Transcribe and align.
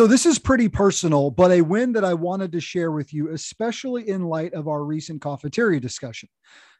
So 0.00 0.06
this 0.06 0.24
is 0.24 0.38
pretty 0.38 0.70
personal, 0.70 1.30
but 1.30 1.50
a 1.50 1.60
win 1.60 1.92
that 1.92 2.06
I 2.06 2.14
wanted 2.14 2.52
to 2.52 2.60
share 2.62 2.90
with 2.90 3.12
you, 3.12 3.34
especially 3.34 4.08
in 4.08 4.22
light 4.22 4.54
of 4.54 4.66
our 4.66 4.82
recent 4.82 5.20
cafeteria 5.20 5.78
discussion. 5.78 6.30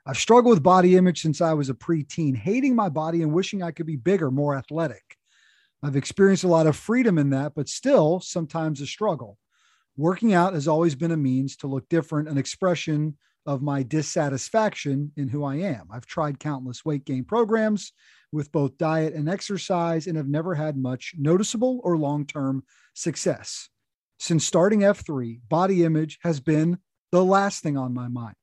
I've 0.07 0.17
struggled 0.17 0.55
with 0.55 0.63
body 0.63 0.97
image 0.97 1.21
since 1.21 1.43
I 1.43 1.53
was 1.53 1.69
a 1.69 1.75
preteen, 1.75 2.35
hating 2.35 2.75
my 2.75 2.89
body 2.89 3.21
and 3.21 3.35
wishing 3.35 3.63
I 3.63 3.73
could 3.73 3.85
be 3.85 3.97
bigger, 3.97 4.31
more 4.31 4.57
athletic. 4.57 5.19
I've 5.83 5.97
experienced 5.97 6.45
a 6.45 6.49
lot 6.49 6.67
of 6.67 6.77
freedom 6.77 7.19
in 7.19 7.29
that, 7.29 7.53
but 7.55 7.69
still 7.69 8.21
sometimes 8.21 8.81
a 8.81 8.87
struggle. 8.87 9.37
Working 9.99 10.33
out 10.33 10.55
has 10.55 10.67
always 10.67 10.95
been 10.95 11.13
a 11.13 11.17
means 11.19 11.57
to 11.57 11.67
look 11.67 11.87
different, 11.91 12.27
an 12.27 12.39
expression 12.39 13.19
of 13.45 13.61
my 13.61 13.83
dissatisfaction 13.83 15.13
in 15.19 15.29
who 15.29 15.45
I 15.45 15.57
am. 15.57 15.89
I've 15.93 16.07
tried 16.07 16.41
countless 16.41 16.87
weight 16.87 17.05
gain 17.05 17.25
programs 17.25 17.93
with 18.33 18.53
both 18.53 18.79
diet 18.79 19.15
and 19.15 19.29
exercise 19.29 20.07
and 20.07 20.17
have 20.17 20.29
never 20.29 20.55
had 20.55 20.77
much 20.77 21.15
noticeable 21.19 21.81
or 21.85 21.97
long 21.97 22.27
term 22.27 22.63
success. 22.95 23.69
Since 24.19 24.47
starting 24.47 24.81
F3, 24.81 25.41
body 25.49 25.85
image 25.85 26.19
has 26.23 26.41
been 26.41 26.79
the 27.11 27.25
last 27.25 27.63
thing 27.63 27.77
on 27.77 27.95
my 27.95 28.09
mind. 28.09 28.37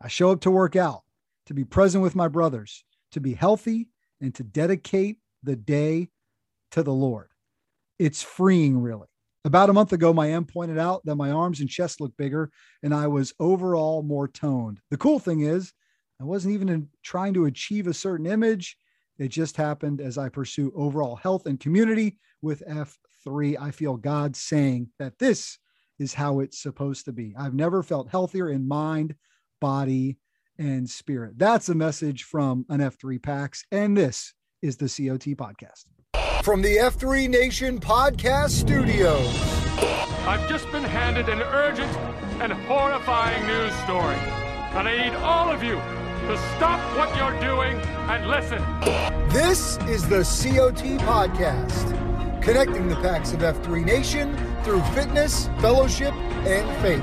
I 0.00 0.08
show 0.08 0.30
up 0.30 0.40
to 0.42 0.50
work 0.50 0.76
out, 0.76 1.02
to 1.46 1.54
be 1.54 1.64
present 1.64 2.02
with 2.02 2.16
my 2.16 2.28
brothers, 2.28 2.84
to 3.12 3.20
be 3.20 3.34
healthy, 3.34 3.88
and 4.20 4.34
to 4.34 4.42
dedicate 4.42 5.18
the 5.42 5.56
day 5.56 6.10
to 6.72 6.82
the 6.82 6.92
Lord. 6.92 7.28
It's 7.98 8.22
freeing, 8.22 8.80
really. 8.80 9.06
About 9.44 9.70
a 9.70 9.72
month 9.72 9.92
ago, 9.92 10.12
my 10.12 10.30
M 10.30 10.44
pointed 10.44 10.78
out 10.78 11.02
that 11.06 11.16
my 11.16 11.30
arms 11.30 11.60
and 11.60 11.68
chest 11.68 12.00
looked 12.00 12.16
bigger 12.18 12.50
and 12.82 12.94
I 12.94 13.06
was 13.06 13.32
overall 13.40 14.02
more 14.02 14.28
toned. 14.28 14.80
The 14.90 14.98
cool 14.98 15.18
thing 15.18 15.40
is, 15.40 15.72
I 16.20 16.24
wasn't 16.24 16.54
even 16.54 16.88
trying 17.02 17.32
to 17.34 17.46
achieve 17.46 17.86
a 17.86 17.94
certain 17.94 18.26
image. 18.26 18.76
It 19.20 19.28
just 19.28 19.58
happened 19.58 20.00
as 20.00 20.16
I 20.16 20.30
pursue 20.30 20.72
overall 20.74 21.14
health 21.14 21.44
and 21.44 21.60
community 21.60 22.18
with 22.40 22.62
F3. 22.66 23.54
I 23.60 23.70
feel 23.70 23.98
God 23.98 24.34
saying 24.34 24.88
that 24.98 25.18
this 25.18 25.58
is 25.98 26.14
how 26.14 26.40
it's 26.40 26.62
supposed 26.62 27.04
to 27.04 27.12
be. 27.12 27.34
I've 27.38 27.52
never 27.52 27.82
felt 27.82 28.08
healthier 28.08 28.48
in 28.48 28.66
mind, 28.66 29.14
body, 29.60 30.16
and 30.58 30.88
spirit. 30.88 31.34
That's 31.36 31.68
a 31.68 31.74
message 31.74 32.24
from 32.24 32.64
an 32.70 32.80
F3 32.80 33.22
PAX. 33.22 33.62
And 33.70 33.94
this 33.94 34.32
is 34.62 34.78
the 34.78 34.86
COT 34.86 35.36
podcast. 35.36 35.84
From 36.42 36.62
the 36.62 36.76
F3 36.76 37.28
Nation 37.28 37.78
podcast 37.78 38.50
Studio. 38.50 39.18
I've 40.26 40.48
just 40.48 40.70
been 40.72 40.82
handed 40.82 41.28
an 41.28 41.42
urgent 41.42 41.94
and 42.40 42.52
horrifying 42.52 43.46
news 43.46 43.74
story. 43.80 44.16
And 44.72 44.88
I 44.88 45.08
need 45.10 45.14
all 45.16 45.50
of 45.50 45.62
you 45.62 45.78
to 46.30 46.38
stop 46.56 46.78
what 46.96 47.16
you're 47.16 47.40
doing 47.40 47.76
and 48.08 48.28
listen. 48.28 48.62
This 49.30 49.78
is 49.88 50.08
the 50.08 50.18
COT 50.18 50.84
podcast, 51.04 52.40
connecting 52.40 52.88
the 52.88 52.94
PAX 52.96 53.32
of 53.32 53.40
F3 53.40 53.84
Nation 53.84 54.36
through 54.62 54.80
fitness, 54.94 55.48
fellowship, 55.58 56.14
and 56.46 56.82
faith. 56.82 57.02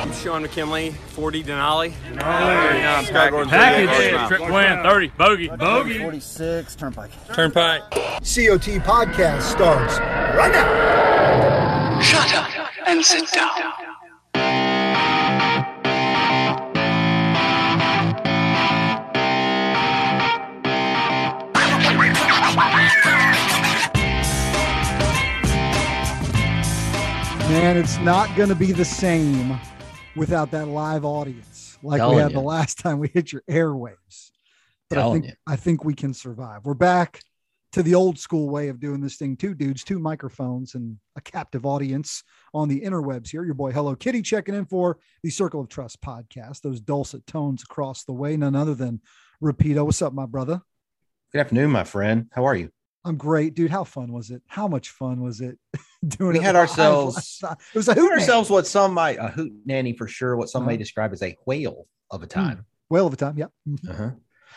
I'm 0.00 0.12
Sean 0.12 0.42
McKinley, 0.42 0.90
40 0.90 1.44
Denali. 1.44 1.92
Denali. 2.10 3.08
Package. 3.12 3.48
Package. 3.48 4.28
Trip 4.28 4.40
plan 4.40 4.82
30. 4.82 5.08
Bogey. 5.16 5.48
Bogey. 5.50 5.98
46. 6.00 6.74
Turnpike. 6.74 7.10
Turnpike. 7.32 7.82
COT 7.90 8.80
podcast 8.82 9.42
starts 9.42 9.98
right 10.36 10.52
now. 10.52 12.00
Shut 12.00 12.34
up 12.34 12.88
and 12.88 13.04
sit 13.04 13.30
down. 13.30 14.67
Man, 27.48 27.78
it's 27.78 27.96
not 28.00 28.36
going 28.36 28.50
to 28.50 28.54
be 28.54 28.72
the 28.72 28.84
same 28.84 29.58
without 30.14 30.50
that 30.50 30.68
live 30.68 31.06
audience 31.06 31.78
like 31.82 32.06
we 32.06 32.16
had 32.16 32.32
you. 32.32 32.36
the 32.36 32.42
last 32.42 32.78
time 32.82 32.98
we 32.98 33.08
hit 33.08 33.32
your 33.32 33.42
airwaves. 33.48 34.32
But 34.90 34.98
I 34.98 35.12
think 35.12 35.24
you. 35.24 35.32
I 35.46 35.56
think 35.56 35.82
we 35.82 35.94
can 35.94 36.12
survive. 36.12 36.66
We're 36.66 36.74
back 36.74 37.22
to 37.72 37.82
the 37.82 37.94
old 37.94 38.18
school 38.18 38.50
way 38.50 38.68
of 38.68 38.80
doing 38.80 39.00
this 39.00 39.16
thing. 39.16 39.34
Two 39.34 39.54
dudes, 39.54 39.82
two 39.82 39.98
microphones, 39.98 40.74
and 40.74 40.98
a 41.16 41.22
captive 41.22 41.64
audience 41.64 42.22
on 42.52 42.68
the 42.68 42.82
interwebs 42.82 43.30
here. 43.30 43.44
Your 43.44 43.54
boy 43.54 43.72
Hello 43.72 43.96
Kitty 43.96 44.20
checking 44.20 44.54
in 44.54 44.66
for 44.66 44.98
the 45.22 45.30
Circle 45.30 45.62
of 45.62 45.70
Trust 45.70 46.02
podcast. 46.02 46.60
Those 46.60 46.80
dulcet 46.82 47.26
tones 47.26 47.62
across 47.62 48.04
the 48.04 48.12
way, 48.12 48.36
none 48.36 48.56
other 48.56 48.74
than 48.74 49.00
Rapido. 49.42 49.86
What's 49.86 50.02
up, 50.02 50.12
my 50.12 50.26
brother? 50.26 50.60
Good 51.32 51.40
afternoon, 51.40 51.70
my 51.70 51.84
friend. 51.84 52.26
How 52.30 52.44
are 52.44 52.54
you? 52.54 52.70
I'm 53.04 53.16
great, 53.16 53.54
dude. 53.54 53.70
How 53.70 53.84
fun 53.84 54.12
was 54.12 54.30
it? 54.30 54.42
How 54.46 54.68
much 54.68 54.90
fun 54.90 55.20
was 55.20 55.40
it 55.40 55.58
doing 56.06 56.32
We 56.32 56.38
it 56.38 56.42
had 56.42 56.56
ourselves-? 56.56 57.42
It 57.74 57.76
was 57.78 57.88
a 57.88 57.94
hoot 57.94 58.10
ourselves 58.12 58.50
what 58.50 58.66
some 58.66 58.92
might 58.94 59.18
a 59.18 59.28
hoot 59.28 59.52
nanny 59.64 59.92
for 59.92 60.06
sure. 60.06 60.36
What 60.36 60.48
some 60.50 60.62
Uh-huh. 60.62 60.70
may 60.72 60.76
describe 60.76 61.12
as 61.12 61.22
a 61.22 61.36
whale 61.46 61.86
of 62.10 62.22
a 62.22 62.26
time. 62.26 62.66
whale 62.90 63.06
of 63.06 63.12
a 63.12 63.16
time. 63.16 63.38
Yeah. 63.38 63.46
Mhm. 63.68 63.88
Uh-huh. 63.90 64.10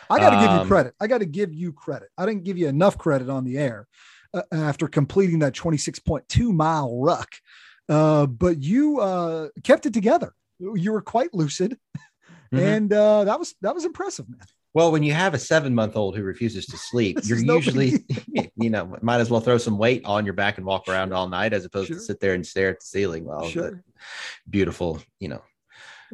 I 0.09 0.19
got 0.19 0.31
to 0.31 0.35
give 0.38 0.51
you 0.51 0.62
Um, 0.62 0.68
credit. 0.68 0.94
I 1.00 1.07
got 1.07 1.19
to 1.19 1.25
give 1.25 1.53
you 1.53 1.72
credit. 1.72 2.09
I 2.18 2.25
didn't 2.25 2.44
give 2.44 2.57
you 2.57 2.68
enough 2.68 2.97
credit 2.97 3.30
on 3.30 3.44
the 3.46 3.57
air 3.57 3.88
uh, 4.34 4.41
after 4.51 4.88
completing 4.88 5.40
that 5.40 5.53
26.2 5.53 6.51
mile 6.53 7.00
ruck. 7.00 7.30
Uh, 7.88 8.25
but 8.25 8.62
you 8.63 9.00
uh, 9.00 9.50
kept 9.63 9.85
it 9.85 9.94
together. 9.94 10.34
You 10.59 10.91
were 10.94 11.01
quite 11.01 11.34
lucid. 11.34 11.78
Mhm. 12.53 12.75
And 12.75 12.91
uh, 12.94 13.24
that 13.24 13.40
was 13.40 13.56
that 13.62 13.74
was 13.74 13.85
impressive, 13.85 14.28
man. 14.28 14.41
Well, 14.73 14.91
when 14.91 15.03
you 15.03 15.13
have 15.13 15.33
a 15.33 15.39
seven 15.39 15.75
month 15.75 15.95
old 15.97 16.15
who 16.15 16.23
refuses 16.23 16.65
to 16.67 16.77
sleep, 16.77 17.19
you're 17.23 17.37
is 17.37 17.43
no 17.43 17.55
big 17.57 17.65
usually, 17.65 18.05
you 18.55 18.69
know, 18.69 18.97
might 19.01 19.19
as 19.19 19.29
well 19.29 19.41
throw 19.41 19.57
some 19.57 19.77
weight 19.77 20.03
on 20.05 20.23
your 20.25 20.33
back 20.33 20.57
and 20.57 20.65
walk 20.65 20.87
around 20.87 21.13
all 21.13 21.27
night 21.27 21.51
as 21.53 21.65
opposed 21.65 21.87
Sure. 21.89 21.97
to 21.97 22.01
sit 22.03 22.19
there 22.21 22.33
and 22.33 22.45
stare 22.45 22.69
at 22.69 22.79
the 22.79 22.85
ceiling. 22.85 23.25
Well, 23.25 23.49
Sure. 23.49 23.83
beautiful, 24.49 25.01
you 25.19 25.27
know, 25.29 25.43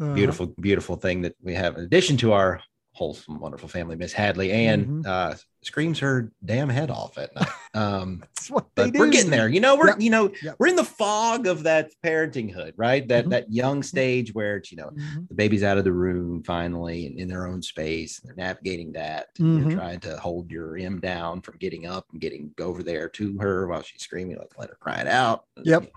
Uh, 0.01 0.13
beautiful, 0.13 0.47
beautiful 0.59 0.95
thing 0.95 1.22
that 1.23 1.35
we 1.41 1.53
have. 1.53 1.78
In 1.78 1.84
addition 1.84 2.18
to 2.18 2.34
our 2.34 2.62
wholesome, 2.97 3.40
wonderful 3.40 3.69
family, 3.69 3.96
Miss 3.96 4.12
Hadley, 4.12 4.52
and 4.52 4.88
Mhm. 4.88 5.06
uh, 5.08 5.35
screams 5.62 6.00
her 6.00 6.31
damn 6.44 6.68
head 6.69 6.90
off 6.90 7.18
at 7.19 7.35
night. 7.35 7.47
Um, 7.75 8.24
That's 8.35 8.50
what 8.50 8.66
they 8.75 8.85
but 8.85 8.94
do. 8.94 9.00
we're 9.00 9.09
getting 9.12 9.30
there. 9.30 9.47
You 9.47 9.59
know, 9.59 9.75
we're 9.78 9.90
Yep. 9.90 10.02
you 10.02 10.09
know 10.09 10.31
Yep. 10.41 10.56
we're 10.58 10.68
in 10.68 10.75
the 10.75 10.84
fog 10.84 11.46
of 11.46 11.63
that 11.63 11.91
parenting 12.03 12.52
hood, 12.52 12.74
right? 12.75 13.07
That 13.07 13.25
Mhm. 13.25 13.30
that 13.30 13.53
young 13.53 13.84
stage 13.84 14.34
where 14.34 14.57
it's 14.57 14.72
you 14.72 14.78
know 14.78 14.90
Mhm. 14.90 15.28
the 15.28 15.36
baby's 15.36 15.62
out 15.62 15.78
of 15.78 15.84
the 15.84 15.91
room 15.91 16.41
finally 16.44 17.06
and 17.06 17.19
in 17.19 17.28
their 17.28 17.46
own 17.46 17.62
space. 17.62 18.19
And 18.19 18.30
they're 18.30 18.46
navigating 18.47 18.94
that. 18.94 19.28
and. 19.38 19.59
You're 19.69 19.78
trying 19.78 20.00
to 20.02 20.18
hold 20.18 20.50
your 20.50 20.75
M 20.78 21.00
down 21.00 21.41
from 21.41 21.57
getting 21.57 21.86
up 21.86 22.07
and 22.12 22.19
getting 22.19 22.52
over 22.59 22.81
there 22.81 23.09
to 23.09 23.38
her 23.38 23.68
while 23.68 23.84
she's 23.84 24.02
screaming, 24.02 24.38
like 24.38 24.57
let 24.57 24.69
her 24.69 24.78
cry 24.80 25.02
it 25.02 25.07
out. 25.07 25.46
Yep. 25.63 25.91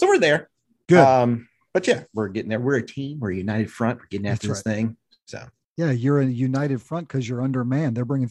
So 0.00 0.06
we're 0.08 0.18
there. 0.18 0.48
Good. 0.88 0.98
Um, 0.98 1.48
but 1.74 1.86
yeah, 1.86 2.04
we're 2.14 2.28
getting 2.28 2.48
there. 2.48 2.60
We're 2.60 2.76
a 2.76 2.86
team. 2.86 3.20
We're 3.20 3.32
a 3.32 3.36
united 3.36 3.70
front. 3.70 3.98
We're 3.98 4.06
getting 4.10 4.26
after 4.28 4.48
That's 4.48 4.62
this 4.62 4.74
thing. 4.74 4.96
So 5.26 5.42
yeah, 5.76 5.90
you're 5.90 6.20
a 6.20 6.26
united 6.26 6.82
front 6.82 7.08
because 7.08 7.28
you're 7.28 7.42
undermanned. 7.42 7.96
They're 7.96 8.04
bringing. 8.04 8.30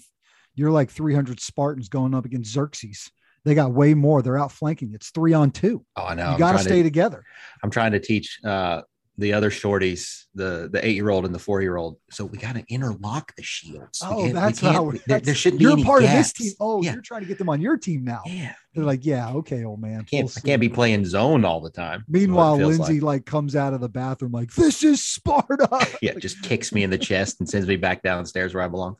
You're 0.53 0.71
like 0.71 0.91
300 0.91 1.39
Spartans 1.39 1.89
going 1.89 2.13
up 2.13 2.25
against 2.25 2.51
Xerxes. 2.51 3.09
They 3.45 3.55
got 3.55 3.71
way 3.73 3.93
more. 3.93 4.21
They're 4.21 4.37
outflanking. 4.37 4.91
It's 4.93 5.09
three 5.09 5.33
on 5.33 5.51
two. 5.51 5.85
oh, 5.95 6.05
I 6.05 6.15
know. 6.15 6.33
you 6.33 6.37
got 6.37 6.53
to 6.53 6.59
stay 6.59 6.83
together. 6.83 7.23
I'm 7.63 7.71
trying 7.71 7.93
to 7.93 7.99
teach 7.99 8.39
uh 8.43 8.81
the 9.17 9.33
other 9.33 9.49
shorties, 9.51 10.23
the 10.33 10.69
the 10.71 10.83
eight 10.85 10.95
year 10.95 11.09
old 11.09 11.25
and 11.25 11.35
the 11.35 11.39
four 11.39 11.61
year 11.61 11.75
old. 11.75 11.97
So 12.09 12.25
we 12.25 12.37
got 12.37 12.55
to 12.55 12.63
interlock 12.69 13.35
the 13.35 13.43
shields. 13.43 14.01
Oh, 14.03 14.23
we 14.23 14.31
that's 14.31 14.59
how 14.59 14.83
we- 14.83 15.01
there, 15.05 15.19
there, 15.19 15.35
shouldn't 15.35 15.59
be 15.59 15.63
You're 15.63 15.73
any 15.73 15.83
part 15.83 16.03
of 16.03 16.09
this 16.09 16.31
team. 16.33 16.53
Oh, 16.59 16.81
yeah, 16.81 16.93
you're 16.93 17.01
trying 17.01 17.21
to 17.21 17.27
get 17.27 17.37
them 17.37 17.49
on 17.49 17.61
your 17.61 17.77
team 17.77 18.03
now. 18.03 18.21
yeah. 18.25 18.53
They're 18.73 18.85
like, 18.85 19.05
yeah, 19.05 19.29
okay, 19.33 19.65
old 19.65 19.81
man. 19.81 19.99
I 19.99 20.03
can't 20.03 20.25
We'll 20.27 20.33
I 20.37 20.39
can't 20.47 20.61
be 20.61 20.69
playing 20.69 21.03
zone 21.05 21.43
all 21.43 21.59
the 21.59 21.69
time. 21.69 22.05
Meanwhile, 22.07 22.55
That's 22.55 22.65
what 22.65 22.71
it 22.73 22.77
feels 22.77 22.79
Lindsay 22.89 23.01
like. 23.01 23.13
like. 23.19 23.25
comes 23.25 23.55
out 23.57 23.73
of 23.73 23.81
the 23.81 23.89
bathroom 23.89 24.31
like, 24.31 24.53
"This 24.53 24.81
is 24.83 25.03
Sparta." 25.03 25.67
yeah, 26.01 26.13
just 26.13 26.41
kicks 26.41 26.71
me 26.71 26.83
in 26.83 26.89
the 26.89 26.97
chest 26.97 27.41
and 27.41 27.49
sends 27.49 27.67
me 27.67 27.75
back 27.75 28.01
downstairs 28.01 28.53
where 28.53 28.63
I 28.63 28.69
belong. 28.69 28.95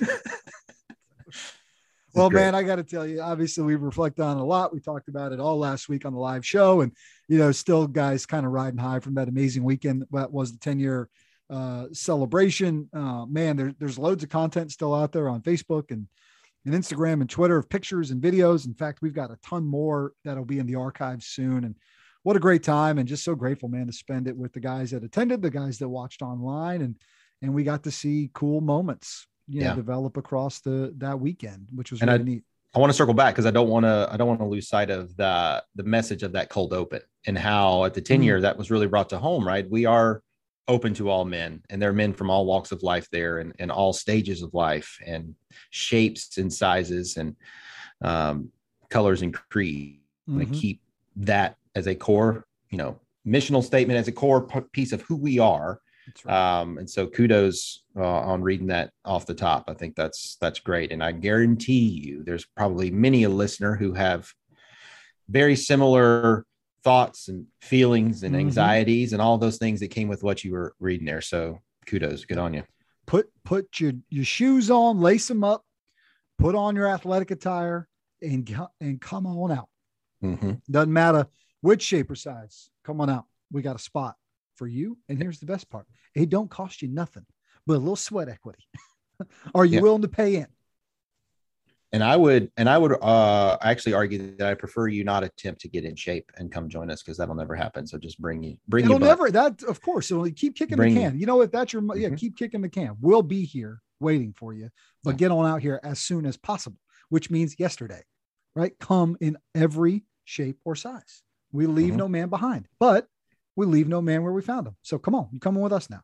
Well, 2.14 2.30
Great. 2.30 2.44
man, 2.44 2.54
I 2.54 2.62
got 2.62 2.76
to 2.76 2.82
tell 2.82 3.06
you, 3.06 3.20
obviously, 3.20 3.62
we 3.62 3.74
reflect 3.76 4.20
on 4.20 4.38
a 4.38 4.44
lot. 4.44 4.72
We 4.72 4.80
talked 4.80 5.08
about 5.08 5.32
it 5.32 5.40
all 5.40 5.58
last 5.58 5.86
week 5.90 6.06
on 6.06 6.14
the 6.14 6.18
live 6.18 6.46
show, 6.46 6.80
and 6.80 6.92
you 7.28 7.38
know, 7.38 7.52
still 7.52 7.86
guys 7.86 8.26
kind 8.26 8.46
of 8.46 8.52
riding 8.52 8.78
high 8.78 9.00
from 9.00 9.14
that 9.14 9.28
amazing 9.28 9.64
weekend 9.64 10.04
that 10.12 10.32
was 10.32 10.52
the 10.52 10.58
10 10.58 10.78
year 10.78 11.08
uh, 11.50 11.86
celebration. 11.92 12.88
Uh, 12.92 13.26
man, 13.26 13.56
there, 13.56 13.72
there's 13.78 13.98
loads 13.98 14.22
of 14.22 14.28
content 14.30 14.72
still 14.72 14.94
out 14.94 15.12
there 15.12 15.28
on 15.28 15.40
Facebook 15.42 15.90
and 15.90 16.06
and 16.64 16.74
Instagram 16.74 17.20
and 17.20 17.30
Twitter 17.30 17.56
of 17.56 17.68
pictures 17.68 18.10
and 18.10 18.20
videos. 18.20 18.66
In 18.66 18.74
fact, 18.74 18.98
we've 19.00 19.14
got 19.14 19.30
a 19.30 19.38
ton 19.40 19.64
more 19.64 20.12
that'll 20.24 20.44
be 20.44 20.58
in 20.58 20.66
the 20.66 20.74
archives 20.74 21.26
soon. 21.26 21.62
And 21.62 21.76
what 22.24 22.34
a 22.34 22.40
great 22.40 22.64
time! 22.64 22.98
And 22.98 23.06
just 23.06 23.22
so 23.22 23.36
grateful, 23.36 23.68
man, 23.68 23.86
to 23.86 23.92
spend 23.92 24.26
it 24.26 24.36
with 24.36 24.52
the 24.52 24.58
guys 24.58 24.90
that 24.90 25.04
attended, 25.04 25.42
the 25.42 25.50
guys 25.50 25.78
that 25.78 25.88
watched 25.88 26.22
online, 26.22 26.82
and 26.82 26.96
and 27.40 27.54
we 27.54 27.62
got 27.62 27.84
to 27.84 27.92
see 27.92 28.30
cool 28.34 28.60
moments, 28.60 29.28
you 29.46 29.60
know, 29.60 29.66
Yeah. 29.68 29.74
develop 29.76 30.16
across 30.16 30.58
the 30.58 30.92
that 30.98 31.20
weekend, 31.20 31.68
which 31.72 31.92
was 31.92 32.00
And 32.00 32.10
really 32.10 32.20
I- 32.20 32.24
neat. 32.24 32.44
I 32.74 32.78
want 32.80 32.90
to 32.90 32.96
circle 32.96 33.14
back 33.14 33.34
because 33.34 33.46
I 33.46 33.52
don't 33.52 33.68
want 33.70 33.84
to 33.84 34.08
I 34.10 34.16
don't 34.16 34.26
want 34.26 34.40
to 34.40 34.46
lose 34.46 34.66
sight 34.68 34.90
of 34.90 35.16
the 35.16 35.62
the 35.76 35.84
message 35.84 36.24
of 36.24 36.32
that 36.32 36.48
cold 36.50 36.72
open 36.72 37.00
and 37.26 37.36
how 37.36 37.84
at 37.84 37.94
the 37.94 38.00
10 38.00 38.20
Mm. 38.20 38.24
year 38.24 38.40
that 38.40 38.56
was 38.56 38.70
really 38.70 38.86
brought 38.86 39.08
to 39.10 39.18
home, 39.18 39.46
right? 39.46 39.68
We 39.68 39.84
are 39.84 40.22
open 40.68 40.94
to 40.94 41.08
all 41.08 41.24
men 41.24 41.62
and 41.70 41.80
there 41.80 41.90
are 41.90 41.94
men 41.94 42.12
from 42.12 42.28
all 42.30 42.44
walks 42.46 42.72
of 42.72 42.82
life 42.82 43.08
there 43.12 43.38
and, 43.38 43.54
and 43.58 43.70
all 43.70 43.92
stages 43.92 44.42
of 44.42 44.52
life 44.54 44.98
and 45.06 45.34
shapes 45.70 46.38
and 46.38 46.52
sizes 46.52 47.16
and 47.16 47.36
um, 48.02 48.50
colors 48.90 49.22
and 49.22 49.32
creed. 49.32 50.00
I'm 50.28 50.34
Mhm. 50.34 50.38
going 50.38 50.50
keep 50.52 50.80
that 51.16 51.56
as 51.74 51.86
a 51.86 51.94
core, 51.94 52.46
you 52.70 52.78
know, 52.78 52.98
missional 53.26 53.62
statement 53.62 53.98
as 53.98 54.08
a 54.08 54.12
core 54.12 54.46
p- 54.46 54.60
piece 54.72 54.92
of 54.92 55.02
who 55.02 55.16
we 55.16 55.38
are. 55.38 55.80
That's 56.06 56.24
right. 56.24 56.60
Um, 56.60 56.78
and 56.78 56.88
so 56.88 57.06
kudos 57.06 57.82
uh, 57.96 58.02
on 58.02 58.42
reading 58.42 58.68
that 58.68 58.90
off 59.04 59.26
the 59.26 59.34
top. 59.34 59.64
I 59.68 59.74
think 59.74 59.96
that's 59.96 60.36
that's 60.40 60.60
great, 60.60 60.92
and 60.92 61.02
I 61.02 61.10
guarantee 61.12 61.88
you, 61.88 62.22
there's 62.22 62.44
probably 62.56 62.90
many 62.92 63.24
a 63.24 63.28
listener 63.28 63.74
who 63.74 63.92
have 63.94 64.32
very 65.28 65.56
similar 65.56 66.44
thoughts 66.86 67.26
and 67.26 67.46
feelings 67.60 68.22
and 68.22 68.32
Mhm. 68.34 68.38
anxieties 68.46 69.12
and 69.12 69.20
all 69.20 69.36
those 69.38 69.58
things 69.58 69.80
that 69.80 69.88
came 69.88 70.06
with 70.06 70.22
what 70.22 70.44
you 70.44 70.52
were 70.52 70.72
reading 70.78 71.04
there. 71.04 71.20
So 71.20 71.58
kudos, 71.86 72.24
good 72.24 72.38
on 72.38 72.54
you. 72.54 72.62
put 73.06 73.26
put 73.44 73.80
your 73.80 73.92
your 74.08 74.24
shoes 74.24 74.70
on, 74.70 75.00
lace 75.00 75.26
them 75.28 75.42
up, 75.44 75.62
put 76.38 76.54
on 76.54 76.76
your 76.76 76.88
athletic 76.88 77.30
attire, 77.32 77.88
and 78.22 78.40
and 78.80 79.00
come 79.00 79.26
on 79.26 79.50
out. 79.50 79.68
Mhm. 80.22 80.60
Doesn't 80.70 80.92
matter 80.92 81.26
which 81.60 81.82
shape 81.82 82.08
or 82.10 82.14
size. 82.14 82.70
Come 82.84 83.00
on 83.00 83.10
out. 83.10 83.26
We 83.50 83.62
got 83.62 83.76
a 83.76 83.80
spot 83.90 84.14
for 84.54 84.66
you. 84.68 84.96
And 85.08 85.18
here's 85.20 85.40
the 85.40 85.46
best 85.46 85.68
part: 85.68 85.86
it 86.14 86.28
don't 86.30 86.50
cost 86.50 86.82
you 86.82 86.88
nothing, 86.88 87.26
but 87.66 87.74
a 87.74 87.82
little 87.86 87.96
sweat 87.96 88.28
equity. 88.28 88.64
Are 89.56 89.64
you 89.64 89.76
Yeah. 89.76 89.80
willing 89.82 90.02
to 90.02 90.08
pay 90.08 90.36
in? 90.36 90.46
And 91.96 92.04
I 92.04 92.14
would, 92.14 92.50
and 92.58 92.68
I 92.68 92.76
would 92.76 92.92
uh, 93.00 93.56
actually 93.62 93.94
argue 93.94 94.36
that 94.36 94.46
I 94.46 94.52
prefer 94.52 94.86
you 94.86 95.02
not 95.02 95.24
attempt 95.24 95.62
to 95.62 95.68
get 95.68 95.86
in 95.86 95.96
shape 95.96 96.30
and 96.36 96.52
come 96.52 96.68
join 96.68 96.90
us 96.90 97.02
because 97.02 97.16
that'll 97.16 97.34
never 97.34 97.54
happen. 97.54 97.86
So 97.86 97.96
just 97.96 98.20
bring 98.20 98.42
you, 98.42 98.58
bring 98.68 98.84
It'll 98.84 98.98
you. 99.00 99.06
never. 99.06 99.30
That 99.30 99.62
of 99.62 99.80
course. 99.80 100.10
It'll 100.10 100.30
keep 100.30 100.56
kicking 100.56 100.76
Bring 100.76 100.92
the 100.92 101.00
can. 101.00 101.18
You 101.18 101.24
know 101.24 101.40
if 101.40 101.50
that's 101.50 101.72
your 101.72 101.80
yeah, 101.96 102.10
Mhm. 102.10 102.18
keep 102.18 102.36
kicking 102.36 102.60
the 102.60 102.68
can. 102.68 102.98
We'll 103.00 103.22
be 103.22 103.46
here 103.46 103.80
waiting 103.98 104.34
for 104.34 104.52
you, 104.52 104.68
but 105.04 105.12
Yeah. 105.12 105.16
get 105.16 105.30
on 105.30 105.46
out 105.46 105.62
here 105.62 105.80
as 105.82 105.98
soon 105.98 106.26
as 106.26 106.36
possible, 106.36 106.76
which 107.08 107.30
means 107.30 107.58
yesterday, 107.58 108.02
right? 108.54 108.78
Come 108.78 109.16
in 109.22 109.38
every 109.54 110.04
shape 110.24 110.58
or 110.66 110.76
size. 110.76 111.22
We 111.50 111.64
leave 111.66 111.94
Mhm. 111.94 111.96
no 111.96 112.08
man 112.08 112.28
behind, 112.28 112.68
but 112.78 113.08
we 113.56 113.64
leave 113.64 113.88
no 113.88 114.02
man 114.02 114.22
where 114.22 114.34
we 114.34 114.42
found 114.42 114.66
him. 114.66 114.76
So 114.82 114.98
come 114.98 115.14
on, 115.14 115.30
you 115.32 115.40
coming 115.40 115.62
with 115.62 115.72
us 115.72 115.88
now. 115.88 116.02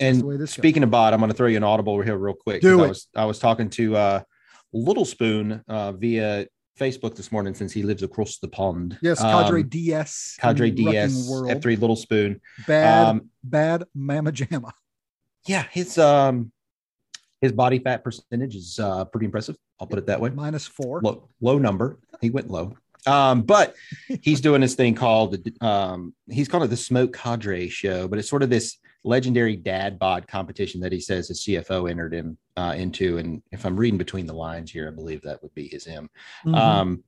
And 0.00 0.16
this 0.16 0.24
goes. 0.24 0.50
speaking 0.50 0.82
of 0.82 0.90
bot, 0.90 1.14
I'm 1.14 1.20
going 1.20 1.30
to 1.30 1.36
throw 1.36 1.46
you 1.46 1.56
an 1.56 1.62
audible 1.62 1.92
over 1.92 2.02
here 2.02 2.16
real 2.18 2.34
quick. 2.34 2.62
Do 2.62 2.80
it. 2.80 2.84
I 2.84 2.88
was 2.88 3.08
I 3.14 3.24
was 3.26 3.38
talking 3.38 3.70
to 3.70 3.94
uh, 3.96 4.22
Little 4.74 5.04
Spoon 5.04 5.62
uh, 5.68 5.92
via 5.92 6.46
Facebook 6.78 7.14
this 7.14 7.30
morning 7.30 7.54
since 7.54 7.72
he 7.72 7.82
lives 7.84 8.02
across 8.02 8.38
the 8.38 8.48
pond. 8.48 8.98
Yes, 9.00 9.20
Cadre 9.20 9.62
Um, 9.62 9.68
DS. 9.68 10.36
Cadre 10.40 10.70
DS 10.70 11.28
F3 11.30 11.80
Little 11.80 11.96
Spoon. 11.96 12.40
Bad, 12.66 13.08
Um, 13.08 13.30
bad 13.42 13.84
mama 13.94 14.32
jamma. 14.32 14.72
yeah, 15.46 15.64
his 15.70 15.96
um 15.98 16.50
his 17.40 17.52
body 17.52 17.78
fat 17.78 18.02
percentage 18.02 18.56
is 18.56 18.78
uh, 18.80 19.04
pretty 19.04 19.26
impressive. 19.26 19.56
I'll 19.78 19.86
put 19.86 19.98
it 19.98 20.06
that 20.06 20.20
way. 20.20 20.30
Minus 20.30 20.66
four. 20.66 21.00
Low 21.00 21.28
low 21.40 21.58
number. 21.58 21.98
He 22.20 22.30
went 22.30 22.50
low. 22.50 22.76
Um, 23.06 23.42
but 23.42 23.74
he's 24.22 24.40
doing 24.40 24.60
this 24.62 24.74
thing 24.74 24.94
called 24.94 25.36
um, 25.60 26.14
he's 26.28 26.48
called 26.48 26.64
it 26.64 26.68
the 26.70 26.76
Smoke 26.76 27.12
Cadre 27.16 27.68
Show, 27.68 28.08
but 28.08 28.18
it's 28.18 28.28
sort 28.28 28.42
of 28.42 28.50
this 28.50 28.78
legendary 29.04 29.56
dad 29.56 29.98
bod 29.98 30.26
competition 30.26 30.80
that 30.80 30.92
he 30.92 31.00
says 31.00 31.28
his 31.28 31.44
CFO 31.44 31.90
entered 31.90 32.14
him 32.14 32.38
uh, 32.56 32.74
into. 32.76 33.18
And 33.18 33.42
if 33.52 33.64
I'm 33.64 33.76
reading 33.76 33.98
between 33.98 34.26
the 34.26 34.34
lines 34.34 34.70
here, 34.70 34.88
I 34.88 34.94
believe 34.94 35.22
that 35.22 35.42
would 35.42 35.54
be 35.54 35.68
his 35.68 35.86
M. 35.86 36.08
Mhm. 36.46 36.54
Um, 36.54 37.04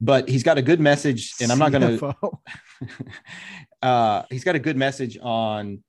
but 0.00 0.28
he's 0.28 0.42
got 0.42 0.58
a 0.58 0.62
good 0.62 0.80
message, 0.80 1.32
and 1.40 1.50
I'm 1.50 1.58
not 1.58 1.72
going 1.72 1.98
to. 1.98 2.14
Uh, 3.82 4.22
he's 4.30 4.42
got 4.42 4.56
a 4.56 4.58
good 4.58 4.76
message 4.76 5.18
on 5.20 5.82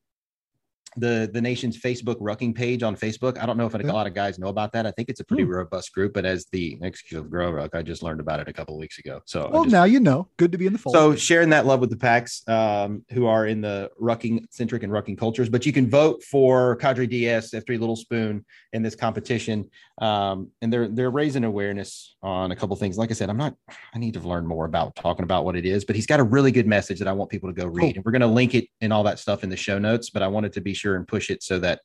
the 0.97 1.29
the 1.33 1.41
nation's 1.41 1.79
Facebook 1.79 2.15
rucking 2.19 2.55
page 2.55 2.83
on 2.83 2.95
Facebook. 2.95 3.38
I 3.38 3.45
don't 3.45 3.57
know 3.57 3.65
if 3.67 3.73
a 3.73 3.77
lot 3.79 4.07
of 4.07 4.13
guys 4.13 4.38
know 4.39 4.47
about 4.47 4.71
that. 4.73 4.85
I 4.85 4.91
think 4.91 5.09
it's 5.09 5.19
a 5.19 5.23
pretty 5.23 5.44
Hmm. 5.44 5.51
robust 5.51 5.94
group, 5.94 6.13
but 6.13 6.25
as 6.25 6.45
the 6.51 6.77
executive 6.81 7.29
grow 7.29 7.51
ruck, 7.51 7.75
I 7.75 7.81
just 7.83 8.03
learned 8.03 8.19
about 8.19 8.39
it 8.39 8.47
a 8.47 8.53
couple 8.53 8.73
of 8.75 8.79
weeks 8.79 8.97
ago. 8.99 9.21
So 9.25 9.49
Well, 9.51 9.63
just- 9.63 9.73
now 9.73 9.83
you 9.83 9.99
know. 9.99 10.27
Good 10.38 10.51
to 10.51 10.57
be 10.57 10.65
in 10.65 10.73
the 10.73 10.79
fold. 10.79 10.95
so 10.95 11.15
sharing 11.15 11.49
that 11.51 11.65
love 11.65 11.79
with 11.79 11.89
the 11.89 11.97
PAX 11.97 12.41
um, 12.47 13.03
who 13.11 13.25
are 13.27 13.45
in 13.47 13.61
the 13.61 13.89
rucking 14.01 14.45
centric 14.49 14.83
and 14.83 14.91
rucking 14.91 15.17
cultures, 15.17 15.49
but 15.49 15.65
you 15.65 15.71
can 15.73 15.89
vote 15.89 16.23
for 16.23 16.75
Cadre 16.77 17.07
DS 17.07 17.53
F3 17.53 17.77
Little 17.79 17.95
Spoon 17.95 18.44
in 18.73 18.81
this 18.83 18.95
competition. 18.95 19.69
Um, 19.99 20.49
and 20.61 20.71
they're 20.71 20.88
they're 20.88 21.09
raising 21.09 21.44
awareness 21.44 22.15
on 22.21 22.51
a 22.51 22.55
couple 22.55 22.75
things. 22.75 22.97
Like 22.97 23.09
I 23.09 23.13
said, 23.15 23.29
I'm 23.29 23.38
not 23.38 23.55
I 23.94 23.99
need 23.99 24.13
to 24.13 24.19
learn 24.19 24.45
more 24.45 24.65
about 24.65 24.95
talking 24.95 25.23
about 25.23 25.44
what 25.45 25.55
it 25.55 25.65
is, 25.65 25.85
but 25.85 25.95
he's 25.95 26.05
got 26.05 26.19
a 26.19 26.23
really 26.23 26.51
good 26.51 26.67
message 26.67 26.99
that 26.99 27.07
I 27.07 27.13
want 27.13 27.31
people 27.31 27.49
to 27.49 27.53
go 27.53 27.65
read. 27.65 27.81
Cool. 27.81 27.94
And 27.95 28.05
we're 28.05 28.11
gonna 28.11 28.27
link 28.27 28.53
it 28.53 28.67
and 28.81 28.94
all 28.94 29.03
that 29.03 29.17
stuff 29.19 29.44
in 29.44 29.49
the 29.49 29.55
show 29.57 29.79
notes, 29.79 30.09
but 30.11 30.21
I 30.21 30.27
wanted 30.27 30.53
to 30.53 30.61
be 30.61 30.73
sure 30.73 30.87
and 30.95 31.07
push 31.07 31.30
it 31.30 31.44
so 31.44 31.60
that 31.60 31.81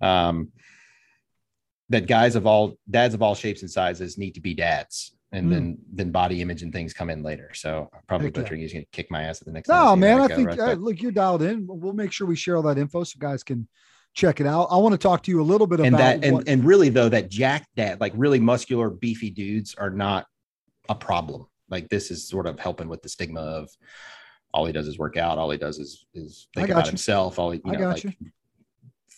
um 0.00 0.50
that 1.88 2.06
guys 2.06 2.36
of 2.36 2.46
all 2.46 2.74
dads 2.90 3.14
of 3.14 3.22
all 3.22 3.34
shapes 3.34 3.62
and 3.62 3.70
sizes 3.70 4.16
need 4.16 4.32
to 4.32 4.40
be 4.40 4.54
dads. 4.54 5.14
And 5.34 5.46
Mm. 5.46 5.50
then 5.50 5.78
then 5.92 6.10
body 6.10 6.42
image 6.42 6.62
and 6.62 6.72
things 6.72 6.92
come 6.92 7.08
in 7.08 7.22
later. 7.22 7.52
So 7.54 7.90
probably 8.06 8.26
Heck 8.28 8.36
yeah. 8.36 8.42
butchering. 8.42 8.60
He's 8.60 8.72
gonna 8.72 8.84
kick 8.92 9.10
my 9.10 9.22
ass 9.22 9.40
at 9.40 9.46
the 9.46 9.52
next. 9.52 9.68
No, 9.68 9.96
man, 9.96 10.18
how 10.18 10.24
I 10.24 10.28
think 10.28 10.48
right? 10.48 10.58
uh, 10.60 10.72
look, 10.74 11.00
you're 11.00 11.10
dialed 11.12 11.42
in. 11.42 11.66
We'll 11.66 11.94
make 11.94 12.12
sure 12.12 12.26
we 12.26 12.36
share 12.36 12.56
all 12.56 12.62
that 12.64 12.76
info 12.78 13.02
so 13.04 13.16
guys 13.18 13.42
can 13.42 13.66
check 14.14 14.40
it 14.40 14.46
out. 14.46 14.68
I 14.70 14.76
want 14.76 14.92
to 14.92 14.98
talk 14.98 15.22
to 15.22 15.30
you 15.30 15.40
a 15.40 15.42
little 15.42 15.66
bit 15.66 15.80
and 15.80 15.88
about 15.94 15.98
that 15.98 16.24
and, 16.24 16.34
what, 16.36 16.48
and 16.48 16.62
really 16.64 16.90
though 16.90 17.08
that 17.08 17.30
jack 17.30 17.66
dad 17.76 17.98
like 17.98 18.12
really 18.14 18.38
muscular 18.40 18.90
beefy 18.90 19.30
dudes 19.30 19.74
are 19.74 19.88
not 19.88 20.26
a 20.90 20.94
problem 20.94 21.46
like 21.70 21.88
this 21.88 22.10
is 22.10 22.28
sort 22.28 22.46
of 22.46 22.60
helping 22.60 22.88
with 22.88 23.00
the 23.00 23.08
stigma 23.08 23.40
of 23.40 23.70
all 24.52 24.66
he 24.66 24.72
does 24.72 24.86
is 24.86 24.98
work 24.98 25.16
out 25.16 25.38
all 25.38 25.50
he 25.50 25.56
does 25.56 25.78
is 25.78 26.04
is 26.12 26.48
think 26.54 26.68
about 26.68 26.84
you. 26.84 26.90
himself 26.90 27.38
all 27.38 27.52
he, 27.52 27.62
you 27.64 27.70
I 27.70 27.76
know 27.76 27.78
got 27.78 27.94
like 27.94 28.04
you. 28.04 28.12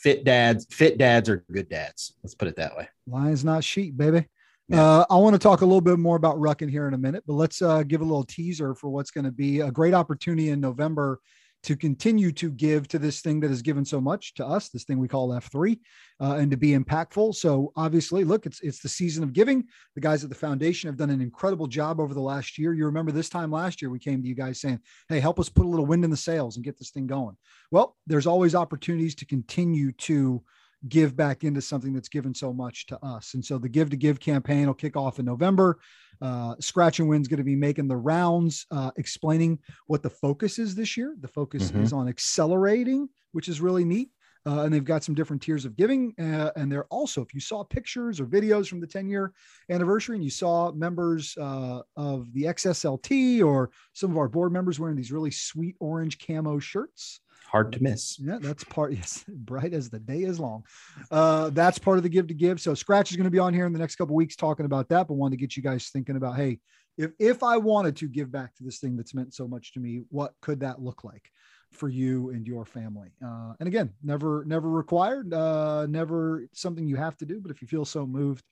Fit 0.04 0.22
dads 0.22 0.66
fit 0.70 0.98
dads 0.98 1.28
are 1.28 1.44
good 1.50 1.68
dads 1.68 2.12
let's 2.22 2.34
put 2.34 2.46
it 2.46 2.54
that 2.54 2.76
way 2.76 2.86
Lions 3.06 3.44
not 3.44 3.62
sheep, 3.62 3.96
baby. 3.96 4.26
Yeah. 4.68 4.82
Uh, 4.82 5.04
I 5.10 5.16
want 5.16 5.34
to 5.34 5.38
talk 5.38 5.60
a 5.60 5.66
little 5.66 5.80
bit 5.80 5.98
more 5.98 6.16
about 6.16 6.36
Ruckin 6.36 6.70
here 6.70 6.88
in 6.88 6.94
a 6.94 6.98
minute, 6.98 7.22
but 7.26 7.34
let's 7.34 7.60
uh, 7.60 7.82
give 7.82 8.00
a 8.00 8.04
little 8.04 8.24
teaser 8.24 8.74
for 8.74 8.88
what's 8.88 9.10
going 9.10 9.24
to 9.26 9.30
be 9.30 9.60
a 9.60 9.70
great 9.70 9.92
opportunity 9.92 10.48
in 10.48 10.60
November 10.60 11.20
to 11.64 11.76
continue 11.76 12.30
to 12.32 12.50
give 12.50 12.86
to 12.88 12.98
this 12.98 13.20
thing 13.20 13.40
that 13.40 13.50
has 13.50 13.62
given 13.62 13.84
so 13.84 14.00
much 14.00 14.34
to 14.34 14.46
us, 14.46 14.68
this 14.68 14.84
thing 14.84 14.98
we 14.98 15.08
call 15.08 15.30
F3, 15.30 15.78
uh, 16.20 16.36
and 16.36 16.50
to 16.50 16.56
be 16.56 16.76
impactful. 16.76 17.34
So 17.34 17.72
obviously, 17.76 18.22
look, 18.22 18.46
it's 18.46 18.60
it's 18.60 18.80
the 18.80 18.88
season 18.88 19.24
of 19.24 19.32
giving. 19.32 19.64
The 19.94 20.00
guys 20.00 20.22
at 20.22 20.30
the 20.30 20.36
foundation 20.36 20.88
have 20.88 20.96
done 20.96 21.10
an 21.10 21.20
incredible 21.20 21.66
job 21.66 22.00
over 22.00 22.14
the 22.14 22.20
last 22.20 22.58
year. 22.58 22.72
You 22.72 22.86
remember 22.86 23.12
this 23.12 23.28
time 23.28 23.50
last 23.50 23.82
year, 23.82 23.90
we 23.90 23.98
came 23.98 24.22
to 24.22 24.28
you 24.28 24.34
guys 24.34 24.60
saying, 24.60 24.80
"Hey, 25.08 25.20
help 25.20 25.40
us 25.40 25.48
put 25.48 25.66
a 25.66 25.68
little 25.68 25.86
wind 25.86 26.04
in 26.04 26.10
the 26.10 26.16
sails 26.16 26.56
and 26.56 26.64
get 26.64 26.78
this 26.78 26.90
thing 26.90 27.06
going." 27.06 27.36
Well, 27.70 27.96
there's 28.06 28.26
always 28.26 28.54
opportunities 28.54 29.14
to 29.16 29.26
continue 29.26 29.92
to 29.92 30.42
give 30.88 31.16
back 31.16 31.44
into 31.44 31.62
something 31.62 31.92
that's 31.92 32.08
given 32.08 32.34
so 32.34 32.52
much 32.52 32.86
to 32.86 33.02
us. 33.04 33.34
And 33.34 33.44
so 33.44 33.58
the 33.58 33.68
Give 33.68 33.90
to 33.90 33.96
Give 33.96 34.20
campaign 34.20 34.66
will 34.66 34.74
kick 34.74 34.96
off 34.96 35.18
in 35.18 35.24
November. 35.24 35.78
Uh, 36.20 36.54
Scratch 36.60 36.98
and 37.00 37.08
Win's 37.08 37.28
going 37.28 37.38
to 37.38 37.44
be 37.44 37.56
making 37.56 37.88
the 37.88 37.96
rounds, 37.96 38.66
uh, 38.70 38.90
explaining 38.96 39.58
what 39.86 40.02
the 40.02 40.10
focus 40.10 40.58
is 40.58 40.74
this 40.74 40.96
year. 40.96 41.16
The 41.20 41.28
focus 41.28 41.70
Mhm. 41.70 41.82
is 41.82 41.92
on 41.92 42.08
accelerating, 42.08 43.08
which 43.32 43.48
is 43.48 43.60
really 43.60 43.84
neat. 43.84 44.10
Uh, 44.46 44.64
and 44.64 44.74
they've 44.74 44.84
got 44.84 45.02
some 45.02 45.14
different 45.14 45.40
tiers 45.40 45.64
of 45.64 45.74
giving. 45.74 46.12
Uh, 46.18 46.50
and 46.54 46.70
they're 46.70 46.84
also, 46.86 47.22
if 47.22 47.32
you 47.32 47.40
saw 47.40 47.64
pictures 47.64 48.20
or 48.20 48.26
videos 48.26 48.68
from 48.68 48.78
the 48.78 48.86
10 48.86 49.08
year 49.08 49.32
anniversary 49.70 50.16
and 50.16 50.24
you 50.24 50.28
saw 50.28 50.70
members 50.72 51.34
uh, 51.38 51.80
of 51.96 52.30
the 52.34 52.42
XSLT 52.46 53.42
or 53.42 53.70
some 53.94 54.10
of 54.10 54.18
our 54.18 54.28
board 54.28 54.52
members 54.52 54.78
wearing 54.78 54.96
these 54.96 55.10
really 55.12 55.30
sweet 55.30 55.76
orange 55.80 56.18
camo 56.18 56.58
shirts, 56.58 57.20
hard 57.54 57.72
to 57.72 57.80
miss 57.80 58.18
yeah, 58.18 58.38
that's 58.40 58.64
part. 58.64 58.92
Yes, 59.04 59.24
bright 59.28 59.72
as 59.74 59.88
the 59.88 60.00
day 60.00 60.22
is 60.22 60.40
long. 60.40 60.64
Uh, 61.10 61.50
that's 61.50 61.78
part 61.78 61.98
of 61.98 62.02
the 62.02 62.08
give 62.08 62.26
to 62.26 62.34
give. 62.34 62.60
So 62.60 62.74
Scratch 62.74 63.10
is 63.10 63.16
going 63.16 63.24
to 63.24 63.30
be 63.30 63.38
on 63.38 63.54
here 63.54 63.64
in 63.64 63.72
the 63.72 63.78
next 63.78 63.94
couple 63.94 64.16
weeks 64.16 64.34
talking 64.34 64.66
about 64.66 64.88
that, 64.88 65.06
but 65.06 65.14
wanted 65.14 65.36
to 65.36 65.40
get 65.40 65.56
you 65.56 65.62
guys 65.62 65.88
thinking 65.88 66.16
about, 66.16 66.34
hey, 66.34 66.58
if 66.98 67.12
if 67.20 67.42
I 67.44 67.56
wanted 67.56 67.96
to 67.96 68.08
give 68.08 68.32
back 68.32 68.54
to 68.56 68.64
this 68.64 68.80
thing 68.80 68.96
that's 68.96 69.14
meant 69.14 69.34
so 69.34 69.46
much 69.46 69.72
to 69.72 69.80
me, 69.80 70.02
what 70.10 70.32
could 70.42 70.60
that 70.60 70.82
look 70.82 71.04
like 71.04 71.30
for 71.70 71.88
you 71.88 72.30
and 72.30 72.44
your 72.44 72.64
family? 72.64 73.10
Uh, 73.24 73.52
and 73.60 73.68
again, 73.68 73.92
never 74.02 74.44
never 74.46 74.68
required, 74.68 75.32
uh, 75.32 75.86
never 75.86 76.48
something 76.52 76.88
you 76.88 76.96
have 76.96 77.16
to 77.18 77.24
do, 77.24 77.40
but 77.40 77.52
if 77.52 77.62
you 77.62 77.68
feel 77.68 77.84
so 77.84 78.04
moved. 78.04 78.44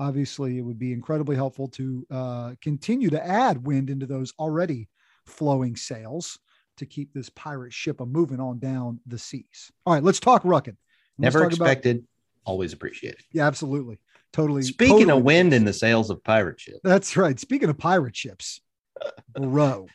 Obviously, 0.00 0.58
it 0.58 0.62
would 0.62 0.78
be 0.78 0.92
incredibly 0.92 1.36
helpful 1.36 1.68
to 1.68 2.04
uh, 2.10 2.54
continue 2.60 3.10
to 3.10 3.24
add 3.24 3.64
wind 3.64 3.90
into 3.90 4.06
those 4.06 4.32
already 4.40 4.88
flowing 5.24 5.76
sails 5.76 6.36
to 6.78 6.86
keep 6.86 7.12
this 7.12 7.28
pirate 7.30 7.72
ship 7.72 8.00
a 8.00 8.06
moving 8.06 8.40
on 8.40 8.58
down 8.58 9.00
the 9.06 9.18
seas. 9.18 9.70
All 9.86 9.94
right, 9.94 10.02
let's 10.02 10.20
talk 10.20 10.42
Ruckin. 10.42 10.76
Let's 11.18 11.34
never 11.34 11.40
talk 11.40 11.52
about- 11.54 11.66
expected 11.68 12.06
always 12.46 12.74
appreciated 12.74 13.22
yeah, 13.32 13.46
absolutely. 13.46 13.98
Totally. 14.32 14.62
speaking 14.62 14.98
totally. 15.06 15.18
of 15.18 15.24
wind 15.24 15.54
in 15.54 15.64
the 15.64 15.72
sails 15.72 16.10
of 16.10 16.22
pirate 16.24 16.60
ships. 16.60 16.80
That's 16.84 17.16
right. 17.16 17.38
Speaking 17.40 17.70
of 17.70 17.78
pirate 17.78 18.14
ships, 18.16 18.60
bro, 19.34 19.86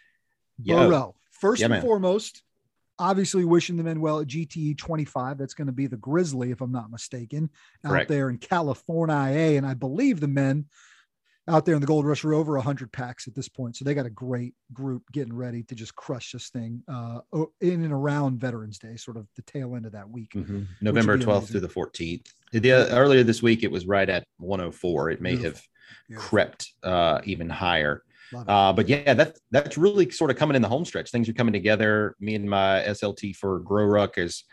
Yo, 0.64 0.88
bro. 0.88 1.16
First 1.32 1.60
Yeah, 1.60 1.66
and 1.66 1.74
man. 1.74 1.82
foremost, 1.82 2.42
obviously 2.98 3.46
wishing 3.46 3.78
the 3.78 3.84
men 3.84 4.02
well 4.02 4.20
at 4.22 4.28
GTE 4.28 4.78
25. 4.78 5.38
That's 5.38 5.54
going 5.54 5.68
to 5.68 5.74
be 5.74 5.88
the 5.88 5.98
Grizzly, 5.98 6.52
if 6.52 6.62
I'm 6.62 6.72
not 6.72 6.90
mistaken, 6.92 7.50
out 7.86 7.90
Correct. 7.92 8.10
there 8.10 8.30
in 8.30 8.38
California. 8.38 9.16
And 9.58 9.66
I 9.66 9.74
believe 9.74 10.20
the 10.20 10.28
men 10.28 10.66
out 11.50 11.66
there 11.66 11.76
in 11.76 11.82
the 11.82 11.88
Gold 11.88 12.06
Rush 12.06 12.24
are 12.24 12.34
over 12.34 12.54
100 12.56 12.92
PAX 12.92 13.28
at 13.28 13.34
this 13.36 13.50
point. 13.50 13.76
So 13.76 13.84
they 13.84 13.94
got 13.94 14.06
a 14.06 14.10
great 14.12 14.54
group 14.72 15.04
getting 15.12 15.34
ready 15.34 15.64
to 15.64 15.76
just 15.76 15.96
crush 15.96 16.32
this 16.32 16.50
thing 16.50 16.84
uh, 16.88 17.20
in 17.62 17.84
and 17.84 17.92
around 17.92 18.40
Veterans 18.40 18.78
Day, 18.78 18.96
sort 18.96 19.18
of 19.18 19.28
the 19.36 19.42
tail 19.42 19.76
end 19.76 19.86
of 19.86 19.92
that 19.94 20.10
week. 20.10 20.32
Mhm. 20.34 20.68
November 20.82 21.18
12th 21.18 21.28
amazing. 21.28 21.48
through 21.52 21.60
the 21.62 21.68
14th. 21.68 22.28
The, 22.52 22.72
uh, 22.72 22.96
earlier 22.96 23.24
this 23.24 23.42
week, 23.42 23.64
it 23.64 23.72
was 23.72 23.86
right 23.88 24.08
at 24.10 24.24
104. 24.38 25.10
It 25.10 25.22
may 25.22 25.32
Beautiful. 25.32 25.50
have 25.50 25.68
Beautiful. 26.08 26.30
crept 26.30 26.74
uh, 26.84 27.22
even 27.26 27.50
higher. 27.50 28.04
Uh, 28.48 28.72
but 28.72 28.88
yeah, 28.88 29.16
that's 29.16 29.40
that's 29.50 29.76
really 29.76 30.08
sort 30.12 30.30
of 30.30 30.38
coming 30.38 30.56
in 30.56 30.62
the 30.62 30.68
home 30.68 30.86
stretch. 30.86 31.10
Things 31.10 31.28
are 31.28 31.34
coming 31.34 31.52
together. 31.54 32.16
Me 32.20 32.36
and 32.36 32.48
my 32.48 32.84
SLT 32.86 33.36
for 33.36 33.60
Grow 33.62 33.86
Ruck 33.86 34.18
has 34.18 34.44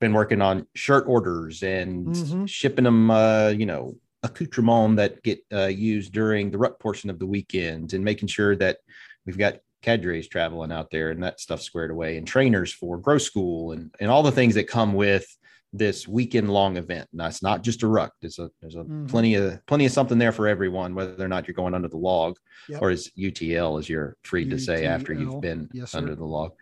been 0.00 0.12
working 0.12 0.42
on 0.42 0.66
shirt 0.74 1.04
orders 1.06 1.62
and 1.62 2.08
Mhm. 2.08 2.48
shipping 2.48 2.82
them, 2.82 3.12
uh, 3.12 3.50
you 3.50 3.64
know, 3.64 3.94
accoutrement 4.22 4.96
that 4.96 5.22
get 5.22 5.40
uh, 5.52 5.66
used 5.66 6.12
during 6.12 6.50
the 6.50 6.58
ruck 6.58 6.78
portion 6.78 7.10
of 7.10 7.18
the 7.18 7.26
weekend, 7.26 7.92
and 7.92 8.04
making 8.04 8.28
sure 8.28 8.56
that 8.56 8.78
we've 9.26 9.38
got 9.38 9.58
cadres 9.82 10.28
traveling 10.28 10.70
out 10.72 10.90
there 10.90 11.10
and 11.10 11.22
that 11.22 11.40
stuff 11.40 11.60
squared 11.60 11.90
away, 11.90 12.16
and 12.16 12.26
trainers 12.26 12.72
for 12.72 12.98
Grow 12.98 13.18
School, 13.18 13.72
and 13.72 13.94
and 14.00 14.10
all 14.10 14.22
the 14.22 14.30
things 14.32 14.54
that 14.54 14.68
come 14.68 14.92
with 14.94 15.26
this 15.74 16.06
weekend 16.06 16.50
long 16.52 16.76
event. 16.76 17.08
Now 17.14 17.26
it's 17.28 17.42
not 17.42 17.62
just 17.62 17.82
a 17.82 17.86
ruck. 17.86 18.12
There's 18.20 18.38
a 18.38 18.50
there's 18.60 18.74
a 18.76 18.84
Mhm. 18.84 19.08
plenty 19.08 19.34
of 19.36 19.64
plenty 19.66 19.86
of 19.86 19.92
something 19.92 20.18
there 20.18 20.32
for 20.32 20.46
everyone, 20.46 20.94
whether 20.94 21.24
or 21.24 21.28
not 21.28 21.48
you're 21.48 21.54
going 21.54 21.74
under 21.74 21.88
the 21.88 21.96
log 21.96 22.36
Yep. 22.68 22.82
or 22.82 22.90
as 22.90 23.10
UTL, 23.16 23.78
as 23.78 23.88
you're 23.88 24.16
free 24.22 24.48
to 24.50 24.58
say 24.58 24.84
after 24.86 25.12
you've 25.12 25.40
been 25.40 25.68
Yes, 25.72 25.94
under 25.94 26.14
the 26.14 26.24
log. 26.26 26.52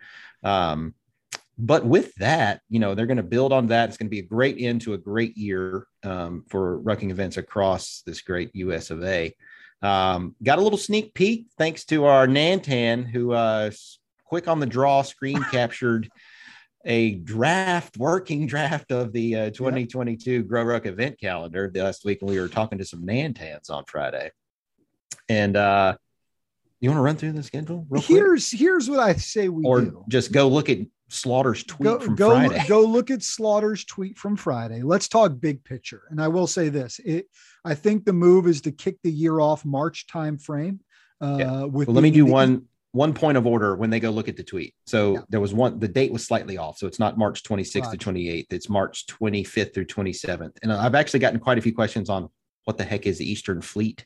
Um, 0.43 0.95
but 1.63 1.85
with 1.85 2.15
that, 2.15 2.61
you 2.69 2.79
know, 2.79 2.95
they're 2.95 3.05
going 3.05 3.17
to 3.17 3.23
build 3.23 3.53
on 3.53 3.67
that. 3.67 3.87
It's 3.87 3.97
going 3.97 4.07
to 4.07 4.11
be 4.11 4.19
a 4.19 4.23
great 4.23 4.59
end 4.59 4.81
to 4.81 4.93
a 4.93 4.97
great 4.97 5.37
year 5.37 5.85
um, 6.03 6.43
for 6.49 6.81
rucking 6.81 7.11
events 7.11 7.37
across 7.37 8.01
this 8.03 8.21
great 8.21 8.49
US 8.55 8.89
of 8.89 9.03
A. 9.03 9.31
Um, 9.83 10.35
got 10.41 10.57
a 10.57 10.61
little 10.63 10.79
sneak 10.79 11.13
peek 11.13 11.45
thanks 11.59 11.85
to 11.85 12.05
our 12.05 12.25
Nantan, 12.25 13.07
who 13.07 13.33
uh, 13.33 13.69
quick 14.25 14.47
on 14.47 14.59
the 14.59 14.65
draw 14.65 15.03
screen 15.03 15.43
captured 15.51 16.09
a 16.83 17.13
draft, 17.15 17.95
working 17.95 18.47
draft 18.47 18.91
of 18.91 19.13
the 19.13 19.35
uh, 19.35 19.49
2022 19.51 20.41
Grow 20.43 20.63
Ruck 20.63 20.87
event 20.87 21.19
calendar 21.19 21.69
the 21.71 21.83
last 21.83 22.03
week. 22.05 22.23
when 22.23 22.33
We 22.33 22.39
were 22.39 22.47
talking 22.47 22.79
to 22.79 22.85
some 22.85 23.05
Nantans 23.05 23.69
on 23.69 23.83
Friday. 23.85 24.31
And 25.29 25.55
uh, 25.55 25.97
you 26.81 26.89
want 26.89 26.97
to 26.97 27.03
run 27.03 27.15
through 27.15 27.31
the 27.33 27.43
schedule 27.43 27.85
real 27.89 28.01
quick? 28.01 28.17
Here's 28.17 28.51
here's 28.51 28.89
what 28.89 28.99
I 28.99 29.13
say 29.13 29.47
we 29.49 29.63
or 29.65 29.81
do. 29.81 30.03
just 30.09 30.31
go 30.31 30.47
look 30.47 30.69
at 30.69 30.79
Slaughter's 31.09 31.63
tweet 31.63 31.83
go 31.83 31.99
from 31.99 32.15
go 32.15 32.29
Friday. 32.31 32.67
go 32.67 32.81
look 32.81 33.11
at 33.11 33.21
Slaughter's 33.21 33.85
tweet 33.85 34.17
from 34.17 34.35
Friday. 34.35 34.81
Let's 34.81 35.07
talk 35.07 35.39
big 35.39 35.63
picture. 35.63 36.03
And 36.09 36.21
I 36.21 36.27
will 36.27 36.47
say 36.47 36.69
this: 36.69 36.99
it, 37.05 37.27
I 37.63 37.75
think 37.75 38.05
the 38.05 38.13
move 38.13 38.47
is 38.47 38.61
to 38.61 38.71
kick 38.71 38.97
the 39.03 39.11
year 39.11 39.39
off 39.39 39.63
March 39.65 40.07
time 40.07 40.37
frame. 40.37 40.79
Uh, 41.21 41.35
Yeah. 41.39 41.63
with 41.65 41.87
Well, 41.87 41.95
let 41.95 42.03
me 42.03 42.11
do 42.11 42.25
the- 42.25 42.31
one 42.31 42.65
one 42.93 43.13
point 43.13 43.37
of 43.37 43.47
order 43.47 43.75
when 43.77 43.89
they 43.89 44.01
go 44.01 44.09
look 44.09 44.27
at 44.27 44.35
the 44.35 44.43
tweet. 44.43 44.73
So 44.85 45.13
Yeah. 45.13 45.19
there 45.29 45.39
was 45.39 45.53
one 45.53 45.79
the 45.79 45.87
date 45.87 46.11
was 46.11 46.25
slightly 46.25 46.57
off, 46.57 46.77
so 46.77 46.87
it's 46.87 46.99
not 46.99 47.17
March 47.17 47.43
26th 47.43 47.85
Gotcha. 47.91 47.97
to 47.97 48.03
28th. 48.11 48.51
It's 48.51 48.69
March 48.69 49.05
25th 49.07 49.73
through 49.73 49.85
27th. 49.85 50.57
And 50.63 50.73
I've 50.73 50.95
actually 50.95 51.19
gotten 51.21 51.39
quite 51.39 51.57
a 51.57 51.61
few 51.61 51.73
questions 51.73 52.09
on 52.09 52.29
what 52.65 52.77
the 52.77 52.83
heck 52.83 53.05
is 53.05 53.17
the 53.19 53.29
Eastern 53.29 53.61
Fleet. 53.61 54.05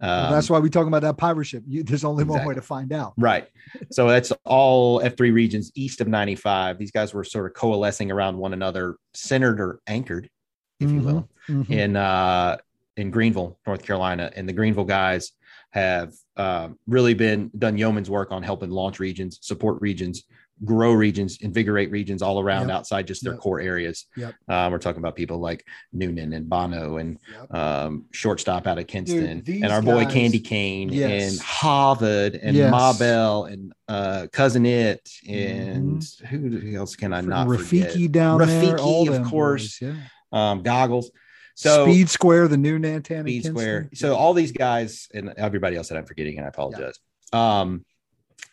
Um, 0.00 0.30
that's 0.32 0.48
why 0.48 0.58
we 0.60 0.70
talk 0.70 0.86
about 0.86 1.02
that 1.02 1.16
pirate 1.16 1.44
ship. 1.44 1.64
You, 1.66 1.82
there's 1.82 2.04
only 2.04 2.22
one 2.24 2.44
way 2.44 2.54
to 2.54 2.62
find 2.62 2.92
out. 2.92 3.14
Right. 3.16 3.48
So 3.90 4.06
that's 4.06 4.32
all 4.44 5.00
F3 5.00 5.32
regions 5.32 5.72
east 5.74 6.00
of 6.00 6.06
95. 6.08 6.78
These 6.78 6.92
guys 6.92 7.12
were 7.12 7.24
sort 7.24 7.46
of 7.46 7.54
coalescing 7.54 8.10
around 8.12 8.36
one 8.36 8.52
another, 8.52 8.96
centered 9.14 9.60
or 9.60 9.80
anchored, 9.88 10.30
if 10.78 10.90
you 10.92 11.00
Mhm. 11.00 11.04
will, 11.04 11.28
Mhm. 11.48 11.70
in 11.70 11.96
uh, 11.96 12.58
in 12.96 13.10
Greenville, 13.10 13.58
North 13.66 13.82
Carolina. 13.82 14.30
And 14.34 14.48
the 14.48 14.52
Greenville 14.52 14.84
guys 14.84 15.32
have 15.70 16.12
um, 16.36 16.78
really 16.86 17.14
been 17.14 17.50
done 17.58 17.76
yeoman's 17.76 18.08
work 18.08 18.30
on 18.32 18.42
helping 18.42 18.70
launch 18.70 18.98
regions, 19.00 19.38
support 19.42 19.80
regions, 19.80 20.24
grow 20.64 20.92
regions, 20.92 21.38
invigorate 21.40 21.90
regions 21.90 22.22
all 22.22 22.40
around 22.40 22.68
Yep. 22.68 22.76
outside 22.76 23.06
just 23.06 23.22
their 23.22 23.34
Yep. 23.34 23.40
core 23.42 23.60
areas. 23.60 24.06
Yep. 24.16 24.34
Um, 24.48 24.72
we're 24.72 24.78
talking 24.78 24.98
about 25.00 25.14
people 25.16 25.38
like 25.38 25.64
Noonan 25.92 26.32
and 26.32 26.48
Bono 26.48 26.96
and 26.96 27.18
Yep. 27.32 27.54
um, 27.54 28.04
shortstop 28.12 28.66
out 28.66 28.78
of 28.78 28.86
Kinston 28.86 29.42
these 29.44 29.62
and 29.62 29.72
our 29.72 29.82
boy 29.82 30.04
Candy 30.06 30.40
Cane 30.40 30.88
Yes. 30.90 31.30
and 31.32 31.40
Harvard 31.40 32.34
and 32.42 32.56
Yes. 32.56 32.70
Ma 32.70 32.92
Bell 32.92 33.44
and 33.44 33.72
uh, 33.88 34.26
Cousin 34.32 34.66
It 34.66 35.08
and 35.28 36.04
who, 36.28 36.58
who 36.58 36.76
else 36.76 36.96
can 36.96 37.12
I 37.12 37.20
not 37.20 37.46
forget? 37.46 37.64
Mm-hmm. 37.64 37.76
Rafiki 38.02 38.12
down 38.12 38.38
there, 38.38 38.76
Rafiki, 38.76 39.20
of 39.20 39.26
course. 39.28 39.78
boys, 39.78 39.88
yeah. 40.32 40.50
Um, 40.50 40.62
goggles. 40.62 41.10
So 41.54 41.86
Speed 41.86 42.08
Square, 42.10 42.48
the 42.48 42.56
new 42.56 42.78
Nantan, 42.78 43.22
Speed 43.22 43.44
Square. 43.46 43.90
So 43.94 44.14
all 44.14 44.32
these 44.34 44.52
guys 44.52 45.08
and 45.12 45.32
everybody 45.36 45.76
else 45.76 45.88
that 45.88 45.98
I'm 45.98 46.06
forgetting, 46.06 46.36
and 46.36 46.44
I 46.44 46.48
apologize. 46.48 46.98
Um, 47.32 47.84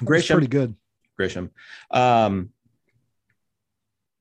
pretty 0.06 0.48
good. 0.48 0.76
Grisham. 1.20 1.50
Um, 1.92 2.50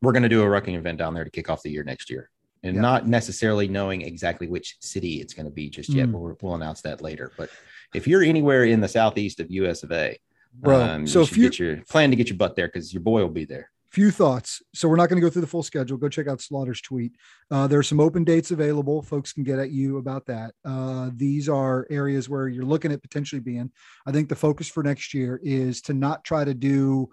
we're 0.03 0.13
going 0.13 0.23
to 0.23 0.29
do 0.29 0.43
a 0.43 0.47
rucking 0.47 0.75
event 0.77 0.99
down 0.99 1.15
there 1.15 1.25
to 1.25 1.31
kick 1.31 1.49
off 1.49 1.63
the 1.63 1.71
year 1.71 1.83
next 1.85 2.11
year, 2.11 2.31
and 2.63 2.75
Yeah. 2.77 2.81
not 2.83 3.07
necessarily 3.09 3.69
knowing 3.69 4.03
exactly 4.03 4.47
which 4.49 4.77
city 4.81 5.21
it's 5.21 5.33
going 5.35 5.47
to 5.47 5.53
be 5.53 5.71
just 5.71 5.89
yet. 5.89 6.09
Mm. 6.09 6.13
We'll, 6.13 6.37
we'll 6.43 6.55
announce 6.55 6.83
that 6.83 7.01
later. 7.01 7.33
But 7.37 7.51
if 7.95 8.07
you're 8.07 8.23
anywhere 8.23 8.65
in 8.65 8.81
the 8.81 8.89
southeast 8.89 9.41
of 9.41 9.51
US 9.51 9.83
of 9.83 9.93
A, 9.93 10.19
Bro, 10.57 10.81
um, 10.83 11.07
so 11.07 11.21
you 11.21 11.25
if 11.25 11.37
you- 11.37 11.43
get 11.45 11.59
your 11.59 11.77
plan 11.89 12.11
to 12.11 12.17
get 12.17 12.29
your 12.29 12.37
butt 12.37 12.55
there 12.55 12.69
because 12.69 12.93
your 12.93 13.03
boy 13.03 13.21
will 13.23 13.29
be 13.29 13.45
there. 13.45 13.71
Few 13.95 14.11
thoughts. 14.11 14.61
So 14.75 14.89
we're 14.89 14.97
not 14.97 15.09
going 15.09 15.21
to 15.21 15.25
go 15.25 15.31
through 15.31 15.43
the 15.43 15.47
full 15.47 15.63
schedule. 15.63 15.97
Go 15.97 16.09
check 16.09 16.27
out 16.27 16.41
Slaughter's 16.41 16.81
tweet. 16.81 17.13
Uh, 17.49 17.69
there 17.69 17.79
are 17.79 17.85
some 17.85 18.01
open 18.01 18.25
dates 18.25 18.51
available. 18.51 19.03
Folks 19.03 19.33
can 19.33 19.45
get 19.45 19.61
at 19.61 19.71
you 19.71 19.99
about 19.99 20.27
that. 20.27 20.53
Uh, 20.65 21.11
these 21.15 21.49
are 21.49 21.87
areas 21.91 22.29
where 22.29 22.49
you're 22.49 22.65
looking 22.65 22.91
at 22.91 23.03
potentially 23.03 23.41
being. 23.41 23.71
I 24.05 24.11
think 24.11 24.29
the 24.29 24.35
focus 24.35 24.69
for 24.69 24.83
next 24.83 25.15
year 25.15 25.41
is 25.45 25.81
to 25.83 25.95
not 25.95 26.25
try 26.25 26.45
to 26.45 26.55
do 26.55 27.09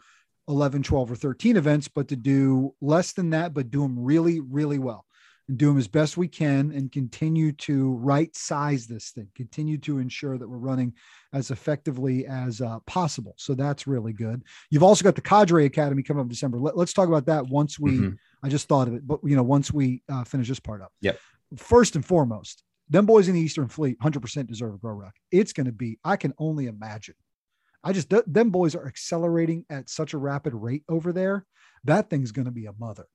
11, 0.48 0.82
12, 0.82 1.12
or 1.12 1.16
13 1.16 1.56
events, 1.56 1.88
but 1.88 2.08
to 2.08 2.16
do 2.16 2.74
less 2.82 3.14
than 3.14 3.30
that, 3.30 3.54
but 3.54 3.70
do 3.70 3.84
them 3.84 4.00
really, 4.00 4.40
really 4.40 4.80
well 4.80 5.06
and 5.52 5.58
do 5.58 5.68
them 5.68 5.78
as 5.78 5.90
best 5.90 6.16
we 6.16 6.30
can 6.30 6.72
and 6.72 6.94
continue 6.94 7.52
to 7.52 7.92
right 7.96 8.34
size 8.38 8.88
this 8.88 9.10
thing, 9.10 9.28
continue 9.36 9.78
to 9.78 10.00
ensure 10.00 10.38
that 10.38 10.48
we're 10.48 10.56
running 10.56 10.94
as 11.34 11.52
effectively 11.52 12.26
as 12.26 12.62
uh, 12.62 12.80
possible. 12.86 13.34
So 13.38 13.54
that's 13.54 13.86
really 13.86 14.14
good. 14.14 14.44
You've 14.70 14.82
also 14.82 15.04
got 15.04 15.16
the 15.16 15.22
Cadre 15.22 15.66
Academy 15.66 16.04
coming 16.04 16.22
up 16.22 16.26
in 16.26 16.30
December. 16.30 16.58
Let, 16.58 16.78
us 16.78 16.94
talk 16.94 17.10
about 17.10 17.26
that 17.26 17.48
once 17.48 17.78
we. 17.78 17.92
Mhm. 17.92 18.18
I 18.42 18.48
just 18.48 18.70
thought 18.70 18.88
of 18.88 18.94
it, 18.94 19.06
but 19.06 19.20
you 19.26 19.36
know, 19.36 19.44
once 19.44 19.74
we 19.74 20.04
uh, 20.10 20.24
finish 20.24 20.48
this 20.48 20.60
part 20.60 20.82
up. 20.82 20.94
Yep. 21.02 21.20
First 21.58 21.98
and 21.98 22.06
foremost, 22.06 22.64
them 22.90 23.06
boys 23.06 23.28
in 23.28 23.36
the 23.36 23.42
Eastern 23.42 23.68
Fleet, 23.68 23.98
hundred 24.02 24.22
percent 24.22 24.48
deserve 24.48 24.76
a 24.76 24.78
grow 24.78 24.94
ruck. 24.94 25.16
It's 25.34 25.52
going 25.52 25.66
to 25.66 25.74
be. 25.74 26.00
I 26.06 26.16
can 26.16 26.34
only 26.40 26.68
imagine. 26.68 27.16
I 27.84 27.92
just 27.92 28.10
th- 28.10 28.24
them 28.26 28.52
boys 28.52 28.74
are 28.74 28.88
accelerating 28.88 29.66
at 29.70 29.90
such 29.90 30.14
a 30.14 30.18
rapid 30.18 30.54
rate 30.54 30.84
over 30.88 31.12
there. 31.12 31.46
That 31.84 32.10
thing's 32.10 32.32
going 32.32 32.46
to 32.46 32.52
be 32.52 32.68
a 32.68 32.74
mother. 32.80 33.06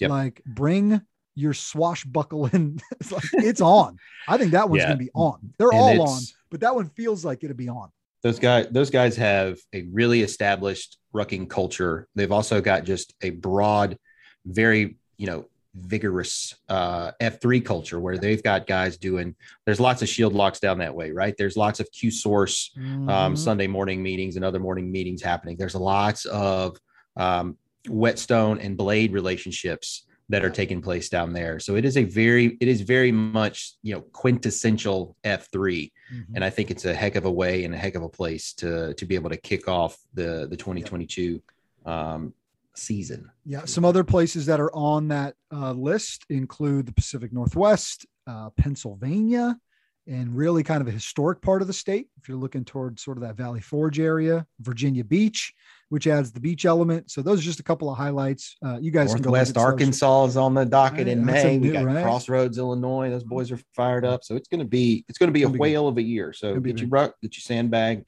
Yep. 0.00 0.10
Like 0.10 0.42
bring 0.46 1.02
your 1.34 1.54
swashbuckling. 1.54 2.80
it's 3.00 3.12
like 3.12 3.24
it's 3.32 3.60
on. 3.60 3.98
I 4.28 4.36
think 4.38 4.52
that 4.52 4.68
one's 4.68 4.80
Yeah. 4.82 4.88
going 4.88 4.98
to 4.98 5.04
be 5.04 5.10
on. 5.14 5.52
They're 5.58 5.70
And 5.72 5.80
all 5.80 6.02
on, 6.02 6.22
but 6.50 6.60
that 6.60 6.74
one 6.74 6.88
feels 6.90 7.24
like 7.24 7.42
it'll 7.44 7.56
be 7.56 7.68
on. 7.68 7.90
those 8.22 8.38
guys 8.38 8.66
those 8.70 8.90
guys 8.90 9.16
have 9.16 9.58
a 9.72 9.82
really 9.92 10.22
established 10.22 10.98
rucking 11.14 11.48
culture 11.50 12.06
they've 12.14 12.32
also 12.32 12.60
got 12.60 12.84
just 12.84 13.14
a 13.22 13.30
broad 13.30 13.98
very 14.46 14.96
you 15.18 15.26
know 15.26 15.44
vigorous 15.74 16.54
uh 16.68 17.10
f3 17.20 17.62
culture 17.64 17.98
where 18.00 18.16
they've 18.16 18.42
got 18.42 18.66
guys 18.66 18.96
doing 18.96 19.34
there's 19.66 19.80
lots 19.80 20.00
of 20.02 20.08
shield 20.08 20.32
locks 20.34 20.60
down 20.60 20.78
that 20.78 20.94
way 20.94 21.10
right 21.10 21.34
there's 21.36 21.56
lots 21.56 21.80
of 21.80 21.90
q 21.92 22.10
source 22.10 22.70
um, 22.76 23.34
Mhm. 23.34 23.38
sunday 23.38 23.66
morning 23.66 24.02
meetings 24.02 24.36
and 24.36 24.44
other 24.44 24.58
morning 24.60 24.90
meetings 24.90 25.20
happening 25.22 25.56
there's 25.58 25.74
lots 25.74 26.24
of 26.26 26.76
um, 27.16 27.56
whetstone 27.88 28.58
and 28.60 28.76
blade 28.76 29.12
relationships 29.12 30.06
that 30.32 30.44
are 30.44 30.50
taking 30.50 30.80
place 30.82 31.08
down 31.08 31.32
there 31.32 31.58
so 31.60 31.76
it 31.76 31.84
is 31.84 31.96
a 31.96 32.04
very 32.04 32.56
it 32.60 32.68
is 32.68 32.80
very 32.80 33.12
much 33.12 33.74
you 33.82 33.94
know 33.94 34.00
quintessential 34.12 35.16
f3 35.24 35.92
Mhm. 36.12 36.26
and 36.34 36.44
I 36.44 36.50
think 36.50 36.70
it's 36.70 36.84
a 36.84 36.92
heck 36.94 37.14
of 37.16 37.24
a 37.24 37.30
way 37.30 37.64
and 37.64 37.72
a 37.74 37.78
heck 37.78 37.94
of 37.94 38.02
a 38.02 38.08
place 38.08 38.52
to 38.54 38.92
to 38.94 39.06
be 39.06 39.14
able 39.14 39.30
to 39.30 39.36
kick 39.36 39.68
off 39.68 39.96
the 40.14 40.46
the 40.50 40.56
2022 40.56 41.40
um, 41.86 42.34
season. 42.74 43.30
Yeah, 43.44 43.64
some 43.64 43.84
other 43.84 44.04
places 44.04 44.46
that 44.46 44.60
are 44.60 44.74
on 44.74 45.08
that 45.08 45.34
uh, 45.52 45.72
list 45.72 46.24
include 46.28 46.86
the 46.86 46.92
Pacific 46.92 47.32
Northwest, 47.32 48.06
uh, 48.26 48.50
Pennsylvania, 48.56 49.58
and 50.06 50.36
really 50.36 50.62
kind 50.62 50.80
of 50.80 50.88
a 50.88 50.92
historic 50.92 51.40
part 51.42 51.62
of 51.62 51.68
the 51.68 51.74
state. 51.74 52.08
If 52.20 52.28
you're 52.28 52.38
looking 52.38 52.64
towards 52.64 53.02
sort 53.02 53.16
of 53.18 53.22
that 53.22 53.36
Valley 53.36 53.60
Forge 53.60 54.00
area, 54.00 54.46
Virginia 54.60 55.04
Beach, 55.04 55.52
which 55.92 56.06
adds 56.06 56.32
the 56.32 56.40
beach 56.40 56.64
element. 56.64 57.10
So 57.10 57.20
those 57.20 57.38
are 57.40 57.42
just 57.42 57.60
a 57.60 57.62
couple 57.62 57.90
of 57.90 57.98
highlights. 57.98 58.56
Uh, 58.64 58.78
you 58.80 58.90
guys 58.90 59.12
can 59.12 59.20
go 59.20 59.28
look 59.28 59.36
Northwest 59.36 59.58
Arkansas 59.58 60.24
is 60.24 60.38
on 60.38 60.54
the 60.54 60.64
docket 60.64 61.06
in 61.06 61.22
Right, 61.22 61.44
a 61.44 61.44
May. 61.44 61.58
We 61.58 61.68
got 61.68 61.84
right. 61.84 62.02
Crossroads, 62.02 62.56
Illinois. 62.56 63.10
Those 63.10 63.24
boys 63.24 63.52
are 63.52 63.58
fired 63.74 64.02
up. 64.02 64.24
So 64.24 64.34
it's 64.34 64.48
going 64.48 64.60
to 64.60 64.64
be 64.64 65.04
it's 65.06 65.18
going 65.18 65.28
to 65.28 65.34
be 65.34 65.42
a 65.42 65.44
Gonna 65.44 65.58
good. 65.58 65.60
whale 65.60 65.88
of 65.88 65.98
a 65.98 66.02
year. 66.02 66.32
So 66.32 66.58
be 66.58 66.72
get 66.72 66.80
your 66.80 66.88
ruck, 66.88 67.16
get 67.20 67.36
your 67.36 67.42
sandbag, 67.42 68.06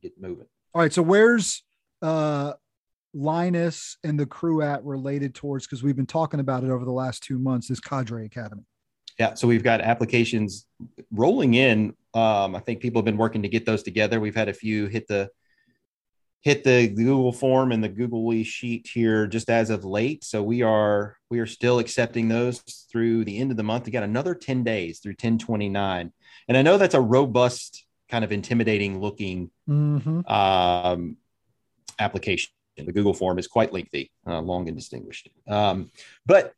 get 0.00 0.18
moving. 0.18 0.46
All 0.74 0.80
right. 0.80 0.90
So 0.90 1.02
where's 1.02 1.62
uh, 2.00 2.54
Linus 3.12 3.98
and 4.02 4.18
the 4.18 4.24
crew 4.24 4.62
at 4.62 4.82
related 4.82 5.34
towards? 5.34 5.66
Because 5.66 5.82
we've 5.82 5.94
been 5.94 6.06
talking 6.06 6.40
about 6.40 6.64
it 6.64 6.70
over 6.70 6.86
the 6.86 6.92
last 6.92 7.22
two 7.22 7.38
months. 7.38 7.68
This 7.68 7.78
Cadre 7.78 8.24
Academy. 8.24 8.62
Yeah, 9.18 9.34
so 9.34 9.46
we've 9.46 9.62
got 9.62 9.82
applications 9.82 10.64
rolling 11.10 11.52
in. 11.52 11.94
Um, 12.14 12.56
I 12.56 12.60
think 12.60 12.80
people 12.80 13.00
have 13.00 13.04
been 13.04 13.18
working 13.18 13.42
to 13.42 13.50
get 13.50 13.66
those 13.66 13.82
together. 13.82 14.18
We've 14.18 14.34
had 14.34 14.48
a 14.48 14.54
few 14.54 14.86
hit 14.86 15.06
the 15.08 15.28
hit 16.42 16.64
the 16.64 16.88
Google 16.88 17.32
form 17.32 17.70
and 17.70 17.82
the 17.82 17.88
Google 17.88 18.30
sheet 18.42 18.88
here 18.92 19.26
just 19.28 19.48
as 19.48 19.70
of 19.70 19.84
late. 19.84 20.24
So 20.24 20.42
we 20.42 20.62
are 20.62 21.16
we 21.30 21.38
are 21.38 21.46
still 21.46 21.78
accepting 21.78 22.28
those 22.28 22.58
through 22.90 23.24
the 23.24 23.38
end 23.38 23.50
of 23.52 23.56
the 23.56 23.62
month. 23.62 23.86
We 23.86 23.92
got 23.92 24.02
another 24.02 24.34
10 24.34 24.64
days 24.64 24.98
through 24.98 25.12
1029. 25.12 26.12
And 26.48 26.56
I 26.56 26.62
know 26.62 26.76
that's 26.78 26.94
a 26.94 27.00
robust 27.00 27.86
kind 28.10 28.24
of 28.24 28.32
intimidating 28.32 29.00
looking 29.00 29.50
Mhm. 29.68 30.28
um, 30.30 31.16
application. 31.98 32.50
The 32.76 32.92
Google 32.92 33.14
form 33.14 33.38
is 33.38 33.46
quite 33.46 33.72
lengthy, 33.72 34.10
uh, 34.26 34.40
long 34.40 34.66
and 34.66 34.76
distinguished. 34.76 35.28
Um, 35.46 35.90
but 36.26 36.54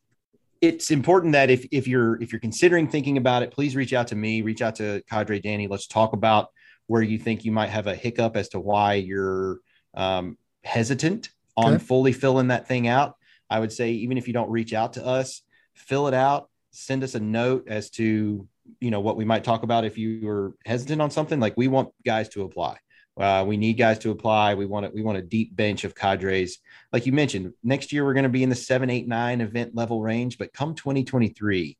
it's 0.63 0.91
important 0.91 1.33
that 1.35 1.51
if 1.51 1.67
if 1.71 1.87
you're 1.87 2.21
if 2.23 2.33
you're 2.33 2.41
considering 2.41 2.89
thinking 2.89 3.19
about 3.19 3.43
it, 3.43 3.51
please 3.51 3.77
reach 3.77 3.93
out 3.93 4.09
to 4.09 4.17
me, 4.17 4.41
reach 4.41 4.63
out 4.63 4.77
to 4.77 5.03
Cadre 5.11 5.41
Danny. 5.41 5.67
Let's 5.67 5.87
talk 5.87 6.15
about 6.15 6.49
where 6.87 7.03
you 7.03 7.19
think 7.19 7.45
you 7.45 7.53
might 7.53 7.69
have 7.69 7.87
a 7.87 7.95
hiccup 7.95 8.37
as 8.37 8.49
to 8.51 8.61
why 8.61 8.95
you're 8.95 9.59
um, 9.95 10.37
hesitant 10.63 11.31
on 11.57 11.75
Okay. 11.75 11.85
fully 11.85 12.13
filling 12.13 12.49
that 12.49 12.67
thing 12.67 12.89
out. 12.89 13.17
I 13.51 13.61
would 13.61 13.73
say 13.73 13.93
even 13.93 14.19
if 14.19 14.27
you 14.27 14.33
don't 14.35 14.51
reach 14.51 14.73
out 14.73 14.95
to 14.95 15.07
us, 15.07 15.43
fill 15.75 16.09
it 16.09 16.15
out, 16.15 16.49
send 16.71 17.05
us 17.05 17.15
a 17.15 17.21
note 17.21 17.69
as 17.69 17.91
to 17.91 18.49
you 18.81 18.91
know 18.91 19.01
what 19.01 19.17
we 19.17 19.25
might 19.27 19.45
talk 19.45 19.63
about 19.63 19.85
if 19.85 19.99
you 19.99 20.25
were 20.27 20.55
hesitant 20.65 21.01
on 21.03 21.11
something. 21.11 21.39
Like 21.39 21.57
we 21.57 21.69
want 21.69 21.91
guys 22.05 22.29
to 22.31 22.43
apply. 22.43 22.79
Uh, 23.17 23.45
we 23.47 23.57
need 23.57 23.75
guys 23.75 23.99
to 24.01 24.11
apply. 24.11 24.55
We 24.55 24.67
want 24.67 24.87
it. 24.87 24.95
We 24.95 25.03
want 25.03 25.19
a 25.19 25.23
deep 25.23 25.55
bench 25.55 25.85
of 25.85 25.95
cadres. 25.95 26.59
Like 26.93 27.07
you 27.07 27.13
mentioned, 27.13 27.53
next 27.63 27.93
year 27.93 28.05
we're 28.05 28.15
going 28.15 28.25
to 28.25 28.29
be 28.29 28.43
in 28.43 28.49
the 28.49 28.57
seven, 28.57 28.91
eight, 28.91 29.07
nine 29.07 29.41
event 29.41 29.75
level 29.75 30.03
range. 30.03 30.37
But 30.37 30.53
come 30.53 30.75
2023, 30.75 31.77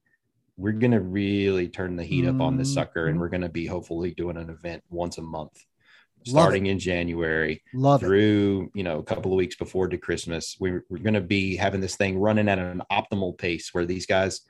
we're 0.57 0.73
going 0.73 0.93
to 0.93 1.01
really 1.01 1.69
turn 1.69 1.97
the 1.97 2.05
heat 2.05 2.25
up 2.27 2.41
on 2.41 2.57
this 2.57 2.73
sucker, 2.73 3.07
and 3.07 3.19
we're 3.19 3.31
going 3.31 3.41
to 3.41 3.49
be 3.49 3.67
hopefully 3.67 4.13
doing 4.13 4.37
an 4.37 4.49
event 4.49 4.85
once 4.91 5.19
a 5.19 5.23
month, 5.23 5.65
starting 6.25 6.67
in 6.67 6.79
January 6.79 7.63
Love 7.73 8.03
it. 8.03 8.07
through 8.07 8.71
you 8.75 8.83
know 8.83 8.99
a 8.99 9.03
couple 9.03 9.33
of 9.33 9.37
weeks 9.37 9.57
before 9.57 9.89
to 9.89 9.99
Christmas. 9.99 10.57
We're, 10.59 10.85
we're 10.89 10.99
going 10.99 11.15
to 11.15 11.21
be 11.21 11.57
having 11.57 11.81
this 11.81 11.97
thing 11.97 12.19
running 12.19 12.49
at 12.49 12.59
an 12.59 12.83
optimal 12.91 13.37
pace 13.37 13.73
where 13.73 13.87
these 13.87 14.07
guys 14.07 14.41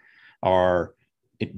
are 0.42 0.94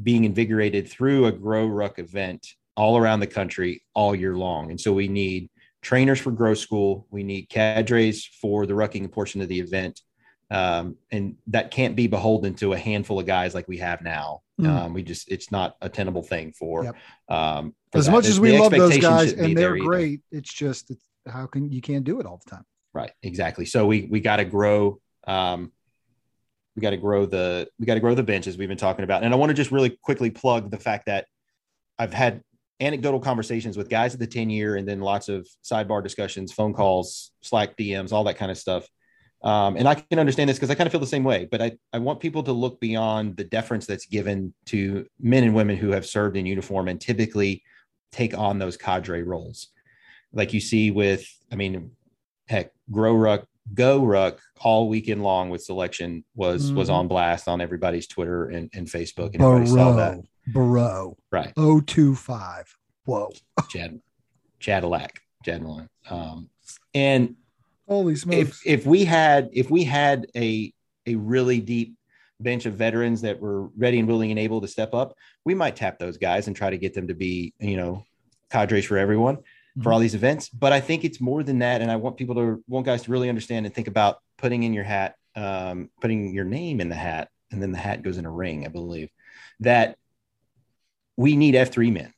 being 0.02 0.24
invigorated 0.24 0.88
through 0.88 1.26
a 1.26 1.32
grow 1.32 1.66
ruck 1.66 1.98
event 1.98 2.46
all 2.76 2.96
around 2.96 3.20
the 3.20 3.26
country 3.26 3.82
all 3.94 4.14
year 4.14 4.36
long. 4.36 4.70
And 4.70 4.80
so 4.80 4.92
we 4.92 5.08
need 5.08 5.50
trainers 5.82 6.20
for 6.20 6.30
grow 6.30 6.54
school. 6.54 7.06
We 7.10 7.22
need 7.22 7.48
cadres 7.48 8.24
for 8.40 8.66
the 8.66 8.74
rucking 8.74 9.10
portion 9.12 9.40
of 9.40 9.48
the 9.48 9.60
event. 9.60 10.00
Um, 10.50 10.96
and 11.10 11.36
that 11.48 11.70
can't 11.70 11.96
be 11.96 12.06
beholden 12.06 12.54
to 12.56 12.72
a 12.72 12.78
handful 12.78 13.18
of 13.18 13.26
guys 13.26 13.54
like 13.54 13.66
we 13.66 13.78
have 13.78 14.00
now. 14.02 14.42
Mm. 14.60 14.66
Um, 14.68 14.94
we 14.94 15.02
just, 15.02 15.28
it's 15.30 15.50
not 15.50 15.76
a 15.82 15.88
tenable 15.88 16.22
thing 16.22 16.52
for, 16.52 16.84
Yep. 16.84 16.96
um, 17.28 17.74
for 17.92 17.98
As 17.98 18.06
that. 18.06 18.12
much 18.12 18.26
as 18.26 18.38
we 18.38 18.58
love 18.58 18.70
those 18.72 18.98
guys 18.98 19.32
and 19.32 19.56
they're 19.56 19.70
there 19.70 19.76
either. 19.76 19.84
great, 19.84 20.20
it's 20.30 20.52
just 20.52 20.90
it's, 20.90 21.02
how 21.26 21.46
can 21.46 21.72
you 21.72 21.80
can't 21.80 22.04
do 22.04 22.20
it 22.20 22.26
all 22.26 22.40
the 22.44 22.50
time. 22.50 22.64
Right. 22.94 23.10
Exactly. 23.22 23.66
So 23.66 23.86
we 23.86 24.06
we 24.10 24.20
got 24.20 24.36
to 24.36 24.44
grow. 24.44 25.00
Um, 25.26 25.72
we 26.76 26.80
got 26.80 26.90
to 26.90 26.96
grow 26.96 27.26
the 27.26 27.68
we 27.78 27.84
got 27.86 27.94
to 27.94 28.00
grow 28.00 28.14
the 28.14 28.22
bench 28.22 28.46
as 28.46 28.56
we've 28.56 28.68
been 28.68 28.78
talking 28.78 29.02
about. 29.02 29.24
And 29.24 29.34
I 29.34 29.36
want 29.36 29.50
to 29.50 29.54
just 29.54 29.72
really 29.72 29.90
quickly 29.90 30.30
plug 30.30 30.70
the 30.70 30.78
fact 30.78 31.06
that 31.06 31.26
I've 31.98 32.14
had 32.14 32.42
anecdotal 32.80 33.18
conversations 33.20 33.76
with 33.76 33.88
guys 33.88 34.14
at 34.14 34.20
the 34.20 34.26
10 34.26 34.48
year 34.50 34.76
and 34.76 34.86
then 34.86 35.00
lots 35.00 35.28
of 35.28 35.48
sidebar 35.64 36.02
discussions, 36.02 36.52
phone 36.52 36.72
calls, 36.74 37.32
Slack 37.42 37.76
DMs, 37.76 38.12
all 38.12 38.24
that 38.24 38.36
kind 38.36 38.50
of 38.50 38.58
stuff. 38.58 38.86
Um, 39.46 39.76
and 39.76 39.86
I 39.88 39.94
can 39.94 40.18
understand 40.18 40.50
this 40.50 40.56
because 40.56 40.70
I 40.70 40.74
kind 40.74 40.86
of 40.88 40.92
feel 40.92 41.00
the 41.00 41.06
same 41.06 41.22
way, 41.22 41.46
but 41.48 41.62
I, 41.62 41.72
I 41.92 41.98
want 41.98 42.18
people 42.18 42.42
to 42.42 42.52
look 42.52 42.80
beyond 42.80 43.36
the 43.36 43.44
deference 43.44 43.86
that's 43.86 44.04
given 44.06 44.52
to 44.66 45.06
men 45.20 45.44
and 45.44 45.54
women 45.54 45.76
who 45.76 45.90
have 45.92 46.04
served 46.04 46.36
in 46.36 46.46
uniform 46.46 46.88
and 46.88 47.00
typically 47.00 47.62
take 48.10 48.36
on 48.36 48.58
those 48.58 48.76
cadre 48.76 49.22
roles. 49.22 49.68
Like 50.32 50.52
you 50.52 50.58
see 50.58 50.90
with, 50.90 51.24
I 51.52 51.54
mean, 51.54 51.92
heck, 52.48 52.72
Grow 52.90 53.14
Ruck, 53.14 53.46
Go 53.72 54.04
Ruck 54.04 54.40
all 54.60 54.88
weekend 54.88 55.22
long 55.22 55.50
with 55.50 55.62
selection 55.62 56.24
was 56.34 56.72
was 56.72 56.88
Mhm. 56.88 56.94
on 56.94 57.08
blast 57.08 57.46
on 57.46 57.60
everybody's 57.60 58.06
Twitter 58.08 58.46
and, 58.48 58.68
and 58.74 58.86
Facebook, 58.88 59.34
and 59.34 59.42
everybody 59.42 59.66
saw 59.66 59.92
that. 59.92 60.22
Burrow, 60.48 61.16
Burrow, 61.16 61.16
Right, 61.30 61.52
025. 61.56 62.76
Whoa. 63.04 63.30
Chad, 63.70 64.00
Chadillac, 64.60 65.10
Chad 65.44 65.62
Malone. 65.62 65.88
Um, 66.10 66.50
and 66.94 67.36
Holy 67.88 68.16
smokes. 68.16 68.62
if 68.64 68.66
if 68.66 68.86
we 68.86 69.04
had 69.04 69.50
if 69.52 69.70
we 69.70 69.84
had 69.84 70.26
a 70.36 70.72
a 71.06 71.14
really 71.14 71.60
deep 71.60 71.94
bench 72.40 72.66
of 72.66 72.74
veterans 72.74 73.22
that 73.22 73.40
were 73.40 73.68
ready 73.76 73.98
and 73.98 74.08
willing 74.08 74.30
and 74.30 74.38
able 74.40 74.60
to 74.60 74.68
step 74.68 74.92
up, 74.92 75.16
we 75.44 75.54
might 75.54 75.76
tap 75.76 75.98
those 75.98 76.18
guys 76.18 76.48
and 76.48 76.56
try 76.56 76.68
to 76.70 76.76
get 76.78 76.94
them 76.94 77.08
to 77.08 77.14
be 77.14 77.52
you 77.60 77.76
know 77.76 78.04
cadres 78.50 78.84
for 78.84 78.98
everyone 78.98 79.36
for 79.82 79.90
Mhm. 79.90 79.92
all 79.92 79.98
these 79.98 80.14
events. 80.14 80.48
But 80.48 80.72
I 80.72 80.80
think 80.80 81.04
it's 81.04 81.20
more 81.20 81.42
than 81.42 81.58
that, 81.60 81.80
and 81.82 81.90
I 81.90 81.96
want 81.96 82.16
people 82.16 82.34
to 82.36 82.62
want 82.66 82.86
guys 82.86 83.02
to 83.02 83.10
really 83.10 83.28
understand 83.28 83.66
and 83.66 83.74
think 83.74 83.88
about 83.88 84.18
putting 84.38 84.62
in 84.62 84.72
your 84.72 84.84
hat, 84.84 85.14
um, 85.34 85.90
putting 86.00 86.32
your 86.34 86.44
name 86.46 86.80
in 86.80 86.88
the 86.88 86.94
hat, 86.94 87.28
and 87.50 87.62
then 87.62 87.72
the 87.72 87.78
hat 87.78 88.02
goes 88.02 88.16
in 88.18 88.24
a 88.26 88.30
ring. 88.30 88.64
I 88.64 88.68
believe 88.68 89.10
that 89.60 89.96
we 91.16 91.36
need 91.36 91.54
F 91.54 91.70
three 91.72 91.90
men 91.90 92.12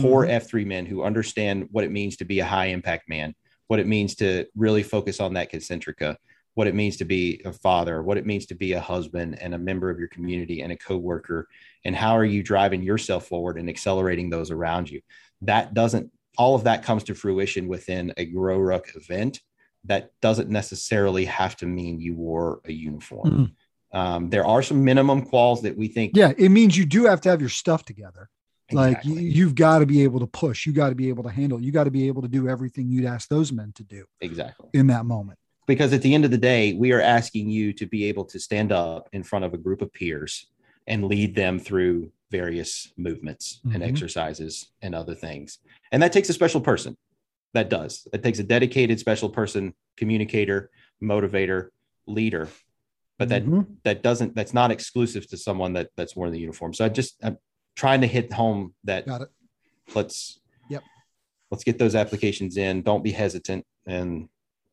core 0.00 0.24
Mhm. 0.24 0.30
F3 0.40 0.64
men 0.64 0.86
who 0.86 1.02
understand 1.02 1.68
what 1.70 1.84
it 1.84 1.90
means 1.92 2.16
to 2.16 2.24
be 2.24 2.40
a 2.40 2.44
high 2.44 2.66
impact 2.66 3.06
man, 3.06 3.34
what 3.68 3.80
it 3.80 3.86
means 3.86 4.14
to 4.16 4.46
really 4.56 4.82
focus 4.82 5.20
on 5.20 5.34
that 5.34 5.50
concentrica, 5.50 6.16
what 6.54 6.66
it 6.66 6.74
means 6.74 6.96
to 6.98 7.04
be 7.04 7.40
a 7.44 7.52
father, 7.52 8.02
what 8.02 8.16
it 8.16 8.26
means 8.26 8.46
to 8.46 8.54
be 8.54 8.72
a 8.72 8.80
husband 8.80 9.38
and 9.40 9.54
a 9.54 9.58
member 9.58 9.90
of 9.90 9.98
your 9.98 10.08
community 10.08 10.62
and 10.62 10.72
a 10.72 10.76
coworker, 10.76 11.48
and 11.84 11.96
how 11.96 12.16
are 12.16 12.24
you 12.24 12.42
driving 12.42 12.82
yourself 12.82 13.26
forward 13.26 13.58
and 13.58 13.68
accelerating 13.68 14.30
those 14.30 14.50
around 14.50 14.90
you. 14.90 15.00
That 15.42 15.74
doesn't 15.74 16.10
all 16.36 16.54
of 16.54 16.64
that 16.64 16.82
comes 16.82 17.04
to 17.04 17.14
fruition 17.14 17.68
within 17.68 18.12
a 18.16 18.24
grow 18.24 18.58
ruck 18.58 18.94
event. 18.96 19.40
That 19.84 20.10
doesn't 20.20 20.48
necessarily 20.48 21.26
have 21.26 21.56
to 21.58 21.66
mean 21.66 22.00
you 22.00 22.14
wore 22.14 22.60
a 22.64 22.72
uniform. 22.72 23.54
Um, 23.92 24.28
there 24.30 24.44
are 24.44 24.62
some 24.62 24.82
minimum 24.82 25.24
quals 25.24 25.62
that 25.62 25.76
we 25.76 25.86
think 25.86 26.12
Yeah, 26.16 26.32
it 26.36 26.48
means 26.48 26.76
you 26.76 26.84
do 26.84 27.04
have 27.04 27.20
to 27.22 27.28
have 27.28 27.40
your 27.40 27.50
stuff 27.50 27.84
together. 27.84 28.28
Like 28.72 28.96
Exactly. 28.98 29.12
you, 29.24 29.30
you've 29.30 29.54
got 29.54 29.80
to 29.80 29.86
be 29.86 30.02
able 30.04 30.20
to 30.20 30.26
push, 30.26 30.64
you 30.66 30.72
got 30.72 30.88
to 30.88 30.94
be 30.94 31.08
able 31.10 31.22
to 31.24 31.30
handle, 31.30 31.60
you 31.60 31.70
got 31.70 31.84
to 31.84 31.90
be 31.90 32.06
able 32.08 32.22
to 32.22 32.28
do 32.28 32.48
everything 32.48 32.88
you'd 32.88 33.04
ask 33.04 33.28
those 33.28 33.52
men 33.52 33.72
to 33.74 33.82
do 33.84 34.04
exactly. 34.20 34.68
in 34.72 34.86
that 34.88 35.04
moment. 35.04 35.38
because 35.66 35.92
at 35.94 36.02
the 36.02 36.14
end 36.14 36.24
of 36.26 36.30
the 36.30 36.38
day, 36.38 36.72
we 36.74 36.92
are 36.92 37.00
asking 37.00 37.48
you 37.50 37.72
to 37.72 37.86
be 37.86 38.04
able 38.04 38.24
to 38.24 38.38
stand 38.38 38.70
up 38.72 39.08
in 39.12 39.22
front 39.22 39.44
of 39.46 39.54
a 39.54 39.58
group 39.58 39.80
of 39.82 39.90
peers 39.92 40.46
and 40.86 41.04
lead 41.06 41.34
them 41.34 41.58
through 41.58 42.10
various 42.30 42.92
movements 42.98 43.60
and 43.64 43.82
Mhm. 43.82 43.86
exercises 43.86 44.72
and 44.82 44.94
other 44.94 45.14
things. 45.14 45.58
And 45.92 46.02
that 46.02 46.12
takes 46.12 46.28
a 46.28 46.32
special 46.34 46.60
person. 46.60 46.96
That 47.54 47.70
does. 47.70 48.06
It 48.12 48.22
takes 48.22 48.38
a 48.40 48.42
dedicated 48.42 48.98
special 48.98 49.30
person, 49.30 49.72
communicator, 49.96 50.70
motivator, 51.02 51.68
leader. 52.06 52.48
But 53.18 53.28
that 53.28 53.44
Mhm. 53.44 53.66
that 53.84 54.02
doesn't 54.02 54.34
that's 54.34 54.52
not 54.52 54.70
exclusive 54.70 55.26
to 55.28 55.36
someone 55.36 55.72
that 55.74 55.90
that's 55.96 56.16
wearing 56.16 56.32
the 56.32 56.40
uniform. 56.40 56.74
So 56.74 56.84
I 56.84 56.88
just 56.88 57.14
I'm 57.22 57.38
trying 57.74 58.00
to 58.02 58.06
hit 58.06 58.32
home 58.32 58.74
that 58.84 59.06
got 59.06 59.22
it. 59.22 59.28
let's 59.94 60.40
Yep. 60.70 60.82
let's 61.50 61.64
get 61.64 61.78
those 61.78 61.94
applications 61.94 62.56
in. 62.56 62.82
Don't 62.82 63.02
be 63.04 63.12
hesitant 63.12 63.64
and 63.86 64.28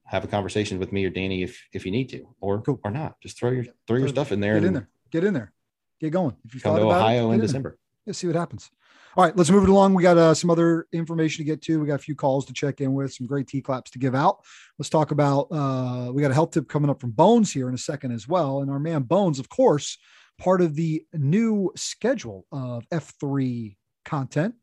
have 0.05 0.23
a 0.23 0.27
conversation 0.27 0.77
with 0.79 0.91
me 0.91 1.05
or 1.05 1.09
Danny 1.09 1.43
if 1.43 1.61
if 1.73 1.85
you 1.85 1.91
need 1.91 2.09
to, 2.09 2.27
or 2.41 2.61
Cool. 2.61 2.79
or 2.83 2.91
not. 2.91 3.19
Just 3.21 3.37
throw 3.37 3.51
your 3.51 3.65
throw 3.87 3.97
your 3.97 4.07
Throw- 4.07 4.13
stuff 4.23 4.31
in 4.31 4.39
there 4.39 4.55
Get 4.59 4.67
in 4.67 4.73
there. 4.73 4.89
Get 5.11 5.23
in 5.23 5.33
there. 5.33 5.53
Get 5.99 6.11
going. 6.11 6.35
If 6.45 6.55
you 6.55 6.61
come 6.61 6.73
thought 6.73 6.79
to 6.79 6.85
about 6.85 6.97
it, 6.97 7.03
Ohio 7.03 7.31
in. 7.31 7.39
December. 7.39 7.77
Let's 8.05 8.17
see 8.19 8.27
what 8.27 8.35
happens. 8.35 8.71
All 9.17 9.25
right, 9.25 9.35
let's 9.35 9.49
move 9.51 9.63
it 9.63 9.69
along. 9.69 9.93
We 9.93 10.03
got 10.03 10.17
uh, 10.17 10.33
some 10.33 10.49
other 10.49 10.87
information 10.93 11.43
to 11.43 11.43
get 11.43 11.61
to. 11.63 11.79
We 11.81 11.85
got 11.85 11.95
a 11.95 12.03
few 12.03 12.15
calls 12.15 12.45
to 12.45 12.53
check 12.53 12.79
in 12.79 12.93
with, 12.93 13.13
some 13.13 13.27
great 13.27 13.45
T 13.45 13.61
claps 13.61 13.91
to 13.91 13.99
give 13.99 14.15
out. 14.15 14.39
Let's 14.79 14.89
talk 14.89 15.11
about. 15.11 15.47
Uh, 15.51 16.11
we 16.13 16.21
got 16.21 16.31
a 16.31 16.33
health 16.33 16.51
tip 16.51 16.69
coming 16.69 16.89
up 16.89 17.01
from 17.01 17.11
Bones 17.11 17.51
here 17.51 17.67
in 17.67 17.75
a 17.75 17.77
second 17.77 18.13
as 18.13 18.25
well. 18.27 18.61
And 18.61 18.71
our 18.71 18.79
man 18.79 19.03
Bones, 19.03 19.37
of 19.37 19.49
course, 19.49 19.97
part 20.41 20.61
of 20.61 20.73
the 20.73 21.05
new 21.13 21.71
schedule 21.75 22.47
of 22.51 22.83
F3 22.89 23.77
content 24.05 24.55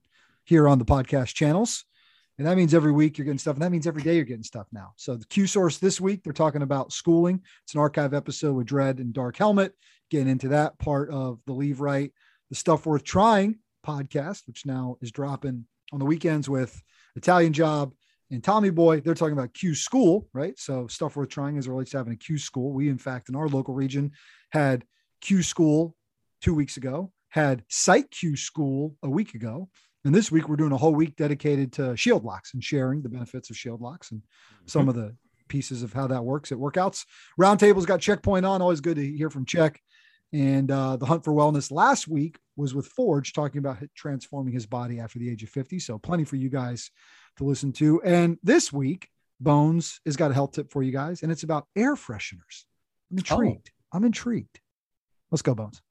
here 0.45 0.67
on 0.67 0.81
the 0.81 0.85
podcast 0.85 1.35
channels. 1.35 1.85
And 2.37 2.49
that 2.49 2.57
means 2.57 2.75
every 2.75 2.91
week 2.91 3.17
you're 3.17 3.25
getting 3.25 3.39
stuff. 3.39 3.55
And 3.55 3.63
that 3.63 3.71
means 3.71 3.87
every 3.87 4.03
day 4.03 4.17
you're 4.17 4.25
getting 4.25 4.43
stuff 4.43 4.67
now. 4.73 4.93
So 4.97 5.15
the 5.15 5.27
Q 5.27 5.47
source 5.47 5.79
this 5.79 6.01
week, 6.01 6.25
they're 6.25 6.33
talking 6.33 6.63
about 6.63 6.93
schooling. 6.93 7.43
It's 7.63 7.75
an 7.75 7.81
archive 7.81 8.13
episode 8.13 8.55
with 8.55 8.67
Dredd 8.67 8.99
and 8.99 9.13
Dark 9.13 9.37
Helmet, 9.37 9.73
getting 10.11 10.27
into 10.27 10.49
that 10.49 10.77
part 10.81 11.11
of 11.11 11.39
the 11.47 11.53
leave 11.53 11.81
right 11.81 12.13
the 12.51 12.57
Stuff 12.57 12.85
Worth 12.85 13.05
Trying 13.05 13.61
podcast, 13.87 14.49
which 14.49 14.67
now 14.67 14.97
is 15.01 15.13
dropping 15.13 15.65
on 15.93 16.01
the 16.01 16.05
weekends 16.07 16.49
with 16.49 16.83
Italian 17.15 17.53
Job 17.53 17.93
and 18.33 18.43
Tommy 18.43 18.71
Boy. 18.71 19.01
They're 19.01 19.15
talking 19.15 19.39
about 19.39 19.55
Q 19.55 19.77
School, 19.77 20.27
right? 20.33 20.59
So 20.59 20.89
Stuff 20.89 21.15
Worth 21.15 21.29
Trying 21.29 21.57
as 21.57 21.69
it 21.69 21.71
relates 21.71 21.93
to 21.93 21.99
having 21.99 22.15
a 22.15 22.17
Q 22.17 22.37
School. 22.37 22.73
We, 22.73 22.89
in 22.89 22.99
fact, 22.99 23.29
in 23.29 23.37
our 23.37 23.49
local 23.49 23.75
region 23.75 24.11
had 24.51 24.85
Q 25.21 25.43
School 25.43 25.97
two 26.41 26.55
weeks 26.55 26.77
ago, 26.77 27.13
had 27.29 27.65
Site 27.69 28.11
Q 28.11 28.37
School 28.37 28.97
a 29.03 29.11
week 29.11 29.35
ago. 29.35 29.69
And 30.05 30.15
this 30.15 30.31
week 30.31 30.49
we're 30.49 30.57
doing 30.57 30.73
a 30.73 30.77
whole 30.77 30.95
week 30.95 31.17
dedicated 31.17 31.73
to 31.75 31.97
shield 31.97 32.25
locks 32.25 32.55
and 32.55 32.63
sharing 32.63 33.03
the 33.03 33.09
benefits 33.09 33.51
of 33.51 33.57
shield 33.57 33.81
locks 33.81 34.11
and 34.13 34.23
some 34.67 34.89
of 34.89 34.95
the 34.95 35.15
pieces 35.49 35.83
of 35.83 35.93
how 35.93 36.07
that 36.07 36.25
works 36.25 36.53
at 36.53 36.59
workouts. 36.59 37.05
Roundtable's 37.39 37.87
got 37.87 38.01
checkpoint 38.01 38.47
on. 38.47 38.63
Always 38.63 38.81
good 38.81 38.97
to 38.97 39.17
hear 39.17 39.31
from 39.31 39.45
Check. 39.45 39.81
And 40.33 40.71
uh, 40.71 40.97
the 40.97 41.07
hunt 41.07 41.25
for 41.25 41.33
wellness 41.33 41.73
last 41.73 42.07
week 42.07 42.39
was 42.57 42.75
with 42.75 42.87
Forge 42.87 43.33
talking 43.33 43.59
about 43.59 43.79
transforming 43.95 44.53
his 44.53 44.67
body 44.67 45.01
after 45.01 45.19
the 45.19 45.31
age 45.31 45.43
of 45.43 45.49
50. 45.49 45.79
So 45.79 45.99
plenty 45.99 46.25
for 46.25 46.37
you 46.37 46.51
guys 46.51 46.91
to 47.39 47.45
listen 47.45 47.73
to. 47.75 48.03
And 48.03 48.39
this 48.43 48.73
week, 48.73 49.09
Bones 49.41 50.01
has 50.05 50.17
got 50.17 50.31
a 50.31 50.35
health 50.35 50.53
tip 50.53 50.71
for 50.71 50.83
you 50.83 50.93
guys, 50.93 51.23
and 51.23 51.31
it's 51.31 51.45
about 51.45 51.67
air 51.77 51.95
fresheners. 51.95 52.65
I'm 53.11 53.19
intrigued. 53.19 53.71
I'm 53.93 54.05
intrigued. 54.05 54.61
Let's 55.31 55.43
go, 55.43 55.55
Bones. 55.55 55.83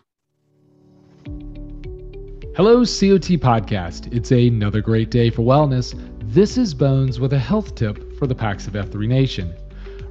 Hello, 2.55 2.79
COT 2.79 3.37
Podcast. 3.37 4.11
It's 4.11 4.31
another 4.31 4.81
great 4.81 5.11
day 5.11 5.29
for 5.29 5.43
wellness. 5.43 5.93
This 6.23 6.57
is 6.57 6.73
Bones 6.73 7.19
with 7.19 7.33
a 7.33 7.39
health 7.39 7.75
tip 7.75 8.17
for 8.17 8.25
the 8.25 8.33
PAX 8.33 8.65
of 8.65 8.73
F3 8.73 9.07
Nation. 9.07 9.53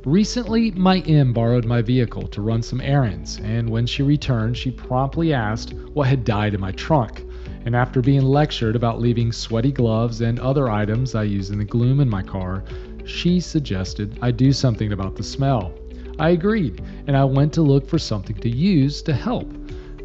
Recently, 0.05 0.71
my 0.71 1.01
M 1.01 1.33
borrowed 1.33 1.65
my 1.65 1.83
vehicle 1.83 2.29
to 2.29 2.41
run 2.41 2.63
some 2.63 2.81
errands, 2.81 3.41
and 3.43 3.69
when 3.69 3.85
she 3.85 4.05
returned, 4.05 4.57
she 4.57 4.71
promptly 4.71 5.33
asked 5.33 5.75
what 5.93 6.07
had 6.07 6.25
died 6.25 6.55
in 6.55 6.61
my 6.61 6.71
trunk. 6.71 7.25
And 7.65 7.75
after 7.75 8.01
being 8.01 8.23
lectured 8.23 8.77
about 8.77 9.01
leaving 9.01 9.33
sweaty 9.33 9.73
gloves 9.73 10.21
and 10.21 10.39
other 10.39 10.71
items 10.71 11.17
I 11.17 11.25
use 11.25 11.51
in 11.51 11.59
the 11.59 11.65
gloom 11.65 11.99
in 11.99 12.09
my 12.09 12.23
car, 12.23 12.63
she 13.05 13.41
suggested 13.41 14.21
I 14.23 14.31
do 14.31 14.53
something 14.53 14.93
about 14.93 15.17
the 15.17 15.25
smell. 15.25 15.73
I 16.19 16.31
agreed, 16.31 16.81
and 17.07 17.17
I 17.17 17.25
went 17.25 17.53
to 17.55 17.63
look 17.63 17.87
for 17.87 17.99
something 17.99 18.37
to 18.37 18.49
use 18.49 19.03
to 19.03 19.13
help. 19.13 19.53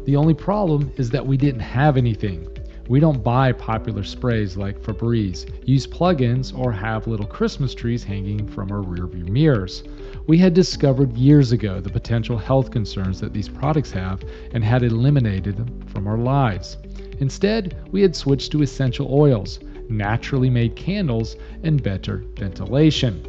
The 0.04 0.16
only 0.16 0.34
problem 0.34 0.92
is 0.96 1.10
that 1.10 1.26
we 1.26 1.36
didn't 1.36 1.60
have 1.60 1.96
anything. 1.96 2.48
We 2.88 3.00
don't 3.00 3.22
buy 3.22 3.52
popular 3.52 4.02
sprays 4.02 4.56
like 4.56 4.82
Febreze, 4.82 5.46
use 5.64 5.86
plugins, 5.86 6.56
or 6.56 6.72
have 6.72 7.06
little 7.06 7.26
Christmas 7.26 7.74
trees 7.74 8.04
hanging 8.04 8.46
from 8.48 8.70
our 8.72 8.82
rearview 8.82 9.28
mirrors. 9.28 9.84
We 10.26 10.36
had 10.36 10.52
discovered 10.52 11.16
years 11.16 11.52
ago 11.52 11.80
the 11.80 11.88
potential 11.88 12.36
health 12.36 12.70
concerns 12.70 13.20
that 13.20 13.32
these 13.32 13.48
products 13.48 13.92
have 13.92 14.22
and 14.52 14.62
had 14.62 14.82
eliminated 14.82 15.56
them 15.56 15.80
from 15.86 16.06
our 16.06 16.18
lives. 16.18 16.76
Instead, 17.20 17.76
we 17.92 18.02
had 18.02 18.14
switched 18.14 18.52
to 18.52 18.62
essential 18.62 19.08
oils, 19.10 19.60
naturally 19.88 20.50
made 20.50 20.76
candles, 20.76 21.36
and 21.62 21.82
better 21.82 22.24
ventilation. 22.34 23.24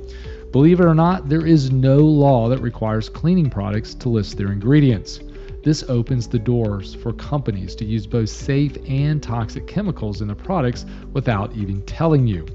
Believe 0.54 0.80
it 0.80 0.86
or 0.86 0.94
not, 0.94 1.28
there 1.28 1.48
is 1.48 1.72
no 1.72 1.98
law 1.98 2.48
that 2.48 2.62
requires 2.62 3.10
cleaning 3.10 3.50
products 3.50 3.96
to 3.96 4.10
list 4.10 4.38
their 4.38 4.52
ingredients. 4.52 5.20
This 5.63 5.84
opens 5.89 6.28
the 6.28 6.38
doors 6.38 6.94
for 6.94 7.12
companies 7.13 7.74
to 7.78 7.86
use 7.86 8.06
both 8.06 8.30
safe 8.30 8.78
and 8.88 9.22
toxic 9.22 9.66
chemicals 9.66 10.22
in 10.22 10.28
the 10.28 10.36
products 10.36 10.86
without 11.12 11.56
even 11.56 11.82
telling 11.88 12.28
you. 12.28 12.46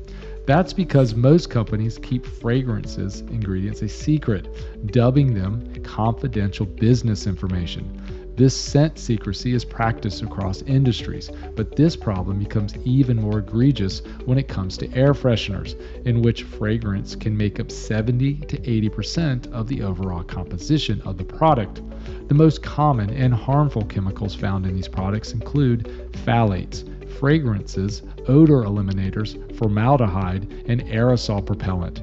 That's 0.47 0.73
because 0.73 1.17
most 1.17 1.51
companies 1.51 1.99
keep 1.99 2.25
fragrances 2.25 3.23
ingredients 3.23 3.83
a 3.83 3.89
secret, 3.89 4.47
dubbing 4.93 5.35
them 5.35 5.83
confidential 5.83 6.67
business 6.67 7.27
information. 7.27 8.01
This 8.38 8.57
scent 8.57 9.01
secrecy 9.01 9.53
is 9.53 9.64
practiced 9.64 10.22
across 10.22 10.62
industries, 10.62 11.29
but 11.57 11.74
this 11.74 11.96
problem 11.96 12.38
becomes 12.38 12.77
even 12.85 13.20
more 13.20 13.40
egregious 13.40 14.01
when 14.27 14.38
it 14.38 14.46
comes 14.46 14.77
to 14.77 14.94
air 14.94 15.12
fresheners, 15.12 15.74
in 16.05 16.22
which 16.22 16.44
fragrance 16.44 17.16
can 17.16 17.37
make 17.37 17.59
up 17.59 17.68
70 17.68 18.35
to 18.35 18.57
80% 18.59 19.51
of 19.51 19.66
the 19.66 19.83
overall 19.83 20.22
composition 20.22 21.03
of 21.03 21.18
the 21.18 21.24
product. 21.24 21.83
The 22.29 22.35
most 22.35 22.62
common 22.62 23.11
and 23.11 23.35
harmful 23.35 23.85
chemicals 23.85 24.37
found 24.37 24.66
in 24.66 24.77
these 24.77 24.87
products 24.87 25.33
include 25.33 25.87
phthalates, 26.24 26.85
fragrances, 27.18 28.03
odor 28.29 28.62
eliminators, 28.62 29.35
formaldehyde, 29.57 30.64
and 30.68 30.83
aerosol 30.83 31.44
propellant. 31.44 32.03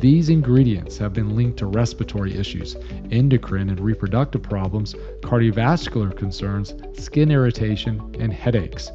These 0.00 0.30
ingredients 0.30 0.98
have 0.98 1.12
been 1.12 1.36
linked 1.36 1.58
to 1.58 1.66
respiratory 1.66 2.34
issues, 2.36 2.76
endocrine 3.10 3.70
and 3.70 3.78
reproductive 3.80 4.42
problems, 4.42 4.94
cardiovascular 5.20 6.16
concerns, 6.16 6.74
skin 6.94 7.30
irritation, 7.30 8.00
and 8.18 8.32
headaches. 8.32 8.90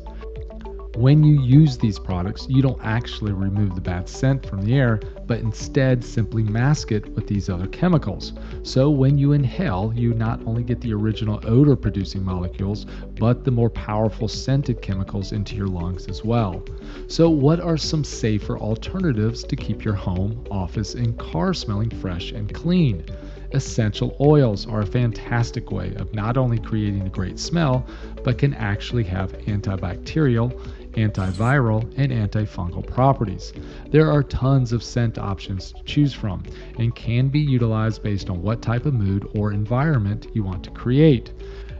When 0.97 1.23
you 1.23 1.39
use 1.43 1.77
these 1.77 1.99
products, 1.99 2.47
you 2.49 2.63
don't 2.63 2.83
actually 2.83 3.31
remove 3.31 3.75
the 3.75 3.81
bad 3.81 4.09
scent 4.09 4.43
from 4.43 4.63
the 4.63 4.73
air, 4.73 4.99
but 5.27 5.41
instead 5.41 6.03
simply 6.03 6.41
mask 6.41 6.91
it 6.91 7.07
with 7.13 7.27
these 7.27 7.49
other 7.49 7.67
chemicals. 7.67 8.33
So 8.63 8.89
when 8.89 9.15
you 9.15 9.33
inhale, 9.33 9.93
you 9.95 10.15
not 10.15 10.41
only 10.47 10.63
get 10.63 10.81
the 10.81 10.95
original 10.95 11.39
odor 11.43 11.75
producing 11.75 12.25
molecules, 12.25 12.87
but 13.19 13.43
the 13.43 13.51
more 13.51 13.69
powerful 13.69 14.27
scented 14.27 14.81
chemicals 14.81 15.33
into 15.33 15.55
your 15.55 15.67
lungs 15.67 16.07
as 16.07 16.25
well. 16.25 16.65
So, 17.07 17.29
what 17.29 17.59
are 17.59 17.77
some 17.77 18.03
safer 18.03 18.57
alternatives 18.57 19.43
to 19.43 19.55
keep 19.55 19.85
your 19.85 19.93
home, 19.93 20.43
office, 20.49 20.95
and 20.95 21.15
car 21.19 21.53
smelling 21.53 21.91
fresh 21.91 22.31
and 22.31 22.51
clean? 22.51 23.05
Essential 23.53 24.17
oils 24.19 24.67
are 24.67 24.81
a 24.81 24.85
fantastic 24.85 25.71
way 25.71 25.93
of 25.95 26.13
not 26.13 26.37
only 26.37 26.59
creating 26.59 27.03
a 27.03 27.09
great 27.09 27.39
smell, 27.39 27.85
but 28.23 28.37
can 28.37 28.53
actually 28.55 29.05
have 29.05 29.31
antibacterial, 29.45 30.51
antiviral, 30.93 31.83
and 31.97 32.11
antifungal 32.11 32.85
properties. 32.85 33.53
There 33.89 34.11
are 34.11 34.23
tons 34.23 34.73
of 34.73 34.83
scent 34.83 35.17
options 35.17 35.71
to 35.73 35.83
choose 35.83 36.13
from 36.13 36.43
and 36.79 36.95
can 36.95 37.29
be 37.29 37.39
utilized 37.39 38.03
based 38.03 38.29
on 38.29 38.41
what 38.41 38.61
type 38.61 38.85
of 38.85 38.93
mood 38.93 39.27
or 39.35 39.51
environment 39.51 40.27
you 40.33 40.43
want 40.43 40.63
to 40.63 40.71
create. 40.71 41.33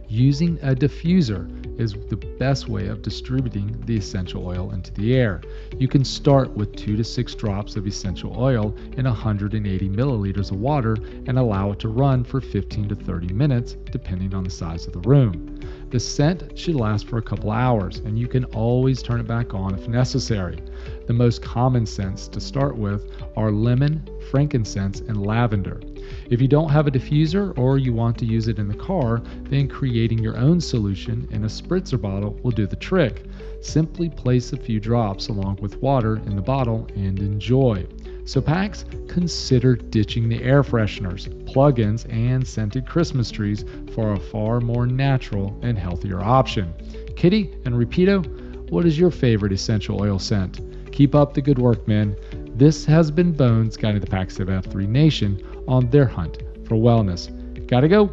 Using 0.10 0.58
a 0.62 0.74
diffuser 0.74 1.50
is 1.78 1.94
the 2.08 2.16
best 2.40 2.70
way 2.70 2.88
of 2.88 3.02
distributing 3.02 3.76
the 3.86 3.98
essential 3.98 4.48
oil 4.48 4.72
into 4.72 4.94
the 4.94 5.14
air. 5.14 5.42
You 5.78 5.90
can 5.90 6.06
start 6.06 6.50
with 6.56 6.76
2 6.78 6.96
to 6.96 7.04
6 7.04 7.36
drops 7.36 7.76
of 7.76 7.86
essential 7.86 8.34
oil 8.42 8.74
in 8.96 9.04
180 9.04 9.90
milliliters 9.90 10.50
of 10.50 10.62
water 10.62 10.96
and 11.26 11.38
allow 11.38 11.72
it 11.74 11.80
to 11.80 11.90
run 11.90 12.24
for 12.24 12.40
15 12.40 12.88
to 12.88 12.96
30 12.96 13.34
minutes 13.34 13.74
depending 13.92 14.34
on 14.34 14.46
the 14.46 14.50
size 14.50 14.88
of 14.88 14.94
the 14.94 15.10
room. 15.10 15.60
The 15.90 16.00
scent 16.00 16.58
should 16.58 16.76
last 16.76 17.06
for 17.06 17.18
a 17.18 17.22
couple 17.22 17.52
hours 17.52 18.00
and 18.00 18.18
you 18.18 18.30
can 18.30 18.46
always 18.46 19.04
turn 19.04 19.20
it 19.20 19.28
back 19.28 19.54
on 19.54 19.76
if 19.76 19.90
necessary. 19.90 20.64
The 21.06 21.14
most 21.14 21.42
common 21.42 21.86
scents 21.86 22.30
to 22.30 22.40
start 22.40 22.78
with 22.78 23.12
are 23.36 23.52
lemon, 23.52 24.08
frankincense, 24.32 25.02
and 25.02 25.26
lavender. 25.26 25.82
If 26.30 26.42
you 26.42 26.48
don't 26.48 26.70
have 26.70 26.88
a 26.88 26.92
diffuser 26.92 27.58
or 27.58 27.78
you 27.78 27.94
want 27.94 28.18
to 28.20 28.26
use 28.26 28.48
it 28.48 28.60
in 28.60 28.68
the 28.68 28.74
car, 28.74 29.22
then 29.44 29.68
creating 29.68 30.20
your 30.20 30.38
own 30.38 30.60
solution 30.60 31.28
in 31.32 31.44
a 31.44 31.48
spritzer 31.48 32.00
bottle 32.00 32.40
will 32.44 32.52
do 32.52 32.68
the 32.68 32.76
trick. 32.76 33.24
Simply 33.62 34.10
place 34.10 34.54
a 34.54 34.58
few 34.58 34.80
drops 34.80 35.28
along 35.30 35.58
with 35.62 35.82
water 35.82 36.18
in 36.18 36.36
the 36.36 36.42
bottle 36.42 36.88
and 36.96 37.20
enjoy. 37.20 37.86
So, 38.26 38.42
PAX, 38.42 38.84
consider 39.08 39.78
ditching 39.78 40.28
the 40.28 40.44
air 40.44 40.62
fresheners, 40.62 41.30
plug-ins, 41.46 42.04
and 42.10 42.46
scented 42.46 42.86
Christmas 42.86 43.32
trees 43.32 43.64
for 43.94 44.14
a 44.14 44.20
far 44.20 44.60
more 44.60 44.86
natural 44.86 45.58
and 45.62 45.78
healthier 45.78 46.22
option. 46.22 46.74
Kitty 47.16 47.54
and 47.64 47.76
Rapido, 47.76 48.70
what 48.70 48.86
is 48.86 49.00
your 49.00 49.12
favorite 49.12 49.54
essential 49.54 50.02
oil 50.02 50.20
scent? 50.20 50.60
Keep 50.92 51.16
up 51.16 51.34
the 51.34 51.42
good 51.42 51.58
work, 51.58 51.88
men. 51.88 52.18
This 52.56 52.84
has 52.86 53.12
been 53.12 53.32
Bones 53.32 53.78
guiding 53.78 54.02
the 54.02 54.08
PAX 54.08 54.40
of 54.40 54.50
F3 54.50 54.88
Nation 54.88 55.42
on 55.68 55.90
their 55.90 56.06
hunt 56.06 56.38
for 56.68 56.76
wellness. 56.76 57.28
Gotta 57.68 57.88
go. 57.88 58.12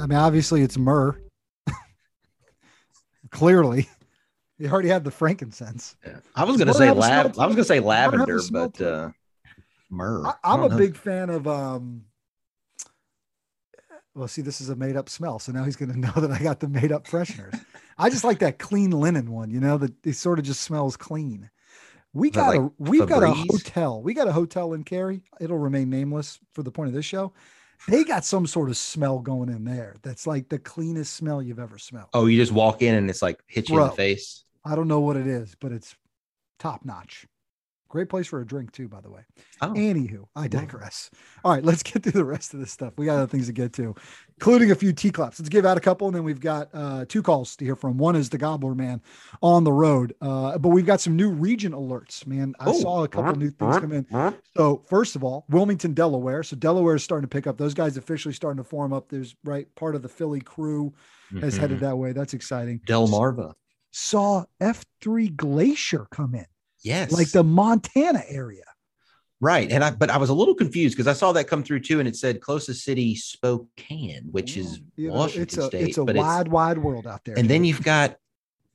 I 0.00 0.06
mean, 0.06 0.18
obviously 0.18 0.62
it's 0.62 0.76
myrrh. 0.78 1.18
Clearly, 3.30 3.88
you 4.58 4.68
already 4.68 4.88
had 4.88 5.04
the 5.04 5.10
frankincense. 5.10 5.96
I 6.34 6.44
was 6.44 6.56
gonna 6.56 6.66
Does 6.72 6.78
say 6.78 6.86
myrrh 6.86 6.88
have 6.88 6.98
a 6.98 7.02
smell 7.02 7.24
lav- 7.24 7.38
I 7.38 7.46
was 7.46 7.56
gonna 7.56 7.64
say 7.64 7.80
Does 7.80 7.84
myrrh 7.84 7.94
have 7.94 8.14
a 8.14 8.16
lavender, 8.16 8.40
but 8.52 8.80
uh, 8.80 9.10
myrrh. 9.90 10.26
I, 10.26 10.30
I 10.30 10.52
I'm 10.54 10.60
don't 10.60 10.66
a 10.72 10.74
know. 10.74 10.78
big 10.78 10.96
fan 10.96 11.30
of 11.30 11.46
um. 11.46 12.04
Well, 14.14 14.28
see, 14.28 14.40
this 14.40 14.62
is 14.62 14.70
a 14.70 14.76
made 14.76 14.96
up 14.96 15.10
smell, 15.10 15.38
so 15.38 15.52
now 15.52 15.64
he's 15.64 15.76
going 15.76 15.92
to 15.92 15.98
know 15.98 16.12
that 16.16 16.30
I 16.30 16.42
got 16.42 16.60
the 16.60 16.68
made 16.68 16.92
up 16.92 17.06
fresheners. 17.06 17.58
I 17.98 18.08
just 18.10 18.24
like 18.24 18.38
that 18.38 18.58
clean 18.58 18.90
linen 18.90 19.30
one, 19.30 19.50
you 19.50 19.60
know, 19.60 19.76
that 19.78 19.92
it 20.06 20.14
sort 20.14 20.38
of 20.38 20.44
just 20.44 20.62
smells 20.62 20.96
clean. 20.96 21.50
We 22.16 22.30
got 22.30 22.56
a 22.56 22.70
we've 22.78 23.06
got 23.06 23.22
a 23.22 23.30
hotel. 23.30 24.02
We 24.02 24.14
got 24.14 24.26
a 24.26 24.32
hotel 24.32 24.72
in 24.72 24.84
Cary. 24.84 25.20
It'll 25.38 25.58
remain 25.58 25.90
nameless 25.90 26.40
for 26.54 26.62
the 26.62 26.70
point 26.70 26.88
of 26.88 26.94
this 26.94 27.04
show. 27.04 27.34
They 27.88 28.04
got 28.04 28.24
some 28.24 28.46
sort 28.46 28.70
of 28.70 28.78
smell 28.78 29.18
going 29.18 29.50
in 29.50 29.64
there 29.64 29.96
that's 30.02 30.26
like 30.26 30.48
the 30.48 30.58
cleanest 30.58 31.12
smell 31.12 31.42
you've 31.42 31.58
ever 31.58 31.76
smelled. 31.76 32.08
Oh, 32.14 32.24
you 32.24 32.40
just 32.40 32.52
walk 32.52 32.80
in 32.80 32.94
and 32.94 33.10
it's 33.10 33.20
like 33.20 33.38
hit 33.46 33.68
you 33.68 33.78
in 33.78 33.88
the 33.88 33.92
face. 33.92 34.44
I 34.64 34.74
don't 34.74 34.88
know 34.88 35.00
what 35.00 35.16
it 35.16 35.26
is, 35.26 35.54
but 35.60 35.72
it's 35.72 35.94
top 36.58 36.86
notch. 36.86 37.26
Great 37.96 38.10
place 38.10 38.26
for 38.26 38.42
a 38.42 38.46
drink 38.46 38.72
too, 38.72 38.88
by 38.88 39.00
the 39.00 39.08
way. 39.08 39.22
Oh. 39.62 39.68
Anywho, 39.72 40.26
I 40.36 40.48
digress. 40.48 41.08
All 41.42 41.54
right, 41.54 41.64
let's 41.64 41.82
get 41.82 42.02
through 42.02 42.12
the 42.12 42.26
rest 42.26 42.52
of 42.52 42.60
this 42.60 42.70
stuff. 42.70 42.92
We 42.98 43.06
got 43.06 43.14
other 43.16 43.26
things 43.26 43.46
to 43.46 43.54
get 43.54 43.72
to, 43.72 43.94
including 44.36 44.70
a 44.70 44.74
few 44.74 44.92
T 44.92 45.10
claps. 45.10 45.40
Let's 45.40 45.48
give 45.48 45.64
out 45.64 45.78
a 45.78 45.80
couple, 45.80 46.06
and 46.08 46.14
then 46.14 46.22
we've 46.22 46.38
got 46.38 46.68
uh, 46.74 47.06
two 47.08 47.22
calls 47.22 47.56
to 47.56 47.64
hear 47.64 47.74
from. 47.74 47.96
One 47.96 48.14
is 48.14 48.28
the 48.28 48.36
Gobbler 48.36 48.74
Man 48.74 49.00
on 49.40 49.64
the 49.64 49.72
road, 49.72 50.14
uh, 50.20 50.58
but 50.58 50.68
we've 50.68 50.84
got 50.84 51.00
some 51.00 51.16
new 51.16 51.30
region 51.30 51.72
alerts. 51.72 52.26
Man, 52.26 52.52
I 52.60 52.66
Oh. 52.68 52.72
saw 52.78 53.04
a 53.04 53.08
couple 53.08 53.34
new 53.36 53.48
things 53.48 53.78
come 53.78 53.92
in. 53.92 54.06
So 54.54 54.84
first 54.90 55.16
of 55.16 55.24
all, 55.24 55.46
Wilmington, 55.48 55.94
Delaware. 55.94 56.42
So 56.42 56.54
Delaware 56.54 56.96
is 56.96 57.02
starting 57.02 57.26
to 57.26 57.34
pick 57.34 57.46
up. 57.46 57.56
Those 57.56 57.72
guys 57.72 57.96
officially 57.96 58.34
starting 58.34 58.62
to 58.62 58.68
form 58.68 58.92
up. 58.92 59.08
There's 59.08 59.34
right 59.42 59.74
part 59.74 59.94
of 59.94 60.02
the 60.02 60.08
Philly 60.10 60.42
crew 60.42 60.92
has 61.40 61.56
Mhm. 61.56 61.60
headed 61.60 61.80
that 61.80 61.96
way. 61.96 62.12
That's 62.12 62.34
exciting. 62.34 62.80
Delmarva. 62.86 63.54
Saw 63.90 64.44
F3 64.60 65.34
Glacier 65.34 66.06
come 66.10 66.34
in, 66.34 66.44
Yes. 66.86 67.10
like 67.12 67.30
the 67.30 67.42
Montana 67.44 68.22
area. 68.28 68.62
right. 69.40 69.70
And 69.70 69.82
I 69.84 69.90
but 69.90 70.08
I 70.10 70.16
was 70.18 70.30
a 70.30 70.34
little 70.34 70.54
confused 70.54 70.96
because 70.96 71.08
I 71.08 71.12
saw 71.12 71.32
that 71.32 71.44
come 71.48 71.62
through 71.62 71.80
too, 71.80 71.98
and 72.00 72.08
it 72.08 72.16
said 72.16 72.40
closest 72.40 72.84
city 72.84 73.14
Spokane, 73.16 74.28
which 74.30 74.56
is 74.56 74.80
You 74.96 75.08
know, 75.08 75.14
Washington 75.14 75.42
it's 75.42 75.56
a 75.58 75.62
State. 75.66 75.88
it's 75.88 75.98
a 75.98 76.04
wide, 76.04 76.48
wide 76.48 76.78
world 76.78 77.06
out 77.06 77.24
there. 77.24 77.36
and 77.38 77.48
then 77.48 77.64
you've 77.64 77.82
got 77.82 78.16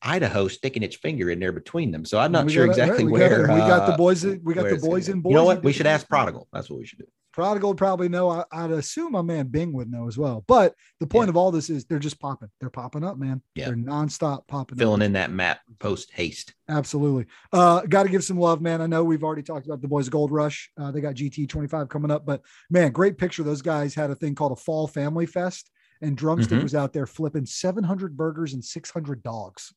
Idaho 0.01 0.47
sticking 0.47 0.83
its 0.83 0.95
finger 0.95 1.29
in 1.29 1.39
there 1.39 1.51
between 1.51 1.91
them. 1.91 2.05
So 2.05 2.19
I'm 2.19 2.31
not 2.31 2.45
we 2.47 2.53
sure 2.53 2.65
got- 2.65 2.71
exactly 2.77 3.03
we 3.05 3.19
got- 3.19 3.29
where 3.31 3.41
we 3.41 3.47
got 3.47 3.85
the 3.87 3.93
uh, 3.93 3.97
boys. 3.97 4.25
We 4.25 4.53
got 4.53 4.67
the 4.69 4.77
boys 4.77 5.09
in 5.09 5.21
You 5.25 5.33
know 5.33 5.43
what? 5.45 5.63
We 5.63 5.71
should 5.73 5.85
ask. 5.87 6.07
Prodigal. 6.09 6.47
That's 6.51 6.69
what 6.69 6.79
we 6.79 6.85
should 6.85 6.99
do. 6.99 7.07
Prodigal 7.33 7.75
probably 7.75 8.09
know. 8.09 8.43
I, 8.51 8.67
would 8.67 8.77
assume 8.77 9.13
my 9.13 9.21
man 9.21 9.47
Bing 9.47 9.71
would 9.73 9.89
know 9.89 10.07
as 10.07 10.17
well. 10.17 10.43
But 10.47 10.75
the 10.99 11.07
point 11.07 11.27
Yeah. 11.27 11.31
of 11.31 11.37
all 11.37 11.51
this 11.51 11.69
is 11.69 11.85
they're 11.85 11.99
just 11.99 12.19
popping. 12.19 12.49
They're 12.59 12.69
popping 12.69 13.03
up, 13.03 13.17
man. 13.17 13.41
Yeah. 13.55 13.67
They're 13.67 13.75
nonstop 13.77 14.47
popping 14.47 14.77
Filling 14.77 15.01
up. 15.01 15.05
in 15.05 15.13
that 15.13 15.31
map 15.31 15.59
post 15.79 16.11
haste. 16.13 16.53
Absolutely. 16.69 17.25
Uh, 17.53 17.81
got 17.81 18.03
to 18.03 18.09
give 18.09 18.23
some 18.23 18.39
love, 18.39 18.61
man. 18.61 18.81
I 18.81 18.87
know 18.87 19.03
we've 19.03 19.23
already 19.23 19.43
talked 19.43 19.65
about 19.65 19.81
the 19.81 19.87
boys 19.87 20.09
Gold 20.09 20.31
Rush. 20.31 20.71
Uh, 20.77 20.91
they 20.91 21.01
got 21.01 21.15
GT 21.15 21.47
25 21.47 21.87
coming 21.89 22.11
up, 22.11 22.25
but 22.25 22.41
man, 22.69 22.91
great 22.91 23.17
picture. 23.17 23.43
Those 23.43 23.61
guys 23.61 23.95
had 23.95 24.09
a 24.11 24.15
thing 24.15 24.35
called 24.35 24.51
a 24.51 24.55
Fall 24.57 24.87
Family 24.87 25.25
Fest, 25.25 25.69
and 26.01 26.17
Drumstick 26.17 26.59
Mhm. 26.59 26.63
was 26.63 26.75
out 26.75 26.93
there 26.93 27.07
flipping 27.07 27.45
700 27.45 28.17
burgers 28.17 28.53
and 28.53 28.63
600 28.63 29.23
dogs. 29.23 29.73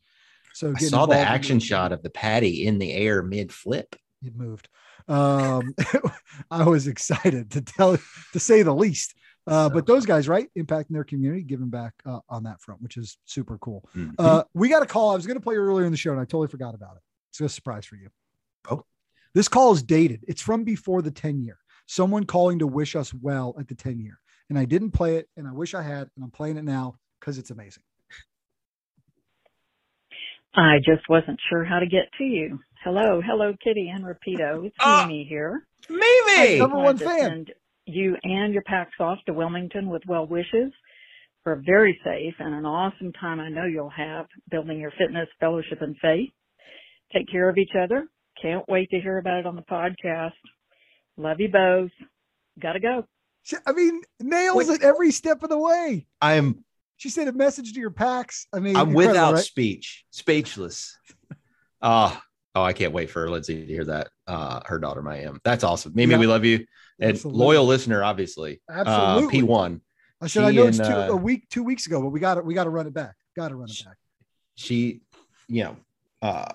So 0.55 0.73
I 0.77 0.79
saw 0.79 1.07
the 1.07 1.17
action 1.17 1.59
the- 1.59 1.65
shot 1.65 1.93
of 1.93 2.03
the 2.03 2.11
patty 2.11 2.67
in 2.67 2.79
the 2.79 2.93
air 2.93 3.23
mid 3.23 3.53
flip. 3.53 3.97
it 4.23 4.35
moved. 4.35 4.69
Um, 5.09 5.75
I 6.51 6.65
was 6.65 6.87
excited 6.87 7.51
to 7.53 7.61
tell, 7.61 7.97
to 8.33 8.41
say 8.41 8.63
the 8.63 8.75
least. 8.75 9.15
Uh, 9.47 9.69
but 9.69 9.87
those 9.87 10.07
guys, 10.07 10.27
right, 10.27 10.49
impacting 10.57 10.91
their 10.93 11.05
community, 11.05 11.43
giving 11.43 11.69
back 11.69 11.93
uh, 12.07 12.21
on 12.31 12.45
that 12.45 12.61
front, 12.63 12.81
which 12.81 12.97
is 12.97 13.19
super 13.27 13.59
cool. 13.59 13.87
Mhm. 13.95 14.15
Uh, 14.19 14.45
we 14.55 14.71
got 14.71 14.83
a 14.83 14.87
call. 14.87 15.11
I 15.11 15.17
was 15.17 15.27
going 15.27 15.39
to 15.39 15.43
play 15.43 15.57
earlier 15.57 15.85
in 15.85 15.93
the 15.93 15.99
show, 15.99 16.13
and 16.13 16.21
I 16.21 16.25
totally 16.25 16.49
forgot 16.49 16.75
about 16.75 16.97
it. 16.97 17.03
It's 17.31 17.41
a 17.41 17.49
surprise 17.49 17.85
for 17.85 17.97
you. 17.97 18.09
Oh. 18.71 18.85
this 19.35 19.49
call 19.49 19.75
is 19.75 19.83
dated. 19.83 20.25
It's 20.27 20.41
from 20.41 20.65
before 20.65 21.03
the 21.03 21.11
10 21.11 21.43
year. 21.43 21.59
Someone 21.87 22.25
calling 22.25 22.61
to 22.61 22.67
wish 22.67 22.97
us 22.97 23.13
well 23.13 23.55
at 23.59 23.69
the 23.69 23.75
10 23.75 23.99
year, 23.99 24.19
and 24.49 24.59
I 24.59 24.65
didn't 24.65 24.93
play 24.93 25.17
it, 25.17 25.29
and 25.37 25.47
I 25.47 25.53
wish 25.53 25.75
I 25.75 25.83
had, 25.83 26.09
and 26.17 26.25
I'm 26.25 26.31
playing 26.31 26.57
it 26.57 26.65
now 26.65 26.97
because 27.21 27.37
it's 27.37 27.51
amazing. 27.51 27.83
I 30.57 30.79
just 30.79 31.09
wasn't 31.09 31.41
sure 31.51 31.65
how 31.65 31.81
to 31.81 31.87
get 31.87 32.05
to 32.19 32.25
you. 32.25 32.61
Hello, 32.85 33.21
hello, 33.25 33.55
Kitty 33.63 33.89
and 33.89 34.05
Rapido. 34.05 34.67
It's 34.67 34.77
Ah. 34.79 35.07
Mimi 35.07 35.25
here. 35.25 35.67
Mimi! 35.89 36.59
Number 36.59 36.77
one 36.77 36.85
Wanted 36.85 36.99
to 37.01 37.05
fan. 37.07 37.19
send 37.21 37.53
you 37.87 38.17
and 38.23 38.53
your 38.53 38.63
PAX 38.63 38.91
off 39.01 39.19
to 39.27 39.33
Wilmington 39.33 39.89
with 39.89 40.03
well 40.07 40.27
wishes 40.27 40.73
for 41.43 41.53
a 41.53 41.63
very 41.63 41.99
safe 42.05 42.35
and 42.39 42.55
an 42.55 42.65
awesome 42.67 43.13
time 43.13 43.41
I 43.41 43.49
know 43.49 43.65
you'll 43.65 43.91
have 43.91 44.27
building 44.51 44.79
your 44.81 44.93
fitness, 44.99 45.29
fellowship, 45.41 45.81
and 45.83 45.97
faith. 46.01 46.31
Take 47.13 47.29
care 47.31 47.49
of 47.49 47.57
each 47.59 47.75
other. 47.79 48.07
Can't 48.41 48.69
wait 48.69 48.91
to 48.91 49.01
hear 49.01 49.19
about 49.19 49.41
it 49.41 49.47
on 49.47 49.57
the 49.57 49.63
podcast. 49.63 50.33
Love 51.17 51.41
you 51.41 51.49
both. 51.49 51.91
Gotta 52.61 52.81
go. 52.81 53.07
I 53.67 53.73
mean, 53.73 54.01
nails 54.21 54.69
Wait. 54.69 54.81
it 54.81 54.83
every 54.83 55.11
step 55.11 55.43
of 55.43 55.51
the 55.51 55.59
way. 55.59 56.07
I'm 56.21 56.65
She 56.97 57.09
sent 57.11 57.29
a 57.29 57.33
message 57.33 57.73
to 57.75 57.81
your 57.81 57.91
PAX. 57.91 58.47
I 58.53 58.59
mean, 58.61 58.77
I'm 58.77 58.93
without 58.95 59.35
right? 59.35 59.43
speech, 59.45 60.05
speechless. 60.11 60.99
Ah, 61.87 62.23
oh, 62.55 62.63
I 62.63 62.73
can't 62.73 62.93
wait 62.93 63.11
for 63.11 63.29
Lindsay 63.29 63.67
to 63.67 63.73
hear 63.73 63.85
that. 63.85 64.09
Uh, 64.27 64.61
her 64.67 64.79
daughter, 64.79 65.03
my 65.03 65.19
M. 65.21 65.41
That's 65.45 65.65
awesome. 65.65 65.93
Mimi, 65.95 66.13
Yeah. 66.13 66.19
we 66.21 66.27
love 66.27 66.45
you. 66.45 66.65
And 67.01 67.23
loyal 67.25 67.65
listener, 67.67 68.05
obviously. 68.05 68.61
Absolutely. 68.71 69.41
Uh, 69.41 69.47
P1. 69.47 69.81
I 70.21 70.27
said 70.29 70.45
I 70.45 70.51
know 70.53 70.67
it's 70.67 70.79
two, 70.79 70.85
uh, 70.85 71.09
a 71.11 71.17
week, 71.17 71.49
two 71.51 71.63
weeks 71.65 71.87
ago, 71.87 72.01
but 72.01 72.09
we 72.11 72.21
got 72.21 72.39
it. 72.39 72.45
we 72.45 72.55
got 72.55 72.65
to 72.65 72.71
run 72.71 72.87
it 72.87 72.95
back. 72.95 73.15
Got 73.37 73.49
to 73.49 73.57
run 73.57 73.69
it 73.69 73.85
back. 73.85 73.97
She, 74.55 75.01
you 75.49 75.65
know, 75.65 75.77
uh, 76.23 76.53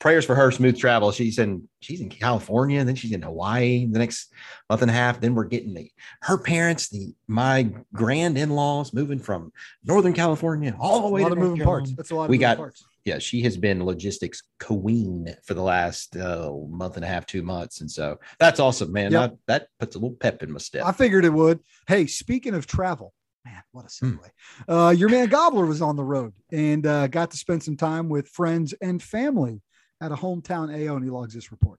prayers 0.00 0.24
for 0.26 0.34
her 0.34 0.50
smooth 0.50 0.76
travel. 0.78 1.12
She's 1.12 1.38
in 1.38 1.68
she's 1.80 2.00
in 2.00 2.08
California, 2.10 2.84
then 2.84 2.96
she's 2.96 3.12
in 3.12 3.22
Hawaii 3.22 3.86
the 3.86 3.98
next 4.00 4.30
month 4.68 4.82
and 4.82 4.90
a 4.90 4.94
half. 4.94 5.20
Then 5.20 5.34
we're 5.34 5.44
getting 5.44 5.72
the 5.72 5.88
her 6.22 6.36
parents, 6.36 6.88
the 6.90 7.14
my 7.28 7.70
grand 7.94 8.36
in-laws 8.36 8.92
moving 8.92 9.20
from 9.20 9.52
Northern 9.84 10.12
California 10.12 10.76
all 10.78 11.00
the 11.02 11.06
A 11.06 11.10
way 11.10 11.22
lot 11.22 11.28
to 11.28 11.32
of 11.34 11.38
moving 11.38 11.64
parts. 11.64 11.92
That's 11.92 12.10
a 12.10 12.16
lot. 12.16 12.24
Of 12.24 12.30
We 12.30 12.36
moving 12.36 12.40
got- 12.40 12.56
parts. 12.58 12.84
Yeah, 13.06 13.18
she 13.18 13.40
has 13.42 13.56
been 13.56 13.84
logistics 13.84 14.42
queen 14.58 15.32
for 15.44 15.54
the 15.54 15.62
last 15.62 16.16
uh, 16.16 16.50
month 16.68 16.96
and 16.96 17.04
a 17.04 17.08
half, 17.08 17.24
two 17.24 17.40
months, 17.42 17.80
and 17.80 17.88
so 17.88 18.18
that's 18.40 18.58
awesome, 18.58 18.90
man. 18.90 19.12
Yep. 19.12 19.30
That, 19.30 19.36
that 19.46 19.68
puts 19.78 19.94
a 19.94 20.00
little 20.00 20.16
pep 20.16 20.42
in 20.42 20.50
my 20.50 20.58
step. 20.58 20.84
I 20.84 20.90
figured 20.90 21.24
it 21.24 21.32
would. 21.32 21.60
Hey, 21.86 22.06
speaking 22.08 22.52
of 22.52 22.66
travel, 22.66 23.14
man, 23.44 23.62
what 23.70 23.84
a 23.84 24.04
Hmm. 24.04 24.16
segue. 24.16 24.30
Uh, 24.68 24.90
your 24.90 25.08
man 25.08 25.28
Gobbler 25.28 25.66
was 25.66 25.80
on 25.80 25.94
the 25.94 26.02
road 26.02 26.32
and 26.50 26.84
uh, 26.84 27.06
got 27.06 27.30
to 27.30 27.36
spend 27.36 27.62
some 27.62 27.76
time 27.76 28.08
with 28.08 28.26
friends 28.28 28.74
and 28.82 29.00
family 29.00 29.62
at 30.00 30.10
a 30.10 30.16
hometown 30.16 30.68
AO, 30.74 30.96
and 30.96 31.04
he 31.04 31.10
logs 31.10 31.32
this 31.32 31.52
report. 31.52 31.78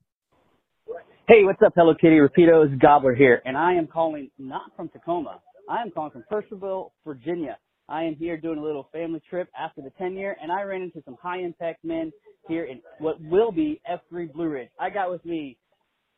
Hey, 1.27 1.43
what's 1.43 1.61
up, 1.61 1.73
Hello 1.75 1.93
Kitty? 1.93 2.15
Rapido 2.19 2.65
is 2.65 2.79
Gobbler 2.79 3.13
here, 3.13 3.41
and 3.45 3.57
I 3.57 3.73
am 3.73 3.85
calling 3.85 4.31
not 4.39 4.71
from 4.77 4.87
Tacoma. 4.87 5.41
I 5.69 5.81
am 5.81 5.91
calling 5.91 6.11
from 6.11 6.23
Purcellville, 6.31 6.91
Virginia. 7.05 7.57
I 7.89 8.03
am 8.03 8.15
here 8.15 8.37
doing 8.37 8.59
a 8.59 8.63
little 8.63 8.89
family 8.91 9.21
trip 9.29 9.49
after 9.57 9.81
the 9.81 9.91
10 9.91 10.15
year, 10.15 10.35
and 10.41 10.51
I 10.51 10.63
ran 10.63 10.81
into 10.81 11.01
some 11.05 11.15
high 11.21 11.39
impact 11.39 11.85
men 11.85 12.11
here 12.47 12.65
in 12.65 12.81
what 12.99 13.21
will 13.21 13.51
be 13.51 13.81
F3 13.89 14.33
Blue 14.33 14.49
Ridge. 14.49 14.69
I 14.79 14.89
got 14.89 15.09
with 15.09 15.23
me 15.25 15.57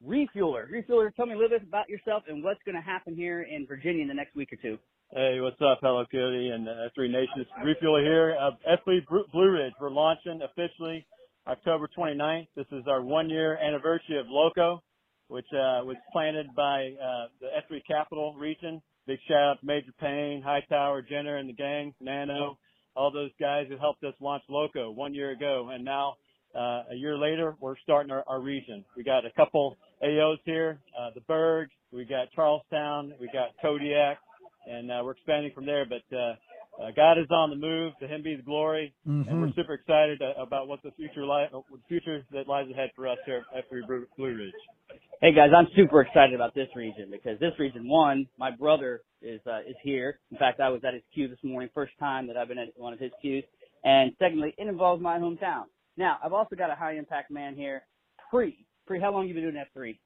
Refueler. 0.05 0.67
Refueler, 0.71 1.13
tell 1.15 1.25
me 1.25 1.33
a 1.33 1.37
little 1.37 1.57
bit 1.57 1.67
about 1.67 1.89
yourself 1.89 2.23
and 2.27 2.43
what's 2.43 2.61
going 2.65 2.75
to 2.75 2.81
happen 2.81 3.15
here 3.15 3.43
in 3.43 3.67
Virginia 3.67 4.01
in 4.01 4.07
the 4.07 4.13
next 4.13 4.35
week 4.35 4.51
or 4.51 4.55
two. 4.55 4.77
Hey, 5.13 5.39
what's 5.41 5.59
up, 5.61 5.79
Hello 5.81 6.05
Kitty 6.09 6.49
and 6.49 6.67
uh, 6.67 6.89
F3 6.97 7.11
Nations? 7.11 7.47
Refueler 7.63 8.03
here. 8.03 8.37
Uh, 8.39 8.51
F3 8.77 9.05
Bru- 9.07 9.25
Blue 9.31 9.49
Ridge. 9.49 9.73
We're 9.79 9.89
launching 9.89 10.41
officially 10.43 11.05
October 11.47 11.89
29th. 11.97 12.47
This 12.55 12.67
is 12.71 12.83
our 12.87 13.01
one 13.01 13.29
year 13.29 13.57
anniversary 13.57 14.19
of 14.19 14.27
Loco, 14.29 14.81
which 15.27 15.47
uh, 15.51 15.81
was 15.83 15.97
planted 16.11 16.47
by 16.55 16.93
uh, 17.01 17.27
the 17.41 17.47
F3 17.47 17.81
Capital 17.87 18.35
region. 18.39 18.81
Big 19.09 19.17
shout 19.27 19.41
out 19.41 19.59
to 19.59 19.65
Major 19.65 19.91
Payne, 19.99 20.43
Hightower, 20.45 21.01
Jenner, 21.01 21.37
and 21.37 21.49
the 21.49 21.53
gang, 21.53 21.95
Nano, 21.99 22.59
all 22.95 23.11
those 23.11 23.31
guys 23.39 23.65
who 23.67 23.75
helped 23.75 24.03
us 24.03 24.13
launch 24.19 24.43
Loco 24.47 24.91
one 24.91 25.15
year 25.15 25.31
ago. 25.31 25.71
And 25.73 25.83
now, 25.83 26.17
uh, 26.53 26.83
a 26.91 26.95
year 26.95 27.17
later, 27.17 27.55
we're 27.59 27.75
starting 27.81 28.11
our, 28.11 28.23
our 28.27 28.39
region. 28.39 28.85
We 28.95 29.03
got 29.03 29.25
a 29.25 29.31
couple 29.31 29.79
AOs 30.05 30.37
here, 30.45 30.79
uh, 30.95 31.09
the 31.15 31.21
Berg, 31.21 31.69
we 31.91 32.05
got 32.05 32.31
Charlestown, 32.35 33.15
we 33.19 33.27
got 33.33 33.49
Kodiak, 33.63 34.19
and 34.67 34.91
uh, 34.91 35.01
we're 35.03 35.13
expanding 35.13 35.53
from 35.55 35.65
there. 35.65 35.87
But 35.89 36.15
uh, 36.81 36.91
God 36.95 37.17
is 37.17 37.27
on 37.31 37.49
the 37.49 37.55
move. 37.55 37.93
To 37.99 38.07
Him 38.07 38.23
be 38.23 38.35
the 38.35 38.41
glory, 38.43 38.93
and 39.05 39.25
we're 39.41 39.47
Mhm. 39.47 39.55
super 39.55 39.73
excited 39.73 40.21
uh, 40.21 40.33
about 40.41 40.67
what 40.67 40.81
the 40.83 40.91
future 40.91 41.25
li- 41.25 41.47
uh, 41.53 41.59
the 41.71 41.79
future 41.87 42.25
that 42.31 42.47
lies 42.47 42.69
ahead 42.69 42.91
for 42.95 43.07
us 43.07 43.17
here 43.25 43.43
at 43.53 43.65
F3 43.69 43.85
Blue 43.87 44.05
Blue 44.17 44.35
Ridge. 44.35 44.53
Hey 45.21 45.33
guys, 45.33 45.51
I'm 45.55 45.67
super 45.75 46.01
excited 46.01 46.33
about 46.33 46.53
this 46.55 46.69
region 46.75 47.09
because 47.11 47.37
this 47.39 47.51
region, 47.59 47.87
one, 47.89 48.25
my 48.37 48.51
brother 48.51 49.01
is 49.21 49.41
uh, 49.45 49.59
is 49.67 49.75
here. 49.83 50.19
In 50.31 50.37
fact, 50.37 50.59
I 50.61 50.69
was 50.69 50.81
at 50.85 50.93
his 50.93 51.03
queue 51.13 51.27
this 51.27 51.43
morning, 51.43 51.69
first 51.73 51.91
time 51.99 52.27
that 52.27 52.37
I've 52.37 52.47
been 52.47 52.57
at 52.57 52.69
one 52.77 52.93
of 52.93 52.99
his 52.99 53.11
queues. 53.21 53.43
And 53.83 54.11
secondly, 54.19 54.53
it 54.57 54.67
involves 54.67 55.01
my 55.01 55.17
hometown. 55.19 55.65
Now, 55.97 56.17
I've 56.23 56.33
also 56.33 56.55
got 56.55 56.69
a 56.69 56.75
high 56.75 56.93
impact 56.95 57.29
man 57.31 57.55
here, 57.55 57.83
Pre. 58.29 58.65
Pre, 58.87 58.99
how 58.99 59.11
long 59.11 59.27
you 59.27 59.33
been 59.33 59.43
doing 59.43 59.55
F3? 59.75 59.97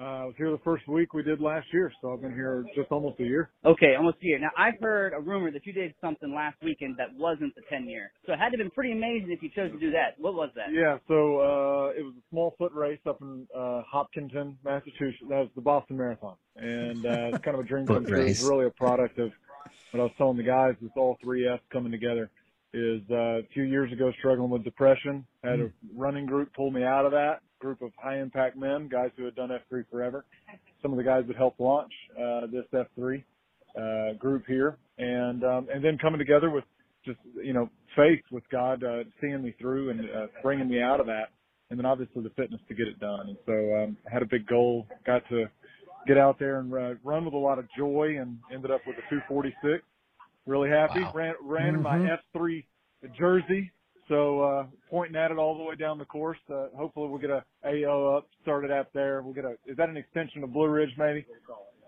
Uh, 0.00 0.04
I 0.04 0.24
was 0.26 0.34
here 0.36 0.50
the 0.52 0.58
first 0.58 0.86
week 0.86 1.12
we 1.12 1.24
did 1.24 1.40
last 1.40 1.66
year, 1.72 1.92
so 2.00 2.12
I've 2.12 2.20
been 2.22 2.32
here 2.32 2.64
just 2.76 2.92
almost 2.92 3.18
a 3.18 3.24
year. 3.24 3.50
Okay, 3.64 3.96
almost 3.96 4.18
a 4.22 4.26
year. 4.26 4.38
Now, 4.38 4.50
I've 4.56 4.78
heard 4.80 5.12
a 5.12 5.20
rumor 5.20 5.50
that 5.50 5.66
you 5.66 5.72
did 5.72 5.92
something 6.00 6.32
last 6.32 6.56
weekend 6.62 6.96
that 6.98 7.12
wasn't 7.16 7.52
the 7.56 7.62
10 7.68 7.88
year. 7.88 8.12
So 8.24 8.32
it 8.32 8.38
had 8.38 8.50
to 8.50 8.58
have 8.58 8.58
been 8.58 8.70
pretty 8.70 8.92
amazing 8.92 9.32
if 9.32 9.42
you 9.42 9.50
chose 9.50 9.72
to 9.72 9.78
do 9.78 9.90
that. 9.90 10.14
What 10.18 10.34
was 10.34 10.50
that? 10.54 10.72
Yeah, 10.72 10.98
so 11.08 11.40
uh, 11.40 11.98
it 11.98 12.04
was 12.04 12.14
a 12.16 12.22
small 12.30 12.54
foot 12.58 12.72
race 12.74 13.00
up 13.06 13.20
in 13.22 13.48
uh, 13.56 13.82
Hopkinton, 13.90 14.56
Massachusetts. 14.64 15.24
That 15.28 15.40
was 15.40 15.48
the 15.56 15.62
Boston 15.62 15.96
Marathon, 15.96 16.36
and 16.54 17.04
uh, 17.04 17.30
it's 17.32 17.44
kind 17.44 17.56
of 17.56 17.60
a 17.64 17.68
dream 17.68 17.86
come 17.86 18.06
true. 18.06 18.20
It's 18.20 18.42
really 18.42 18.66
a 18.66 18.70
product 18.70 19.18
of 19.18 19.32
what 19.90 20.00
I 20.00 20.04
was 20.04 20.12
telling 20.16 20.36
the 20.36 20.44
guys. 20.44 20.76
It's 20.80 20.96
all 20.96 21.18
three 21.22 21.48
F's 21.48 21.62
coming 21.72 21.90
together. 21.90 22.30
Is 22.74 23.00
uh, 23.10 23.14
a 23.38 23.42
few 23.54 23.64
years 23.64 23.90
ago 23.92 24.12
struggling 24.18 24.50
with 24.50 24.62
depression. 24.62 25.26
Had 25.42 25.58
a 25.60 25.70
running 25.96 26.26
group 26.26 26.52
pull 26.54 26.70
me 26.70 26.84
out 26.84 27.06
of 27.06 27.12
that. 27.12 27.40
Group 27.60 27.82
of 27.82 27.90
high 27.96 28.18
impact 28.20 28.56
men, 28.56 28.88
guys 28.88 29.10
who 29.16 29.24
had 29.24 29.34
done 29.34 29.50
F3 29.50 29.84
forever. 29.90 30.24
Some 30.80 30.92
of 30.92 30.96
the 30.96 31.02
guys 31.04 31.24
that 31.26 31.36
helped 31.36 31.58
launch 31.58 31.92
uh, 32.16 32.42
this 32.52 32.64
F3 32.72 33.24
uh, 33.76 34.12
group 34.18 34.44
here, 34.46 34.76
and 34.98 35.42
um, 35.44 35.66
and 35.72 35.84
then 35.84 35.98
coming 35.98 36.18
together 36.18 36.50
with 36.50 36.64
just 37.04 37.18
you 37.42 37.52
know 37.52 37.68
faith 37.96 38.22
with 38.30 38.44
God 38.50 38.84
uh, 38.84 39.02
seeing 39.20 39.42
me 39.42 39.54
through 39.60 39.90
and 39.90 40.00
uh, 40.02 40.26
bringing 40.42 40.68
me 40.68 40.80
out 40.80 41.00
of 41.00 41.06
that, 41.06 41.30
and 41.70 41.78
then 41.78 41.84
obviously 41.86 42.22
the 42.22 42.30
fitness 42.30 42.60
to 42.68 42.74
get 42.74 42.86
it 42.86 43.00
done. 43.00 43.28
And 43.28 43.36
so 43.44 43.52
um, 43.82 43.96
I 44.08 44.12
had 44.12 44.22
a 44.22 44.26
big 44.26 44.46
goal, 44.46 44.86
got 45.04 45.22
to 45.30 45.46
get 46.06 46.16
out 46.16 46.38
there 46.38 46.60
and 46.60 46.72
uh, 46.72 46.94
run 47.02 47.24
with 47.24 47.34
a 47.34 47.38
lot 47.38 47.58
of 47.58 47.66
joy, 47.76 48.16
and 48.20 48.38
ended 48.52 48.70
up 48.70 48.82
with 48.86 48.96
a 48.98 49.02
246. 49.10 49.82
Really 50.46 50.70
happy. 50.70 51.00
Wow. 51.00 51.12
Ran 51.14 51.34
ran 51.42 51.74
in 51.74 51.82
my 51.82 51.98
Mhm. 51.98 52.18
F3 52.34 52.64
jersey. 53.18 53.72
So 54.08 54.40
uh, 54.40 54.66
pointing 54.90 55.16
at 55.16 55.30
it 55.30 55.38
all 55.38 55.56
the 55.56 55.62
way 55.62 55.74
down 55.74 55.98
the 55.98 56.04
course. 56.04 56.38
Uh, 56.50 56.68
hopefully 56.76 57.08
we'll 57.08 57.20
get 57.20 57.30
a 57.30 57.44
AO 57.64 58.16
up, 58.16 58.28
started 58.42 58.70
up 58.70 58.90
there. 58.92 59.22
We'll 59.22 59.34
get 59.34 59.44
a. 59.44 59.52
Is 59.66 59.76
that 59.76 59.88
an 59.88 59.96
extension 59.96 60.42
of 60.42 60.52
Blue 60.52 60.68
Ridge 60.68 60.90
maybe? 60.96 61.26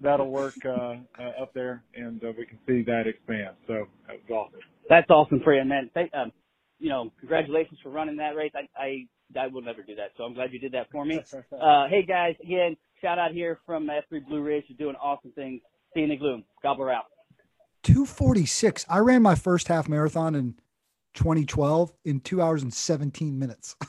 That'll 0.02 0.30
work 0.30 0.54
uh, 0.64 0.96
uh, 1.18 1.42
up 1.42 1.52
there, 1.54 1.83
and 1.94 2.22
uh, 2.24 2.33
we 2.37 2.46
can 2.46 2.59
see 2.66 2.83
that 2.83 3.06
expand. 3.06 3.56
So 3.66 3.87
that 4.06 4.16
was 4.16 4.30
awesome. 4.30 4.61
That's 4.88 5.11
awesome 5.11 5.40
for 5.44 5.54
you, 5.54 5.64
man. 5.64 5.90
Thank, 5.92 6.11
um, 6.14 6.33
you 6.78 6.88
know, 6.88 7.12
congratulations 7.20 7.78
for 7.83 7.90
running 7.90 8.16
that 8.16 8.35
race. 8.35 8.52
I, 8.54 8.83
I, 8.83 9.06
I 9.38 9.46
will 9.48 9.61
never 9.61 9.83
do 9.83 9.94
that, 9.96 10.12
so 10.16 10.24
I'm 10.24 10.33
glad 10.33 10.52
you 10.52 10.59
did 10.59 10.72
that 10.72 10.90
for 10.90 11.04
me. 11.04 11.20
Uh, 11.52 11.87
hey 11.88 12.02
guys, 12.02 12.35
again, 12.42 12.74
shout 13.02 13.18
out 13.18 13.33
here 13.33 13.61
from 13.66 13.87
F3 13.87 14.26
Blue 14.26 14.40
Ridge. 14.40 14.64
You're 14.68 14.78
doing 14.78 14.96
awesome 14.96 15.33
things. 15.33 15.61
See 15.92 16.00
you 16.00 16.04
in 16.04 16.11
the 16.11 16.16
gloom. 16.16 16.44
Gobbler 16.62 16.90
out. 16.90 17.04
246. 17.83 18.87
I 18.88 18.98
ran 18.98 19.20
my 19.20 19.35
first 19.35 19.68
half 19.68 19.88
marathon 19.88 20.35
in 20.35 20.54
2012 21.14 21.92
in 22.04 22.20
two 22.20 22.40
hours 22.42 22.62
and 22.62 22.72
17 22.72 23.38
minutes. 23.38 23.76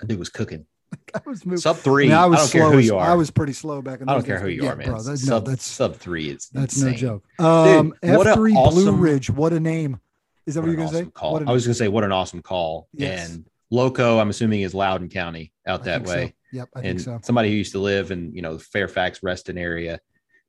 That 0.00 0.08
dude 0.08 0.18
was 0.18 0.30
cooking. 0.30 0.66
I 1.14 1.20
was 1.24 1.46
moving. 1.46 1.60
Sub 1.60 1.76
three. 1.76 2.06
I, 2.06 2.08
mean, 2.08 2.16
I 2.16 2.26
was 2.26 2.38
don't 2.40 2.48
slow. 2.48 2.72
who 2.72 2.78
as- 2.80 2.86
you 2.86 2.96
are. 2.96 3.08
I 3.08 3.14
was 3.14 3.30
pretty 3.30 3.52
slow 3.52 3.80
back 3.82 4.00
in. 4.00 4.06
The. 4.06 4.10
I 4.10 4.14
don't 4.16 4.22
those 4.22 4.26
care 4.26 4.40
who 4.40 4.48
you 4.48 4.64
yeah, 4.64 4.72
are, 4.72 4.76
man. 4.76 4.88
Bro, 4.88 5.02
that, 5.02 5.10
no, 5.10 5.14
sub, 5.14 5.46
that's 5.46 5.64
sub 5.64 5.94
three. 5.94 6.28
It's 6.28 6.48
that's 6.48 6.76
no 6.82 6.92
joke. 6.92 7.24
Um, 7.38 7.94
Dude, 8.02 8.16
what 8.16 8.26
a 8.26 8.30
F 8.30 8.34
three 8.34 8.52
awesome- 8.54 8.82
Blue 8.82 8.96
Ridge. 8.96 9.30
What 9.30 9.52
a 9.52 9.60
name! 9.60 10.00
Is 10.44 10.54
that 10.54 10.62
what, 10.62 10.66
What 10.66 10.70
you're 10.70 10.76
gonna 10.78 10.88
awesome 10.88 11.04
say? 11.06 11.10
call. 11.12 11.48
I 11.48 11.52
was 11.52 11.64
gonna 11.64 11.74
say 11.74 11.86
what 11.86 12.02
an 12.02 12.10
awesome 12.10 12.42
call. 12.42 12.88
Yes. 12.92 13.30
And 13.30 13.46
Loco, 13.70 14.18
I'm 14.18 14.28
assuming 14.28 14.62
is 14.62 14.74
Loudoun 14.74 15.08
County 15.08 15.52
out 15.68 15.82
I 15.82 15.84
that 15.84 15.96
think 15.98 16.08
so. 16.08 16.14
way. 16.14 16.34
Yep, 16.52 16.68
I 16.74 16.78
and 16.80 16.86
think 16.88 17.00
so. 17.00 17.20
somebody 17.22 17.48
who 17.50 17.54
used 17.54 17.72
to 17.72 17.78
live 17.78 18.10
in 18.10 18.34
you 18.34 18.42
know 18.42 18.58
Fairfax 18.58 19.22
Reston 19.22 19.56
area. 19.56 20.00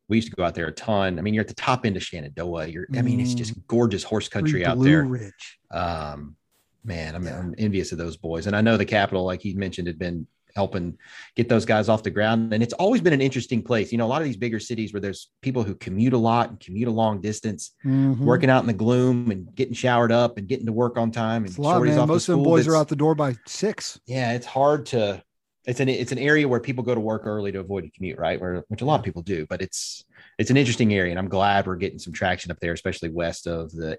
We 0.09 0.17
used 0.17 0.29
to 0.29 0.35
go 0.35 0.43
out 0.43 0.53
there 0.55 0.67
a 0.67 0.71
ton. 0.71 1.17
I 1.17 1.21
mean, 1.21 1.33
you're 1.33 1.41
at 1.43 1.47
the 1.47 1.53
top 1.55 1.85
end 1.85 1.95
of 1.95 2.03
Shenandoah. 2.03 2.67
You're, 2.67 2.87
I 2.95 3.01
mean, 3.01 3.19
it's 3.19 3.33
just 3.33 3.53
gorgeous 3.67 4.03
horse 4.03 4.27
country 4.27 4.51
Free 4.59 4.65
out 4.65 4.75
Blue 4.77 4.89
there. 4.89 5.03
Ridge. 5.05 5.59
Um, 5.71 6.35
man, 6.83 7.15
I'm, 7.15 7.25
I'm 7.27 7.55
envious 7.57 7.91
of 7.93 7.97
those 7.97 8.17
boys. 8.17 8.45
And 8.47 8.55
I 8.55 8.61
know 8.61 8.75
the 8.77 8.85
capital, 8.85 9.23
like 9.23 9.41
he 9.41 9.53
mentioned, 9.53 9.87
had 9.87 9.97
been 9.97 10.27
helping 10.55 10.95
get 11.35 11.49
those 11.49 11.65
guys 11.65 11.89
off 11.89 12.03
the 12.03 12.11
ground. 12.11 12.53
And 12.53 12.61
it's 12.61 12.73
always 12.73 13.01
been 13.01 13.13
an 13.13 13.21
interesting 13.21 13.63
place. 13.63 13.91
You 13.91 13.97
know, 13.97 14.05
a 14.05 14.07
lot 14.07 14.21
of 14.21 14.25
these 14.25 14.37
bigger 14.37 14.59
cities 14.59 14.93
where 14.93 14.99
there's 15.01 15.29
people 15.41 15.63
who 15.63 15.73
commute 15.73 16.13
a 16.13 16.17
lot 16.17 16.49
and 16.49 16.59
commute 16.59 16.87
a 16.87 16.91
long 16.91 17.21
distance, 17.21 17.71
Mhm. 17.85 18.19
working 18.19 18.49
out 18.51 18.61
in 18.61 18.67
the 18.67 18.73
gloom 18.73 19.31
and 19.31 19.55
getting 19.55 19.73
showered 19.73 20.11
up 20.11 20.37
and 20.37 20.47
getting 20.47 20.67
to 20.67 20.73
work 20.73 20.95
on 20.97 21.09
time. 21.11 21.45
And 21.45 21.57
lot, 21.57 21.81
shorties 21.81 21.87
man. 21.91 21.99
off 21.99 22.07
Most 22.09 22.29
of 22.29 22.35
them 22.35 22.43
boys 22.43 22.67
are 22.67 22.75
out 22.75 22.87
the 22.89 22.95
door 22.95 23.15
by 23.15 23.35
six. 23.47 23.99
yeah, 24.05 24.33
it's 24.33 24.45
hard 24.45 24.85
to. 24.87 25.23
It's 25.65 25.79
an 25.79 25.87
it's 25.87 26.11
an 26.11 26.17
area 26.19 26.47
where 26.47 26.59
people 26.59 26.83
go 26.83 26.93
to 26.93 26.99
work 26.99 27.21
early 27.25 27.51
to 27.53 27.59
avoid 27.59 27.85
a 27.85 27.89
commute, 27.89 28.19
right? 28.19 28.39
Where 28.39 28.63
which 28.67 28.81
a 28.81 28.85
lot 28.85 28.99
of 28.99 29.05
people 29.05 29.21
do, 29.21 29.45
but 29.47 29.61
it's 29.61 30.03
it's 30.37 30.49
an 30.49 30.57
interesting 30.57 30.93
area, 30.93 31.11
and 31.11 31.19
I'm 31.19 31.29
glad 31.29 31.65
we're 31.67 31.75
getting 31.77 31.99
some 31.99 32.11
traction 32.13 32.51
up 32.51 32.59
there, 32.59 32.73
especially 32.73 33.09
west 33.09 33.47
of 33.47 33.71
the 33.71 33.97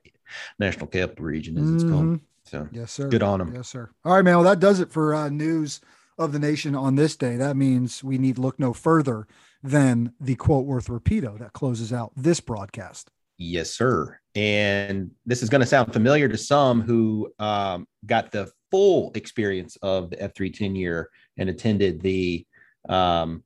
National 0.58 0.86
Capital 0.86 1.24
Region, 1.24 1.56
as 1.56 1.70
it's 1.70 1.84
called. 1.84 2.04
Mhm. 2.04 2.20
So 2.44 2.68
Yes, 2.72 2.92
sir. 2.92 3.08
good 3.08 3.22
on 3.22 3.38
them. 3.38 3.54
Yes, 3.54 3.68
sir. 3.68 3.90
All 4.04 4.14
right, 4.14 4.22
man. 4.24 4.34
Well, 4.36 4.44
that 4.44 4.60
does 4.60 4.78
it 4.80 4.92
for 4.92 5.14
uh, 5.14 5.30
news 5.30 5.80
of 6.18 6.32
the 6.32 6.38
nation 6.38 6.74
on 6.74 6.96
this 6.96 7.16
day. 7.16 7.36
That 7.36 7.56
means 7.56 8.04
we 8.04 8.18
need 8.18 8.36
look 8.38 8.58
no 8.58 8.74
further 8.74 9.26
than 9.62 10.12
the 10.20 10.34
quote 10.34 10.66
worth 10.66 10.88
repeato 10.88 11.38
that 11.38 11.54
closes 11.54 11.92
out 11.92 12.12
this 12.14 12.40
broadcast. 12.40 13.10
Yes, 13.38 13.70
sir. 13.70 14.18
And 14.34 15.12
this 15.24 15.42
is 15.42 15.48
going 15.48 15.62
to 15.62 15.66
sound 15.66 15.92
familiar 15.94 16.28
to 16.28 16.36
some 16.36 16.82
who 16.82 17.32
um, 17.38 17.88
got 18.04 18.30
the 18.30 18.50
full 18.70 19.10
experience 19.14 19.76
of 19.80 20.10
the 20.10 20.16
F310 20.16 20.76
year 20.76 21.08
and 21.36 21.48
attended 21.48 22.00
the 22.00 22.46
um, 22.88 23.42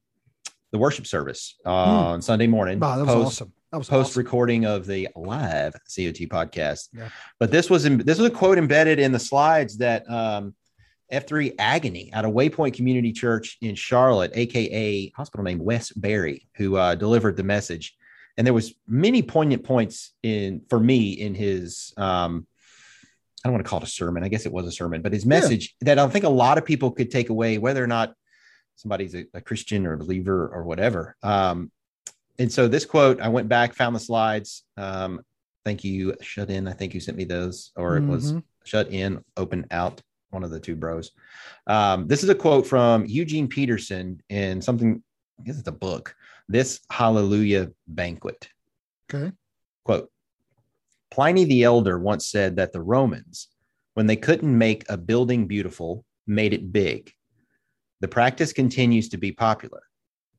the 0.72 0.78
worship 0.78 1.06
service 1.06 1.56
on 1.64 2.20
Sunday 2.22 2.46
morning. 2.46 2.78
Wow, 2.78 2.96
that 2.96 3.06
was 3.06 3.14
post- 3.14 3.26
awesome. 3.26 3.52
That 3.72 3.78
was 3.78 3.88
post 3.88 4.10
awesome. 4.10 4.22
recording 4.22 4.64
of 4.64 4.86
the 4.86 5.08
live 5.14 5.74
COT 5.74 6.26
podcast. 6.28 6.88
Yeah. 6.92 7.10
But 7.38 7.50
this 7.50 7.68
was 7.68 7.84
in, 7.84 7.98
this 7.98 8.18
was 8.18 8.28
a 8.28 8.34
quote 8.34 8.56
embedded 8.56 8.98
in 8.98 9.12
the 9.12 9.18
slides 9.18 9.76
that 9.78 10.08
um, 10.10 10.54
F3 11.12 11.54
Agony 11.58 12.10
out 12.14 12.24
of 12.24 12.32
Waypoint 12.32 12.74
Community 12.74 13.12
Church 13.12 13.58
in 13.60 13.74
Charlotte, 13.74 14.32
aka 14.34 15.10
hospital 15.10 15.44
name 15.44 15.58
Wes 15.58 15.92
Berry, 15.92 16.48
who 16.56 16.76
uh, 16.76 16.94
delivered 16.94 17.36
the 17.36 17.42
message. 17.42 17.94
And 18.38 18.46
there 18.46 18.54
was 18.54 18.74
many 18.86 19.22
poignant 19.22 19.64
points 19.64 20.12
in 20.22 20.62
for 20.70 20.80
me 20.80 21.12
in 21.12 21.34
his 21.34 21.92
um, 21.96 22.46
I 23.44 23.48
don't 23.48 23.54
want 23.54 23.64
to 23.64 23.68
call 23.70 23.78
it 23.80 23.84
a 23.84 23.90
sermon. 23.90 24.24
I 24.24 24.28
guess 24.28 24.46
it 24.46 24.52
was 24.52 24.66
a 24.66 24.72
sermon, 24.72 25.00
but 25.02 25.12
his 25.12 25.24
message 25.24 25.76
that 25.80 25.98
I 25.98 26.08
think 26.08 26.24
a 26.24 26.28
lot 26.28 26.58
of 26.58 26.64
people 26.64 26.90
could 26.90 27.10
take 27.10 27.28
away, 27.30 27.58
whether 27.58 27.82
or 27.82 27.86
not 27.86 28.14
somebody's 28.76 29.14
a, 29.14 29.26
a 29.34 29.40
Christian 29.40 29.86
or 29.86 29.92
a 29.94 29.98
believer 29.98 30.48
or 30.48 30.64
whatever. 30.64 31.16
Um, 31.22 31.70
and 32.38 32.52
so 32.52 32.68
this 32.68 32.84
quote, 32.84 33.20
I 33.20 33.28
went 33.28 33.48
back, 33.48 33.74
found 33.74 33.94
the 33.94 34.00
slides. 34.00 34.64
Um, 34.76 35.20
thank 35.64 35.84
you, 35.84 36.14
shut 36.20 36.50
in. 36.50 36.66
I 36.68 36.72
think 36.72 36.94
you 36.94 37.00
sent 37.00 37.16
me 37.16 37.24
those, 37.24 37.72
or 37.76 37.96
it 37.96 38.04
was 38.04 38.32
Mhm. 38.32 38.42
shut 38.64 38.90
in, 38.90 39.24
open 39.36 39.66
out, 39.70 40.00
one 40.30 40.44
of 40.44 40.50
the 40.50 40.60
two 40.60 40.76
bros. 40.76 41.10
Um, 41.66 42.06
this 42.06 42.22
is 42.22 42.28
a 42.28 42.34
quote 42.34 42.66
from 42.66 43.06
Eugene 43.06 43.48
Peterson 43.48 44.20
in 44.28 44.60
something, 44.62 45.02
I 45.40 45.42
guess 45.44 45.58
it's 45.58 45.68
a 45.68 45.72
book, 45.72 46.14
This 46.48 46.80
Hallelujah 46.90 47.70
Banquet. 47.86 48.48
Okay. 49.12 49.32
Quote 49.84 50.10
Pliny 51.10 51.44
the 51.44 51.62
Elder 51.62 51.98
once 51.98 52.26
said 52.26 52.56
that 52.56 52.72
the 52.72 52.82
Romans, 52.82 53.48
when 53.94 54.06
they 54.06 54.16
couldn't 54.16 54.56
make 54.56 54.84
a 54.88 54.96
building 54.96 55.46
beautiful, 55.46 56.04
made 56.26 56.52
it 56.52 56.72
big. 56.72 57.12
The 58.00 58.08
practice 58.08 58.52
continues 58.52 59.08
to 59.10 59.16
be 59.16 59.32
popular. 59.32 59.82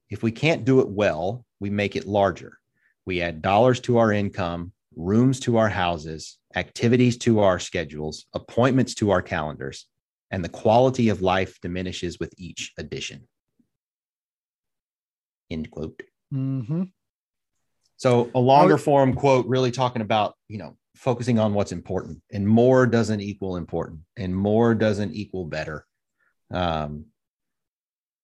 If 0.10 0.24
we 0.24 0.32
can't 0.32 0.66
do 0.66 0.80
it 0.80 0.88
well, 0.88 1.46
we 1.60 1.70
make 1.70 1.96
it 1.96 2.06
larger. 2.06 2.58
We 3.06 3.22
add 3.22 3.42
dollars 3.42 3.80
to 3.82 3.98
our 3.98 4.12
income, 4.12 4.72
rooms 4.96 5.40
to 5.42 5.58
our 5.58 5.70
houses, 5.70 6.38
activities 6.56 7.18
to 7.20 7.40
our 7.40 7.60
schedules, 7.60 8.26
appointments 8.34 8.94
to 8.96 9.12
our 9.12 9.22
calendars, 9.22 9.86
and 10.32 10.44
the 10.44 10.50
quality 10.50 11.10
of 11.10 11.22
life 11.22 11.60
diminishes 11.62 12.20
with 12.20 12.34
each 12.38 12.74
addition. 12.78 13.28
End 15.50 15.70
quote. 15.72 16.04
Mm-hmm. 16.34 16.84
So 18.00 18.32
a 18.34 18.40
longer 18.40 18.78
form 18.78 19.14
quote 19.14 19.46
really 19.46 19.72
talking 19.72 20.02
about, 20.02 20.36
you 20.48 20.58
know, 20.58 20.78
focusing 20.96 21.38
on 21.38 21.54
what's 21.54 21.74
important 21.74 22.22
and 22.32 22.48
more 22.48 22.88
doesn't 22.88 23.20
equal 23.20 23.58
important 23.58 24.00
and 24.16 24.34
more 24.34 24.74
doesn't 24.74 25.14
equal 25.14 25.44
better. 25.44 25.86
Um, 26.50 27.08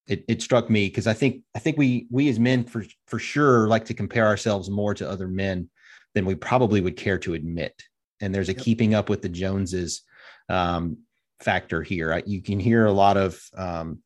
it, 0.07 0.23
it 0.29 0.41
struck 0.41 0.69
me 0.69 0.87
because 0.87 1.07
I 1.07 1.13
think 1.13 1.43
I 1.53 1.59
think 1.59 1.77
we 1.77 2.07
we 2.09 2.29
as 2.29 2.39
men 2.39 2.63
for 2.63 2.85
for 3.07 3.19
sure 3.19 3.67
like 3.67 3.83
to 3.85 3.93
compare 3.93 4.25
ourselves 4.25 4.69
more 4.69 4.93
to 4.93 5.09
other 5.09 5.27
men 5.27 5.69
than 6.13 6.25
we 6.25 6.35
probably 6.35 6.79
would 6.79 6.95
care 6.95 7.17
to 7.19 7.33
admit. 7.33 7.73
And 8.21 8.33
there's 8.33 8.49
a 8.49 8.53
keeping 8.53 8.93
up 8.93 9.09
with 9.09 9.21
the 9.21 9.29
Joneses 9.29 10.03
um, 10.47 10.99
factor 11.41 11.83
here. 11.83 12.13
I, 12.13 12.23
you 12.25 12.41
can 12.41 12.61
hear 12.61 12.85
a 12.85 12.93
lot 12.93 13.17
of 13.17 13.41
um, 13.57 13.99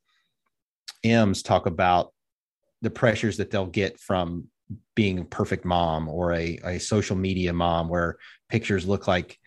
M's 1.03 1.43
talk 1.43 1.67
about 1.67 2.12
the 2.82 2.89
pressures 2.89 3.38
that 3.38 3.51
they'll 3.51 3.67
get 3.67 3.99
from 3.99 4.47
being 4.95 5.19
a 5.19 5.25
perfect 5.25 5.65
mom 5.65 6.08
or 6.08 6.34
a, 6.34 6.60
a 6.63 6.79
social 6.79 7.15
media 7.15 7.53
mom 7.53 7.89
where 7.89 8.17
pictures 8.49 8.88
look 8.88 9.08
like 9.08 9.38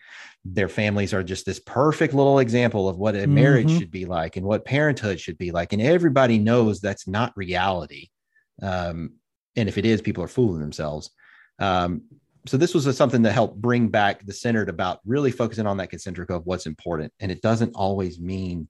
their 0.45 0.67
families 0.67 1.13
are 1.13 1.23
just 1.23 1.45
this 1.45 1.59
perfect 1.59 2.13
little 2.13 2.39
example 2.39 2.89
of 2.89 2.97
what 2.97 3.15
a 3.15 3.25
marriage 3.27 3.69
Mhm. 3.69 3.79
should 3.79 3.91
be 3.91 4.05
like 4.05 4.35
and 4.35 4.45
what 4.45 4.65
parenthood 4.65 5.19
should 5.19 5.37
be 5.37 5.51
like. 5.51 5.71
And 5.71 5.81
everybody 5.81 6.37
knows 6.37 6.81
that's 6.81 7.07
not 7.07 7.31
reality. 7.37 8.09
Um, 8.61 9.13
and 9.55 9.69
if 9.69 9.77
it 9.77 9.85
is 9.85 10.01
people 10.01 10.23
are 10.23 10.27
fooling 10.27 10.59
themselves. 10.59 11.11
Um, 11.59 12.01
so 12.45 12.57
this 12.57 12.73
was 12.73 12.97
something 12.97 13.21
that 13.21 13.31
helped 13.31 13.61
bring 13.61 13.87
back 13.87 14.25
the 14.25 14.33
centered 14.33 14.67
about 14.67 14.99
really 15.05 15.31
focusing 15.31 15.65
on 15.65 15.77
that 15.77 15.89
concentric 15.89 16.29
of 16.29 16.45
what's 16.45 16.65
important. 16.65 17.13
And 17.21 17.31
it 17.31 17.41
doesn't 17.41 17.73
always 17.75 18.19
mean 18.19 18.67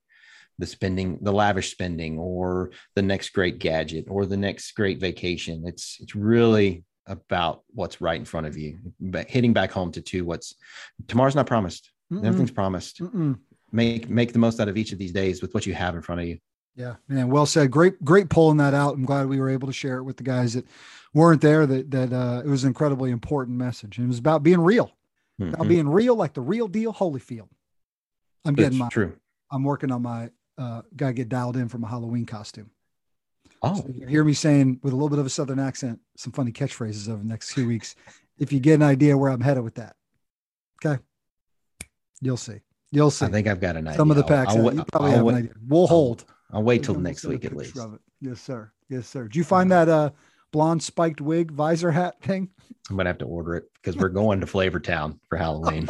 the 0.59 0.65
spending 0.65 1.17
the 1.21 1.31
lavish 1.31 1.71
spending 1.71 2.17
or 2.17 2.71
the 2.95 3.01
next 3.01 3.29
great 3.29 3.59
gadget 3.59 4.05
or 4.07 4.25
the 4.25 4.37
next 4.37 4.71
great 4.73 4.99
vacation 4.99 5.63
it's 5.65 5.97
it's 5.99 6.15
really 6.15 6.83
about 7.07 7.63
what's 7.73 7.99
right 8.01 8.19
in 8.19 8.25
front 8.25 8.47
of 8.47 8.55
you 8.57 8.77
but 8.99 9.29
hitting 9.29 9.51
back 9.53 9.71
home 9.71 9.91
to 9.91 10.01
two 10.01 10.23
what's 10.25 10.55
tomorrow's 11.07 11.35
not 11.35 11.47
promised 11.47 11.91
Mm-mm. 12.11 12.25
everything's 12.25 12.51
promised 12.51 12.99
Mm-mm. 12.99 13.37
make 13.71 14.09
make 14.09 14.31
the 14.33 14.39
most 14.39 14.59
out 14.59 14.67
of 14.69 14.77
each 14.77 14.91
of 14.91 14.99
these 14.99 15.11
days 15.11 15.41
with 15.41 15.53
what 15.53 15.65
you 15.65 15.73
have 15.73 15.95
in 15.95 16.01
front 16.01 16.21
of 16.21 16.27
you 16.27 16.37
Yeah, 16.75 16.95
man. 17.07 17.29
Well 17.29 17.45
said. 17.45 17.69
Great, 17.69 18.03
great 18.03 18.29
pulling 18.29 18.57
that 18.57 18.73
out. 18.73 18.95
I'm 18.95 19.05
glad 19.05 19.27
we 19.27 19.39
were 19.39 19.49
able 19.49 19.67
to 19.67 19.73
share 19.73 19.97
it 19.97 20.03
with 20.03 20.17
the 20.17 20.23
guys 20.23 20.53
that 20.55 20.65
weren't 21.13 21.39
there. 21.41 21.67
That 21.67 21.91
that 21.91 22.11
uh, 22.11 22.41
it 22.43 22.49
was 22.49 22.63
an 22.63 22.69
incredibly 22.69 23.11
important 23.11 23.57
message, 23.57 23.97
and 23.99 24.05
it 24.05 24.07
was 24.07 24.17
about 24.17 24.41
being 24.41 24.59
real, 24.59 24.89
about 25.39 25.65
Mhm. 25.67 25.69
being 25.69 25.87
real, 25.87 26.15
like 26.15 26.33
the 26.33 26.41
real 26.41 26.67
deal, 26.67 26.91
Holyfield. 26.91 27.49
I'm 28.43 28.55
That's 28.55 28.63
getting 28.65 28.79
my. 28.79 28.89
true 28.89 29.13
I'm 29.51 29.63
working 29.63 29.91
on 29.91 30.01
my. 30.01 30.31
Uh, 30.57 30.81
gotta 30.95 31.13
get 31.13 31.29
dialed 31.29 31.57
in 31.57 31.67
for 31.67 31.77
a 31.77 31.87
Halloween 31.87 32.25
costume. 32.25 32.69
oh 33.63 33.75
So 33.75 33.87
you 33.93 34.05
hear 34.07 34.23
me 34.23 34.33
saying 34.33 34.79
with 34.83 34.93
a 34.93 34.95
little 34.95 35.09
bit 35.09 35.19
of 35.19 35.25
a 35.25 35.29
southern 35.29 35.59
accent 35.59 35.99
some 36.15 36.31
funny 36.31 36.51
catchphrases 36.51 37.09
over 37.09 37.17
the 37.23 37.27
next 37.27 37.53
few 37.53 37.67
weeks. 37.67 37.95
If 38.37 38.53
you 38.53 38.59
get 38.59 38.75
an 38.75 38.83
idea 38.83 39.17
where 39.17 39.31
I'm 39.31 39.41
headed 39.41 39.63
with 39.63 39.75
that, 39.75 39.95
okay, 40.85 41.01
you'll 42.21 42.37
see. 42.37 42.59
You'll 42.91 43.09
see. 43.09 43.25
i 43.25 43.29
think 43.29 43.47
i've 43.47 43.59
got 43.59 43.75
an 43.75 43.87
idea 43.87 43.97
Some 43.97 44.11
of 44.11 44.17
the 44.17 44.23
I'll- 44.23 44.27
PAX. 44.27 44.55
I'll, 44.55 44.73
you 44.73 44.83
probably 44.91 45.11
I'll 45.11 45.17
have 45.17 45.27
an 45.27 45.35
idea. 45.35 45.51
We'll 45.67 45.87
hold. 45.87 46.25
I'll 46.51 46.61
wait 46.63 46.83
till 46.83 46.95
next 46.95 47.25
week 47.25 47.45
at 47.45 47.55
least. 47.55 47.75
Yes, 48.21 48.39
sir. 48.39 48.71
Yes, 48.89 49.07
sir. 49.07 49.27
Do 49.27 49.39
you 49.39 49.43
find 49.43 49.71
that 49.71 49.89
uh 49.89 50.11
blonde 50.51 50.83
spiked 50.83 51.19
wig 51.19 51.51
visor 51.51 51.89
hat 51.91 52.21
thing? 52.21 52.49
i'm 52.89 52.97
gonna 52.97 53.09
have 53.09 53.17
to 53.17 53.25
order 53.25 53.55
it 53.55 53.63
because 53.75 53.95
we're 53.97 54.09
going 54.09 54.39
to 54.41 54.45
flavortown 54.45 55.17
for 55.29 55.37
halloween 55.45 55.87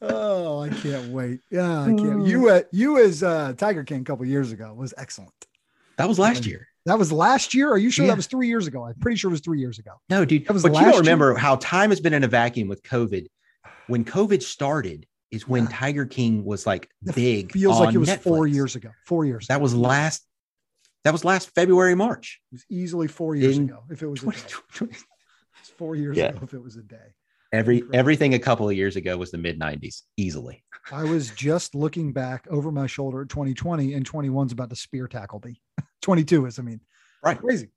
Oh, 0.00 0.60
I 0.60 0.68
can't 0.68 1.08
wait. 1.12 1.40
Yeah, 1.50 1.82
I 1.82 1.86
can't. 1.94 2.26
You 2.26 2.50
uh, 2.50 2.62
you 2.72 2.98
as 3.04 3.22
uh 3.22 3.52
Tiger 3.56 3.84
King 3.84 4.00
a 4.02 4.04
couple 4.04 4.24
years 4.26 4.52
ago 4.52 4.72
was 4.74 4.94
excellent. 4.96 5.32
that 5.96 6.08
was 6.08 6.18
last 6.18 6.46
year 6.46 6.68
That 6.86 6.98
was 6.98 7.12
last 7.12 7.52
year. 7.54 7.70
Are 7.70 7.78
you 7.78 7.90
sure 7.90 8.04
Yeah. 8.04 8.12
that 8.12 8.16
was 8.16 8.26
three 8.26 8.48
years 8.48 8.66
ago? 8.66 8.84
I'm 8.84 8.94
pretty 8.94 9.16
sure 9.16 9.30
it 9.30 9.32
was 9.32 9.40
three 9.40 9.60
years 9.60 9.78
ago. 9.78 9.92
No, 10.08 10.24
dude. 10.24 10.46
That 10.46 10.52
was 10.52 10.62
but 10.62 10.68
you 10.70 10.74
last 10.74 10.84
don't 10.84 10.92
year? 10.94 11.00
remember 11.00 11.34
how 11.34 11.56
time 11.56 11.90
has 11.90 12.00
been 12.00 12.14
in 12.14 12.24
a 12.24 12.28
vacuum 12.28 12.68
with 12.68 12.82
COVID. 12.82 13.26
When 13.88 14.04
COVID 14.04 14.42
started, 14.42 15.06
is 15.30 15.48
when 15.48 15.64
Yeah. 15.64 15.70
Tiger 15.72 16.06
King 16.06 16.44
was 16.44 16.66
like 16.66 16.88
big. 17.14 17.52
Feels 17.52 17.80
like 17.80 17.94
it 17.94 17.98
was 17.98 18.12
four 18.16 18.46
years 18.46 18.76
ago. 18.76 18.90
Four 19.06 19.24
years. 19.24 19.46
That 19.48 19.56
ago. 19.56 19.62
was 19.62 19.74
last. 19.74 20.24
That 21.04 21.12
was 21.12 21.24
last 21.24 21.50
February, 21.56 21.96
March. 21.96 22.40
It 22.52 22.54
was 22.56 22.64
easily 22.70 23.08
four 23.08 23.34
years 23.34 23.56
in 23.58 23.64
ago. 23.64 23.82
If 23.90 24.02
it 24.02 24.06
was 24.06 24.22
a 24.22 24.26
day. 24.26 24.32
2020. 24.32 24.96
It's 25.60 25.70
four 25.70 25.96
years 25.96 26.16
Yeah. 26.16 26.26
ago 26.30 26.40
if 26.42 26.54
it 26.54 26.62
was 26.62 26.76
a 26.76 26.82
day. 26.82 27.14
Every 27.52 27.82
everything 27.92 28.32
a 28.34 28.38
couple 28.38 28.68
of 28.68 28.74
years 28.74 28.96
ago 28.96 29.16
was 29.16 29.30
the 29.30 29.38
mid 29.38 29.60
90s, 29.60 30.02
easily. 30.16 30.64
I 30.92 31.04
was 31.04 31.30
just 31.30 31.74
looking 31.74 32.12
back 32.12 32.46
over 32.50 32.72
my 32.72 32.86
shoulder 32.86 33.22
at 33.22 33.28
2020, 33.28 33.94
and 33.94 34.10
21's 34.10 34.52
about 34.52 34.70
to 34.70 34.76
spear 34.76 35.06
tackle 35.06 35.40
me. 35.44 35.60
22 36.02 36.46
is, 36.46 36.58
I 36.58 36.62
mean, 36.62 36.80
right. 37.22 37.38
Crazy. 37.38 37.68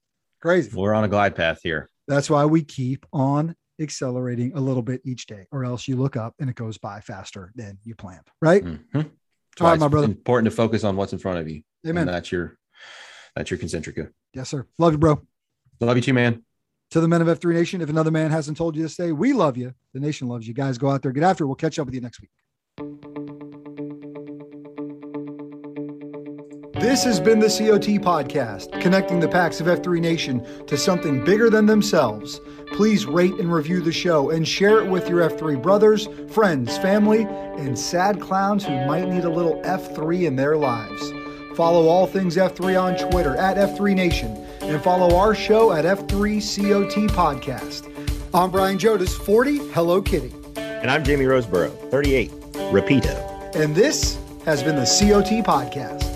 Crazy. 0.41 0.71
We're 0.73 0.93
on 0.93 1.03
a 1.03 1.07
glide 1.07 1.35
path 1.35 1.59
here. 1.61 1.89
That's 2.07 2.29
why 2.29 2.45
we 2.45 2.63
keep 2.63 3.05
on 3.11 3.55
accelerating 3.79 4.53
a 4.55 4.61
little 4.61 4.81
bit 4.81 5.01
each 5.03 5.25
day, 5.25 5.47
or 5.51 5.65
else 5.65 5.87
you 5.87 5.97
look 5.97 6.15
up 6.15 6.33
and 6.39 6.49
it 6.49 6.55
goes 6.55 6.77
by 6.77 7.01
faster 7.01 7.51
than 7.55 7.77
you 7.83 7.95
planned. 7.95 8.27
Right. 8.41 8.63
Mm-hmm. 8.63 9.01
All 9.61 9.69
right, 9.69 9.79
my 9.79 9.87
brother. 9.87 10.05
Important 10.05 10.51
to 10.51 10.55
focus 10.55 10.83
on 10.83 10.95
what's 10.95 11.13
in 11.13 11.19
front 11.19 11.39
of 11.39 11.49
you. 11.49 11.63
Amen. 11.87 12.07
And 12.07 12.15
that's 12.15 12.31
your 12.31 12.57
that's 13.35 13.51
your 13.51 13.57
concentrica. 13.57 14.09
Yes, 14.33 14.49
sir. 14.49 14.65
Love 14.77 14.93
you, 14.93 14.97
bro. 14.97 15.21
Love 15.79 15.97
you 15.97 16.01
too, 16.01 16.13
man. 16.13 16.43
To 16.95 17.01
the 17.01 17.09
men 17.09 17.21
of 17.21 17.27
F3 17.27 17.53
Nation, 17.53 17.81
if 17.81 17.89
another 17.89 18.09
man 18.09 18.31
hasn't 18.31 18.55
told 18.55 18.77
you 18.77 18.83
to 18.83 18.87
stay, 18.87 19.11
we 19.11 19.33
love 19.33 19.57
you. 19.57 19.73
The 19.93 19.99
nation 19.99 20.29
loves 20.29 20.47
you. 20.47 20.53
Guys, 20.53 20.77
go 20.77 20.89
out 20.89 21.01
there, 21.01 21.11
get 21.11 21.23
after 21.23 21.43
it. 21.43 21.47
We'll 21.47 21.57
catch 21.57 21.77
up 21.77 21.87
with 21.87 21.93
you 21.93 21.99
next 21.99 22.21
week. 22.21 22.29
This 26.79 27.03
has 27.03 27.19
been 27.19 27.39
the 27.39 27.49
COT 27.49 27.99
Podcast, 28.01 28.79
connecting 28.79 29.19
the 29.19 29.27
PAX 29.27 29.59
of 29.59 29.67
F3 29.67 29.99
Nation 29.99 30.65
to 30.67 30.77
something 30.77 31.21
bigger 31.25 31.49
than 31.49 31.65
themselves. 31.65 32.39
Please 32.67 33.05
rate 33.05 33.33
and 33.41 33.51
review 33.51 33.81
the 33.81 33.91
show 33.91 34.29
and 34.29 34.47
share 34.47 34.79
it 34.79 34.89
with 34.89 35.09
your 35.09 35.29
F3 35.29 35.61
brothers, 35.61 36.07
friends, 36.29 36.77
family, 36.77 37.23
and 37.57 37.77
sad 37.77 38.21
clowns 38.21 38.63
who 38.63 38.73
might 38.85 39.09
need 39.09 39.25
a 39.25 39.29
little 39.29 39.61
F3 39.63 40.27
in 40.27 40.37
their 40.37 40.55
lives. 40.55 41.11
Follow 41.57 41.89
all 41.89 42.07
things 42.07 42.37
F3 42.37 42.81
on 42.81 43.11
Twitter 43.11 43.35
at 43.35 43.57
F3 43.57 43.95
Nation 43.95 44.44
and 44.61 44.81
follow 44.83 45.15
our 45.15 45.35
show 45.35 45.71
at 45.73 45.85
F3COT 45.85 47.09
Podcast. 47.09 47.91
I'm 48.33 48.51
Brian 48.51 48.77
Jodas, 48.77 49.09
40, 49.09 49.57
Hello 49.69 50.01
Kitty. 50.01 50.33
And 50.55 50.91
I'm 50.91 51.03
Jamie 51.03 51.25
Roseborough, 51.25 51.89
38, 51.91 52.31
Rapido. 52.71 53.55
And 53.55 53.75
this 53.75 54.17
has 54.45 54.61
been 54.61 54.75
the 54.75 54.81
COT 54.85 55.43
Podcast. 55.45 56.14